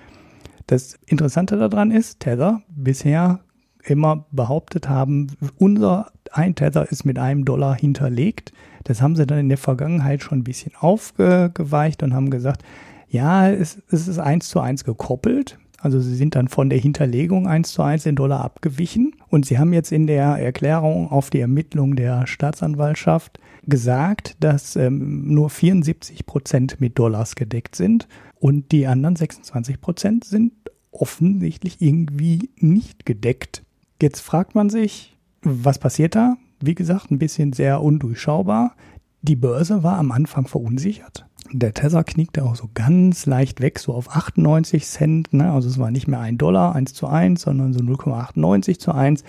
[0.67, 3.41] Das Interessante daran ist, Tether bisher
[3.85, 5.27] immer behauptet haben,
[5.59, 8.53] unser ein Tether ist mit einem Dollar hinterlegt.
[8.85, 12.63] Das haben sie dann in der Vergangenheit schon ein bisschen aufgeweicht und haben gesagt,
[13.09, 17.49] ja, es, es ist eins zu eins gekoppelt Also sie sind dann von der Hinterlegung
[17.49, 19.17] eins zu eins in Dollar abgewichen.
[19.29, 25.35] Und sie haben jetzt in der Erklärung auf die Ermittlung der Staatsanwaltschaft gesagt, dass ähm,
[25.35, 28.07] nur 74 Prozent mit Dollars gedeckt sind
[28.39, 30.53] und die anderen 26 Prozent sind
[30.93, 33.63] offensichtlich irgendwie nicht gedeckt.
[34.01, 36.37] Jetzt fragt man sich, was passiert da?
[36.61, 38.77] Wie gesagt, ein bisschen sehr undurchschaubar.
[39.23, 41.27] Die Börse war am Anfang verunsichert.
[41.51, 45.33] Der Tether knickte auch so ganz leicht weg, so auf 98 Cent.
[45.33, 45.53] Ne?
[45.53, 49.25] Also es war nicht mehr ein Dollar, eins zu eins, sondern so 0,98 zu eins.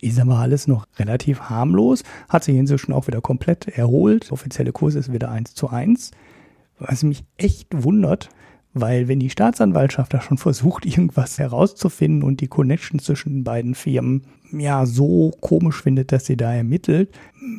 [0.00, 2.04] Ist aber alles noch relativ harmlos.
[2.28, 4.26] Hat sich inzwischen auch wieder komplett erholt.
[4.26, 6.12] Der offizielle Kurs ist wieder eins zu eins.
[6.78, 8.28] Was mich echt wundert,
[8.74, 13.74] weil wenn die Staatsanwaltschaft da schon versucht, irgendwas herauszufinden und die Connection zwischen den beiden
[13.74, 14.22] Firmen
[14.52, 17.10] ja so komisch findet, dass sie da ermittelt,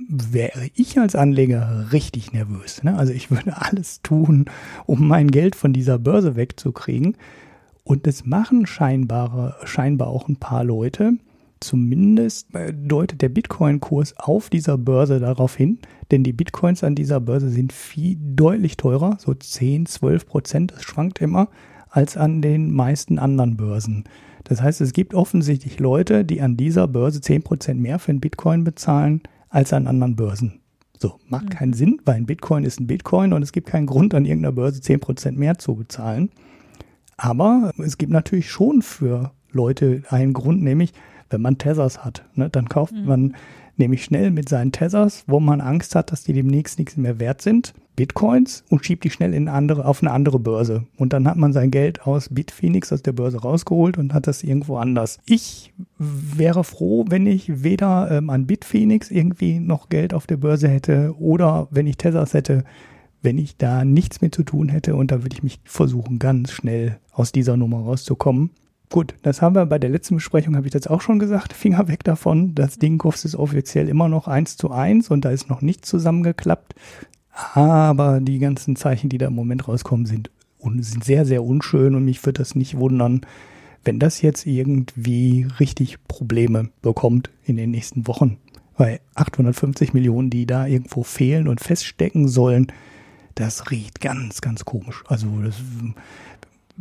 [0.07, 2.83] wäre ich als Anleger richtig nervös.
[2.83, 2.97] Ne?
[2.97, 4.45] Also ich würde alles tun,
[4.85, 7.15] um mein Geld von dieser Börse wegzukriegen.
[7.83, 11.13] Und das machen scheinbar, scheinbar auch ein paar Leute.
[11.59, 15.79] Zumindest äh, deutet der Bitcoin-Kurs auf dieser Börse darauf hin,
[16.09, 20.83] denn die Bitcoins an dieser Börse sind viel deutlich teurer, so 10, 12 Prozent, das
[20.83, 21.49] schwankt immer,
[21.89, 24.05] als an den meisten anderen Börsen.
[24.49, 28.19] Das heißt, es gibt offensichtlich Leute, die an dieser Börse 10 Prozent mehr für einen
[28.19, 30.59] Bitcoin bezahlen als an anderen Börsen.
[30.97, 31.49] So, macht mhm.
[31.49, 34.51] keinen Sinn, weil ein Bitcoin ist ein Bitcoin und es gibt keinen Grund, an irgendeiner
[34.51, 36.31] Börse 10 Prozent mehr zu bezahlen.
[37.15, 40.93] Aber es gibt natürlich schon für Leute einen Grund, nämlich
[41.29, 42.25] wenn man Tethers hat.
[42.33, 43.05] Ne, dann kauft mhm.
[43.05, 43.35] man
[43.77, 47.43] nämlich schnell mit seinen Tethers, wo man Angst hat, dass die demnächst nichts mehr wert
[47.43, 50.85] sind, Bitcoins und schiebt die schnell in andere, auf eine andere Börse.
[50.95, 54.41] Und dann hat man sein Geld aus Bitphoenix aus der Börse rausgeholt und hat das
[54.41, 55.19] irgendwo anders.
[55.25, 60.69] Ich wäre froh, wenn ich weder ähm, an Bitphoenix irgendwie noch Geld auf der Börse
[60.69, 62.63] hätte oder wenn ich Tethers hätte,
[63.21, 66.53] wenn ich da nichts mit zu tun hätte und da würde ich mich versuchen, ganz
[66.53, 68.51] schnell aus dieser Nummer rauszukommen.
[68.89, 71.89] Gut, das haben wir bei der letzten Besprechung, habe ich jetzt auch schon gesagt, Finger
[71.89, 72.55] weg davon.
[72.55, 76.75] Das Ding kostet offiziell immer noch eins zu eins und da ist noch nichts zusammengeklappt.
[77.53, 80.29] Aber die ganzen Zeichen, die da im Moment rauskommen, sind,
[80.79, 83.21] sind sehr, sehr unschön und mich würde das nicht wundern,
[83.83, 88.37] wenn das jetzt irgendwie richtig Probleme bekommt in den nächsten Wochen.
[88.77, 92.67] Weil 850 Millionen, die da irgendwo fehlen und feststecken sollen,
[93.35, 95.03] das riecht ganz, ganz komisch.
[95.07, 95.55] Also das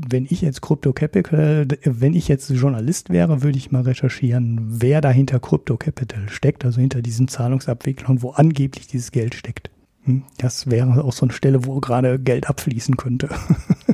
[0.01, 5.01] wenn ich jetzt Crypto Capital, wenn ich jetzt Journalist wäre, würde ich mal recherchieren, wer
[5.01, 9.71] da hinter Crypto Capital steckt, also hinter diesen Zahlungsabwicklern, wo angeblich dieses Geld steckt.
[10.09, 13.29] Hm, das wäre auch so eine Stelle, wo gerade Geld abfließen könnte.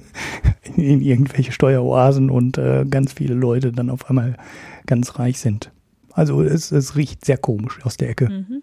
[0.76, 4.36] in, irgendwelche Steueroasen und äh, ganz viele Leute dann auf einmal
[4.86, 5.72] ganz reich sind.
[6.12, 8.28] Also es, es riecht sehr komisch aus der Ecke.
[8.28, 8.62] Mhm.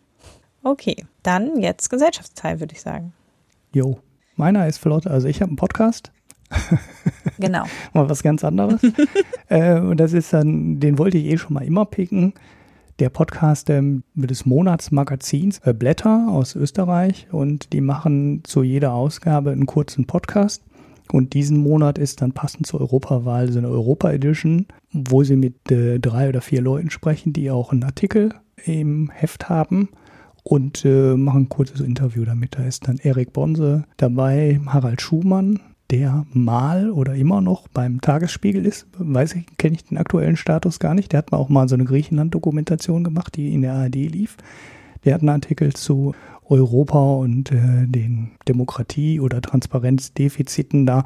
[0.64, 3.12] Okay, dann jetzt Gesellschaftsteil, würde ich sagen.
[3.74, 4.00] Jo,
[4.38, 5.06] meiner ist flott.
[5.06, 6.12] Also ich habe einen Podcast.
[7.40, 7.64] Genau.
[7.94, 8.82] mal was ganz anderes.
[9.48, 12.34] äh, und das ist dann, den wollte ich eh schon mal immer picken.
[13.02, 19.50] Der Podcast ähm, des Monatsmagazins äh, Blätter aus Österreich und die machen zu jeder Ausgabe
[19.50, 20.62] einen kurzen Podcast.
[21.12, 25.98] Und diesen Monat ist dann passend zur Europawahl so eine Europa-Edition, wo sie mit äh,
[25.98, 29.90] drei oder vier Leuten sprechen, die auch einen Artikel im Heft haben
[30.44, 32.56] und äh, machen ein kurzes Interview damit.
[32.56, 35.60] Da ist dann Erik Bonse dabei, Harald Schumann,
[35.92, 38.88] der mal oder immer noch beim Tagesspiegel ist.
[38.98, 41.12] Weiß ich, kenne ich den aktuellen Status gar nicht.
[41.12, 44.38] Der hat mal auch mal so eine Griechenland-Dokumentation gemacht, die in der ARD lief.
[45.04, 46.14] Der hat einen Artikel zu
[46.46, 51.04] Europa und äh, den Demokratie- oder Transparenzdefiziten da.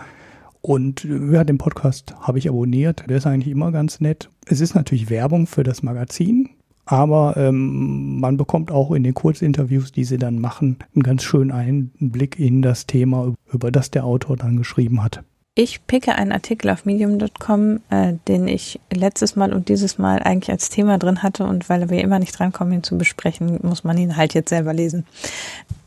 [0.61, 3.03] Und äh, ja, den Podcast habe ich abonniert.
[3.09, 4.29] Der ist eigentlich immer ganz nett.
[4.45, 6.49] Es ist natürlich Werbung für das Magazin.
[6.85, 11.51] Aber ähm, man bekommt auch in den Kurzinterviews, die sie dann machen, einen ganz schönen
[11.51, 15.23] Einblick in das Thema, über das der Autor dann geschrieben hat.
[15.57, 20.51] Ich picke einen Artikel auf medium.com, äh, den ich letztes Mal und dieses Mal eigentlich
[20.51, 23.97] als Thema drin hatte und weil wir immer nicht drankommen, ihn zu besprechen, muss man
[23.97, 25.05] ihn halt jetzt selber lesen.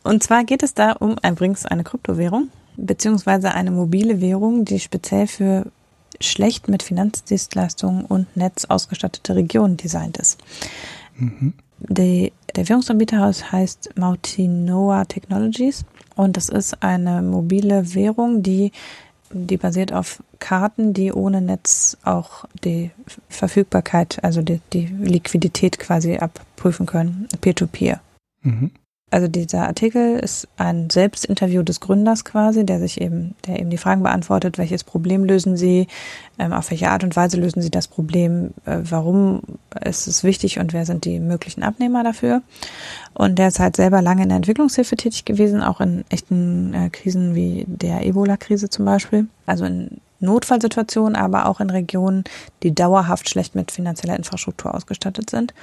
[0.04, 2.48] Und zwar geht es da um übrigens eine Kryptowährung,
[2.78, 5.66] beziehungsweise eine mobile Währung, die speziell für
[6.20, 10.38] schlecht mit Finanzdienstleistungen und Netz ausgestattete Regionen designt ist.
[11.16, 11.54] Mhm.
[11.78, 15.84] Die, der Währungsanbieter heißt Mautinoa Technologies
[16.16, 18.72] und das ist eine mobile Währung, die,
[19.30, 22.90] die basiert auf Karten, die ohne Netz auch die
[23.28, 28.00] Verfügbarkeit, also die, die Liquidität quasi abprüfen können, peer-to-peer.
[28.42, 28.50] -peer.
[28.50, 28.70] Mhm
[29.10, 33.78] also dieser Artikel ist ein Selbstinterview des Gründers quasi, der sich eben, der eben die
[33.78, 35.86] Fragen beantwortet, welches Problem lösen Sie,
[36.38, 39.40] ähm, auf welche Art und Weise lösen Sie das Problem, äh, warum
[39.82, 42.42] ist es wichtig und wer sind die möglichen Abnehmer dafür.
[43.14, 46.90] Und der ist halt selber lange in der Entwicklungshilfe tätig gewesen, auch in echten äh,
[46.90, 49.26] Krisen wie der Ebola-Krise zum Beispiel.
[49.46, 52.24] Also in Notfallsituationen, aber auch in Regionen,
[52.62, 55.54] die dauerhaft schlecht mit finanzieller Infrastruktur ausgestattet sind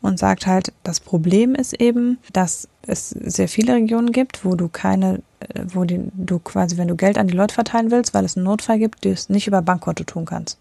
[0.00, 4.68] und sagt halt, das Problem ist eben, dass es sehr viele Regionen gibt, wo du
[4.68, 8.24] keine, äh, wo die, du quasi, wenn du Geld an die Leute verteilen willst, weil
[8.24, 10.58] es einen Notfall gibt, du es nicht über Bankkonto tun kannst.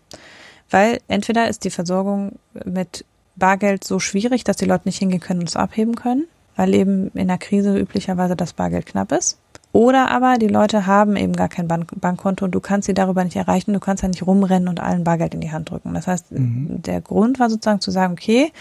[0.69, 2.33] Weil entweder ist die Versorgung
[2.65, 3.05] mit
[3.35, 7.09] Bargeld so schwierig, dass die Leute nicht hingehen können und es abheben können, weil eben
[7.11, 9.37] in der Krise üblicherweise das Bargeld knapp ist.
[9.71, 13.23] Oder aber die Leute haben eben gar kein Bank Bankkonto und du kannst sie darüber
[13.23, 15.93] nicht erreichen, du kannst ja nicht rumrennen und allen Bargeld in die Hand drücken.
[15.93, 16.81] Das heißt, mhm.
[16.81, 18.51] der Grund war sozusagen zu sagen, okay,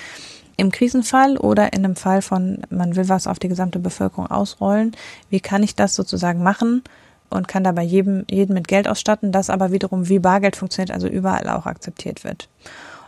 [0.56, 4.92] im Krisenfall oder in einem Fall von, man will was auf die gesamte Bevölkerung ausrollen,
[5.28, 6.82] wie kann ich das sozusagen machen
[7.28, 11.08] und kann dabei jedem, jeden mit Geld ausstatten, das aber wiederum wie Bargeld funktioniert, also
[11.08, 12.48] überall auch akzeptiert wird.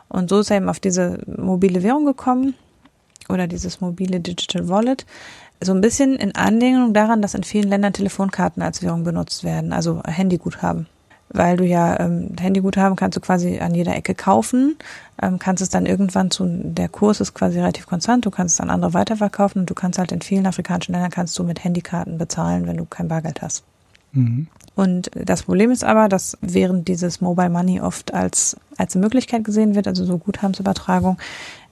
[0.08, 2.54] Und so ist er eben auf diese mobile Währung gekommen
[3.28, 5.06] oder dieses mobile Digital Wallet.
[5.60, 9.72] So ein bisschen in Anlehnung daran, dass in vielen Ländern Telefonkarten als Währung benutzt werden,
[9.72, 10.86] also Handyguthaben
[11.30, 14.76] weil du ja ähm, Handyguthaben kannst du quasi an jeder Ecke kaufen,
[15.20, 18.60] ähm, kannst es dann irgendwann zu, der Kurs ist quasi relativ konstant, du kannst es
[18.60, 22.18] an andere weiterverkaufen und du kannst halt in vielen afrikanischen Ländern kannst du mit Handykarten
[22.18, 23.64] bezahlen, wenn du kein Bargeld hast.
[24.12, 24.48] Mhm.
[24.74, 29.74] Und das Problem ist aber, dass während dieses Mobile Money oft als, als Möglichkeit gesehen
[29.74, 31.18] wird, also so Guthabensübertragung,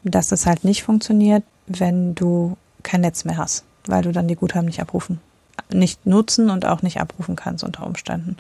[0.02, 4.34] dass das halt nicht funktioniert, wenn du kein Netz mehr hast, weil du dann die
[4.34, 5.20] Guthaben nicht abrufen,
[5.72, 8.36] nicht nutzen und auch nicht abrufen kannst unter Umständen.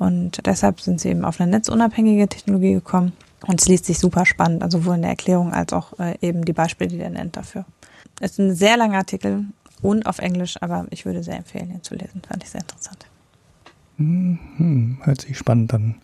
[0.00, 3.12] Und deshalb sind sie eben auf eine netzunabhängige Technologie gekommen.
[3.46, 6.46] Und es liest sich super spannend, also sowohl in der Erklärung als auch äh, eben
[6.46, 7.66] die Beispiele, die er nennt dafür.
[8.18, 9.44] Es ist ein sehr langer Artikel
[9.82, 12.22] und auf Englisch, aber ich würde sehr empfehlen, ihn zu lesen.
[12.26, 13.06] Fand ich sehr interessant.
[13.98, 15.96] Mhm, hört sich spannend an.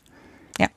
[0.59, 0.69] Ja.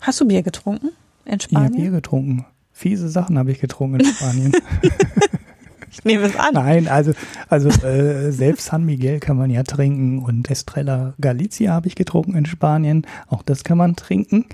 [0.00, 0.90] Hast du Bier getrunken
[1.24, 1.72] in Spanien?
[1.72, 2.46] Ja, Bier getrunken.
[2.72, 4.52] Fiese Sachen habe ich getrunken in Spanien.
[5.92, 6.54] Ich nehme es an.
[6.54, 7.12] Nein, also,
[7.48, 12.34] also äh, selbst San Miguel kann man ja trinken und Estrella Galicia habe ich getrunken
[12.34, 13.06] in Spanien.
[13.28, 14.46] Auch das kann man trinken.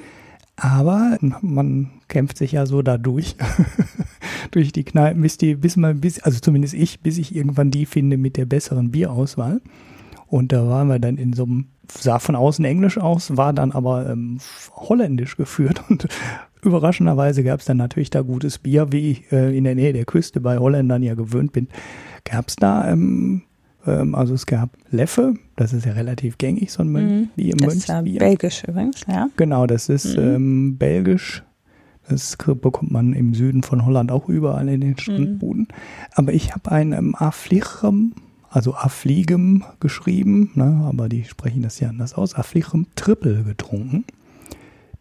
[0.57, 3.37] Aber man kämpft sich ja so da durch,
[4.51, 7.87] durch die Kneipen, bis die, bis man, bis, also zumindest ich, bis ich irgendwann die
[7.87, 9.61] finde mit der besseren Bierauswahl.
[10.27, 13.73] Und da waren wir dann in so einem, sah von außen englisch aus, war dann
[13.73, 14.39] aber ähm,
[14.75, 16.09] holländisch geführt und
[16.63, 20.05] Überraschenderweise gab es dann natürlich da gutes Bier, wie ich äh, in der Nähe der
[20.05, 21.69] Küste bei Holländern ja gewöhnt bin.
[22.25, 23.43] Gab es da, ähm,
[23.87, 27.45] ähm, also es gab Leffe, das ist ja relativ gängig, so ein Mönch, mhm.
[27.45, 29.29] ja belgisch übrigens, ja.
[29.37, 30.23] Genau, das ist mhm.
[30.23, 31.45] ähm, belgisch.
[32.09, 34.99] Das bekommt man im Süden von Holland auch überall in den mhm.
[34.99, 35.63] Strandbuden.
[35.63, 35.75] Mhm.
[36.15, 38.15] Aber ich habe ein ähm, Afflichem,
[38.51, 44.05] also Affligem geschrieben, ne, aber die sprechen das ja anders aus, Afflichem Triple getrunken.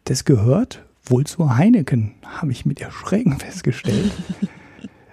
[0.04, 4.12] Das gehört wohl zu Heineken, habe ich mit Erschrecken festgestellt.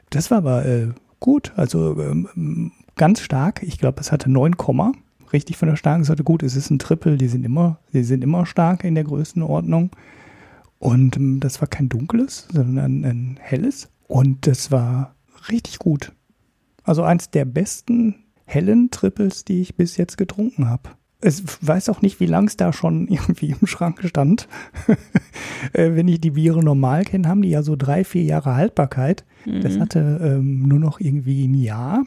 [0.09, 0.87] das war aber äh,
[1.19, 3.63] gut, also ähm, ganz stark.
[3.63, 4.55] Ich glaube, es hatte 9,
[5.33, 6.43] richtig von der starken Seite gut.
[6.43, 9.91] Es ist ein Triple, die sind immer, die sind immer stark in der Größenordnung.
[10.79, 13.89] Und ähm, das war kein dunkles, sondern ein helles.
[14.07, 15.15] Und das war
[15.49, 16.11] richtig gut.
[16.83, 20.91] Also eins der besten hellen Triples, die ich bis jetzt getrunken habe
[21.25, 24.47] es weiß auch nicht, wie lang es da schon irgendwie im Schrank stand.
[25.73, 29.25] Äh, wenn ich die Biere normal kenne, haben die ja so drei, vier Jahre Haltbarkeit.
[29.45, 29.61] Mhm.
[29.61, 32.03] Das hatte ähm, nur noch irgendwie ein Jahr.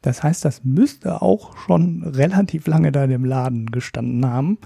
[0.00, 4.58] Das heißt, das müsste auch schon relativ lange da im Laden gestanden haben.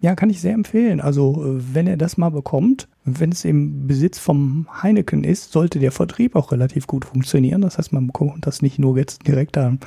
[0.00, 1.00] Ja, kann ich sehr empfehlen.
[1.00, 5.78] Also, äh, wenn ihr das mal bekommt, wenn es im Besitz vom Heineken ist, sollte
[5.78, 7.60] der Vertrieb auch relativ gut funktionieren.
[7.60, 9.80] Das heißt, man bekommt das nicht nur jetzt direkt an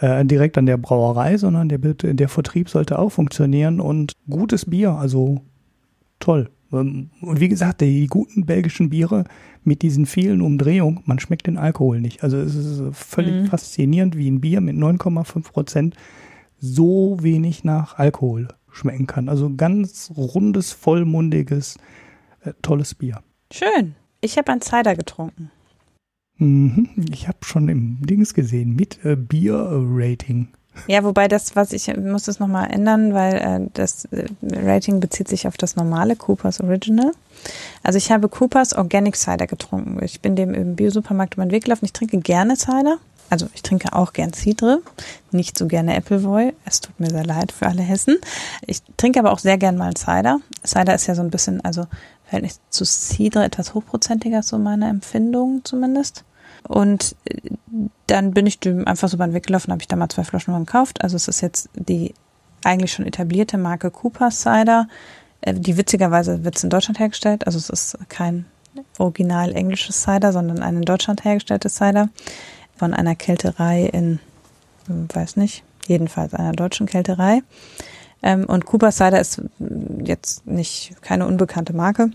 [0.00, 4.92] äh, direkt an der Brauerei, sondern der, der Vertrieb sollte auch funktionieren und gutes Bier,
[4.92, 5.40] also
[6.18, 6.50] toll.
[6.72, 9.24] Ähm, und wie gesagt, die guten belgischen Biere
[9.64, 12.24] mit diesen vielen Umdrehungen, man schmeckt den Alkohol nicht.
[12.24, 13.46] Also es ist völlig mhm.
[13.46, 15.96] faszinierend, wie ein Bier mit 9,5 Prozent
[16.58, 19.28] so wenig nach Alkohol schmecken kann.
[19.28, 21.76] Also ganz rundes, vollmundiges,
[22.44, 23.22] äh, tolles Bier.
[23.52, 23.94] Schön.
[24.20, 25.50] Ich habe ein Cider getrunken.
[26.38, 26.88] Mhm.
[27.12, 30.48] Ich habe schon im Dings gesehen mit äh, Bier-Rating.
[30.86, 35.28] Ja, wobei das, was ich muss das nochmal ändern, weil äh, das äh, Rating bezieht
[35.28, 37.12] sich auf das normale Coopers Original.
[37.82, 40.02] Also ich habe Coopers Organic Cider getrunken.
[40.02, 41.84] Ich bin dem im Biosupermarkt um den Weg gelaufen.
[41.84, 42.98] Ich trinke gerne Cider.
[43.32, 44.82] Also ich trinke auch gern Cidre,
[45.30, 46.52] nicht so gerne Appleboy.
[46.66, 48.18] Es tut mir sehr leid für alle Hessen.
[48.66, 50.40] Ich trinke aber auch sehr gern mal Cider.
[50.66, 51.86] Cider ist ja so ein bisschen, also
[52.24, 56.24] Verhältnis zu Cidre etwas hochprozentiger, so meine Empfindung zumindest.
[56.68, 57.40] Und äh,
[58.06, 61.02] dann bin ich einfach so beim Weggelaufen, habe ich da mal zwei Flaschen gekauft.
[61.02, 62.12] Also es ist jetzt die
[62.64, 64.88] eigentlich schon etablierte Marke Cooper Cider.
[65.40, 67.46] Äh, die witzigerweise wird es in Deutschland hergestellt.
[67.46, 68.44] Also es ist kein
[68.98, 72.10] original englisches Cider, sondern ein in Deutschland hergestelltes Cider
[72.76, 74.20] von einer Kälterei in,
[74.86, 77.42] weiß nicht, jedenfalls einer deutschen Kälterei.
[78.22, 79.42] Ähm, und Cooper Cider ist
[80.04, 82.10] jetzt nicht keine unbekannte Marke.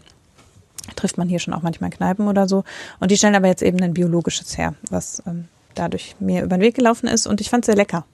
[0.95, 2.63] Trifft man hier schon auch manchmal in Kneipen oder so.
[2.99, 6.61] Und die stellen aber jetzt eben ein biologisches her, was ähm, dadurch mir über den
[6.61, 7.27] Weg gelaufen ist.
[7.27, 8.05] Und ich fand es sehr lecker.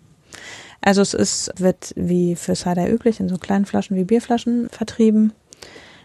[0.82, 5.32] Also es ist, wird wie für Cider üblich in so kleinen Flaschen wie Bierflaschen vertrieben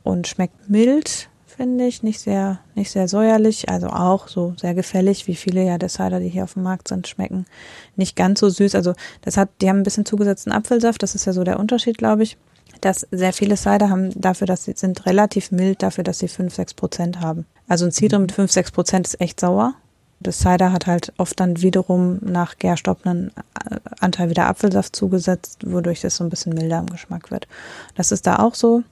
[0.05, 1.29] und schmeckt mild,
[1.59, 5.77] finde ich, nicht sehr, nicht sehr säuerlich, also auch so sehr gefällig, wie viele ja
[5.77, 7.47] der Cider, die hier auf dem Markt sind, schmecken.
[7.97, 8.77] Nicht ganz so süß.
[8.77, 11.99] Also das hat, die haben ein bisschen zugesetzten Apfelsaft, das ist ja so der Unterschied,
[11.99, 12.37] glaube ich.
[12.81, 16.55] Dass sehr viele Cider haben dafür, dass sie sind relativ mild dafür, dass sie 5,
[16.55, 17.45] 6 Prozent haben.
[17.67, 19.75] Also ein Cider mit 5, 6 Prozent ist echt sauer.
[20.21, 23.33] Das Cider hat halt oft dann wiederum nach Gärstopp einen
[23.69, 27.49] äh, Anteil wieder Apfelsaft zugesetzt, wodurch das so ein bisschen milder im Geschmack wird.
[27.97, 28.85] Das ist da auch so.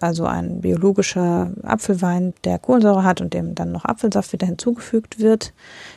[0.00, 5.52] Also ein biologischer Apfelwein, der Kohlensäure hat und dem dann noch Apfelsaft wieder hinzugefügt wird.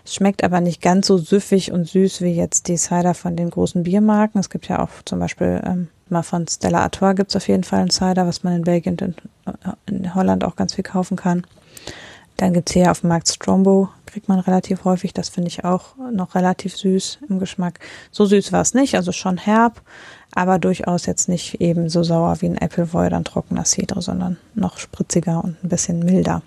[0.05, 3.49] Es schmeckt aber nicht ganz so süffig und süß wie jetzt die Cider von den
[3.49, 4.39] großen Biermarken.
[4.39, 7.63] Es gibt ja auch zum Beispiel ähm, mal von Stella Artois gibt es auf jeden
[7.63, 9.01] Fall einen Cider, was man in Belgien und
[9.87, 11.45] in, in Holland auch ganz viel kaufen kann.
[12.37, 15.13] Dann gibt's hier auf dem Markt Strombo, kriegt man relativ häufig.
[15.13, 17.79] Das finde ich auch noch relativ süß im Geschmack.
[18.11, 19.81] So süß war es nicht, also schon herb,
[20.35, 24.37] aber durchaus jetzt nicht eben so sauer wie ein Appleboy oder ein trockener Cidre, sondern
[24.55, 26.41] noch spritziger und ein bisschen milder.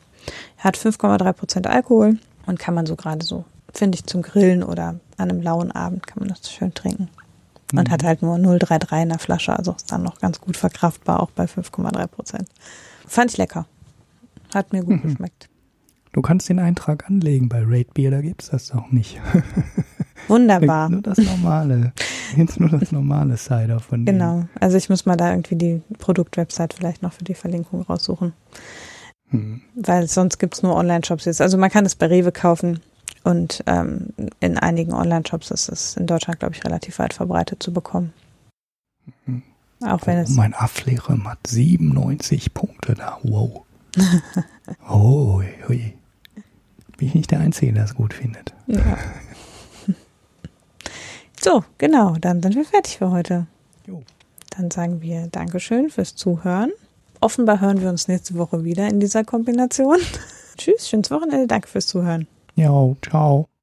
[0.58, 4.62] Er hat 5,3 Prozent Alkohol und kann man so gerade so, finde ich, zum Grillen
[4.62, 7.08] oder an einem lauen Abend kann man das schön trinken.
[7.72, 7.92] Und mhm.
[7.92, 11.30] hat halt nur 0,33 in der Flasche, also ist dann noch ganz gut verkraftbar, auch
[11.30, 12.48] bei 5,3 Prozent.
[13.06, 13.66] Fand ich lecker.
[14.54, 15.02] Hat mir gut mhm.
[15.02, 15.48] geschmeckt.
[16.12, 19.20] Du kannst den Eintrag anlegen bei Rate Beer, da gibt's das doch nicht.
[20.28, 20.88] Wunderbar.
[20.88, 21.92] nur das normale.
[22.36, 24.18] Jetzt nur das normale Cider von denen.
[24.18, 24.44] Genau.
[24.60, 28.32] Also ich muss mal da irgendwie die Produktwebsite vielleicht noch für die Verlinkung raussuchen.
[29.30, 29.60] Hm.
[29.74, 31.40] Weil sonst gibt's nur Online-Shops jetzt.
[31.40, 32.80] Also man kann es bei Rewe kaufen
[33.24, 34.08] und ähm,
[34.40, 38.12] in einigen Online-Shops ist es in Deutschland, glaube ich, relativ weit verbreitet zu bekommen.
[39.26, 39.42] Mhm.
[39.82, 40.30] Auch wenn oh, es.
[40.30, 43.18] Mein Afflehrer hat 97 Punkte da.
[43.22, 43.62] Wow.
[44.88, 45.94] oh, hui
[46.96, 48.54] bin ich nicht der Einzige, der es gut findet.
[48.66, 48.98] Ja.
[51.46, 53.46] So, genau, dann sind wir fertig für heute.
[53.86, 54.02] Jo.
[54.56, 56.72] Dann sagen wir Dankeschön fürs Zuhören.
[57.20, 59.98] Offenbar hören wir uns nächste Woche wieder in dieser Kombination.
[60.58, 62.26] Tschüss, schönes Wochenende, danke fürs Zuhören.
[62.56, 63.46] Ja, ciao.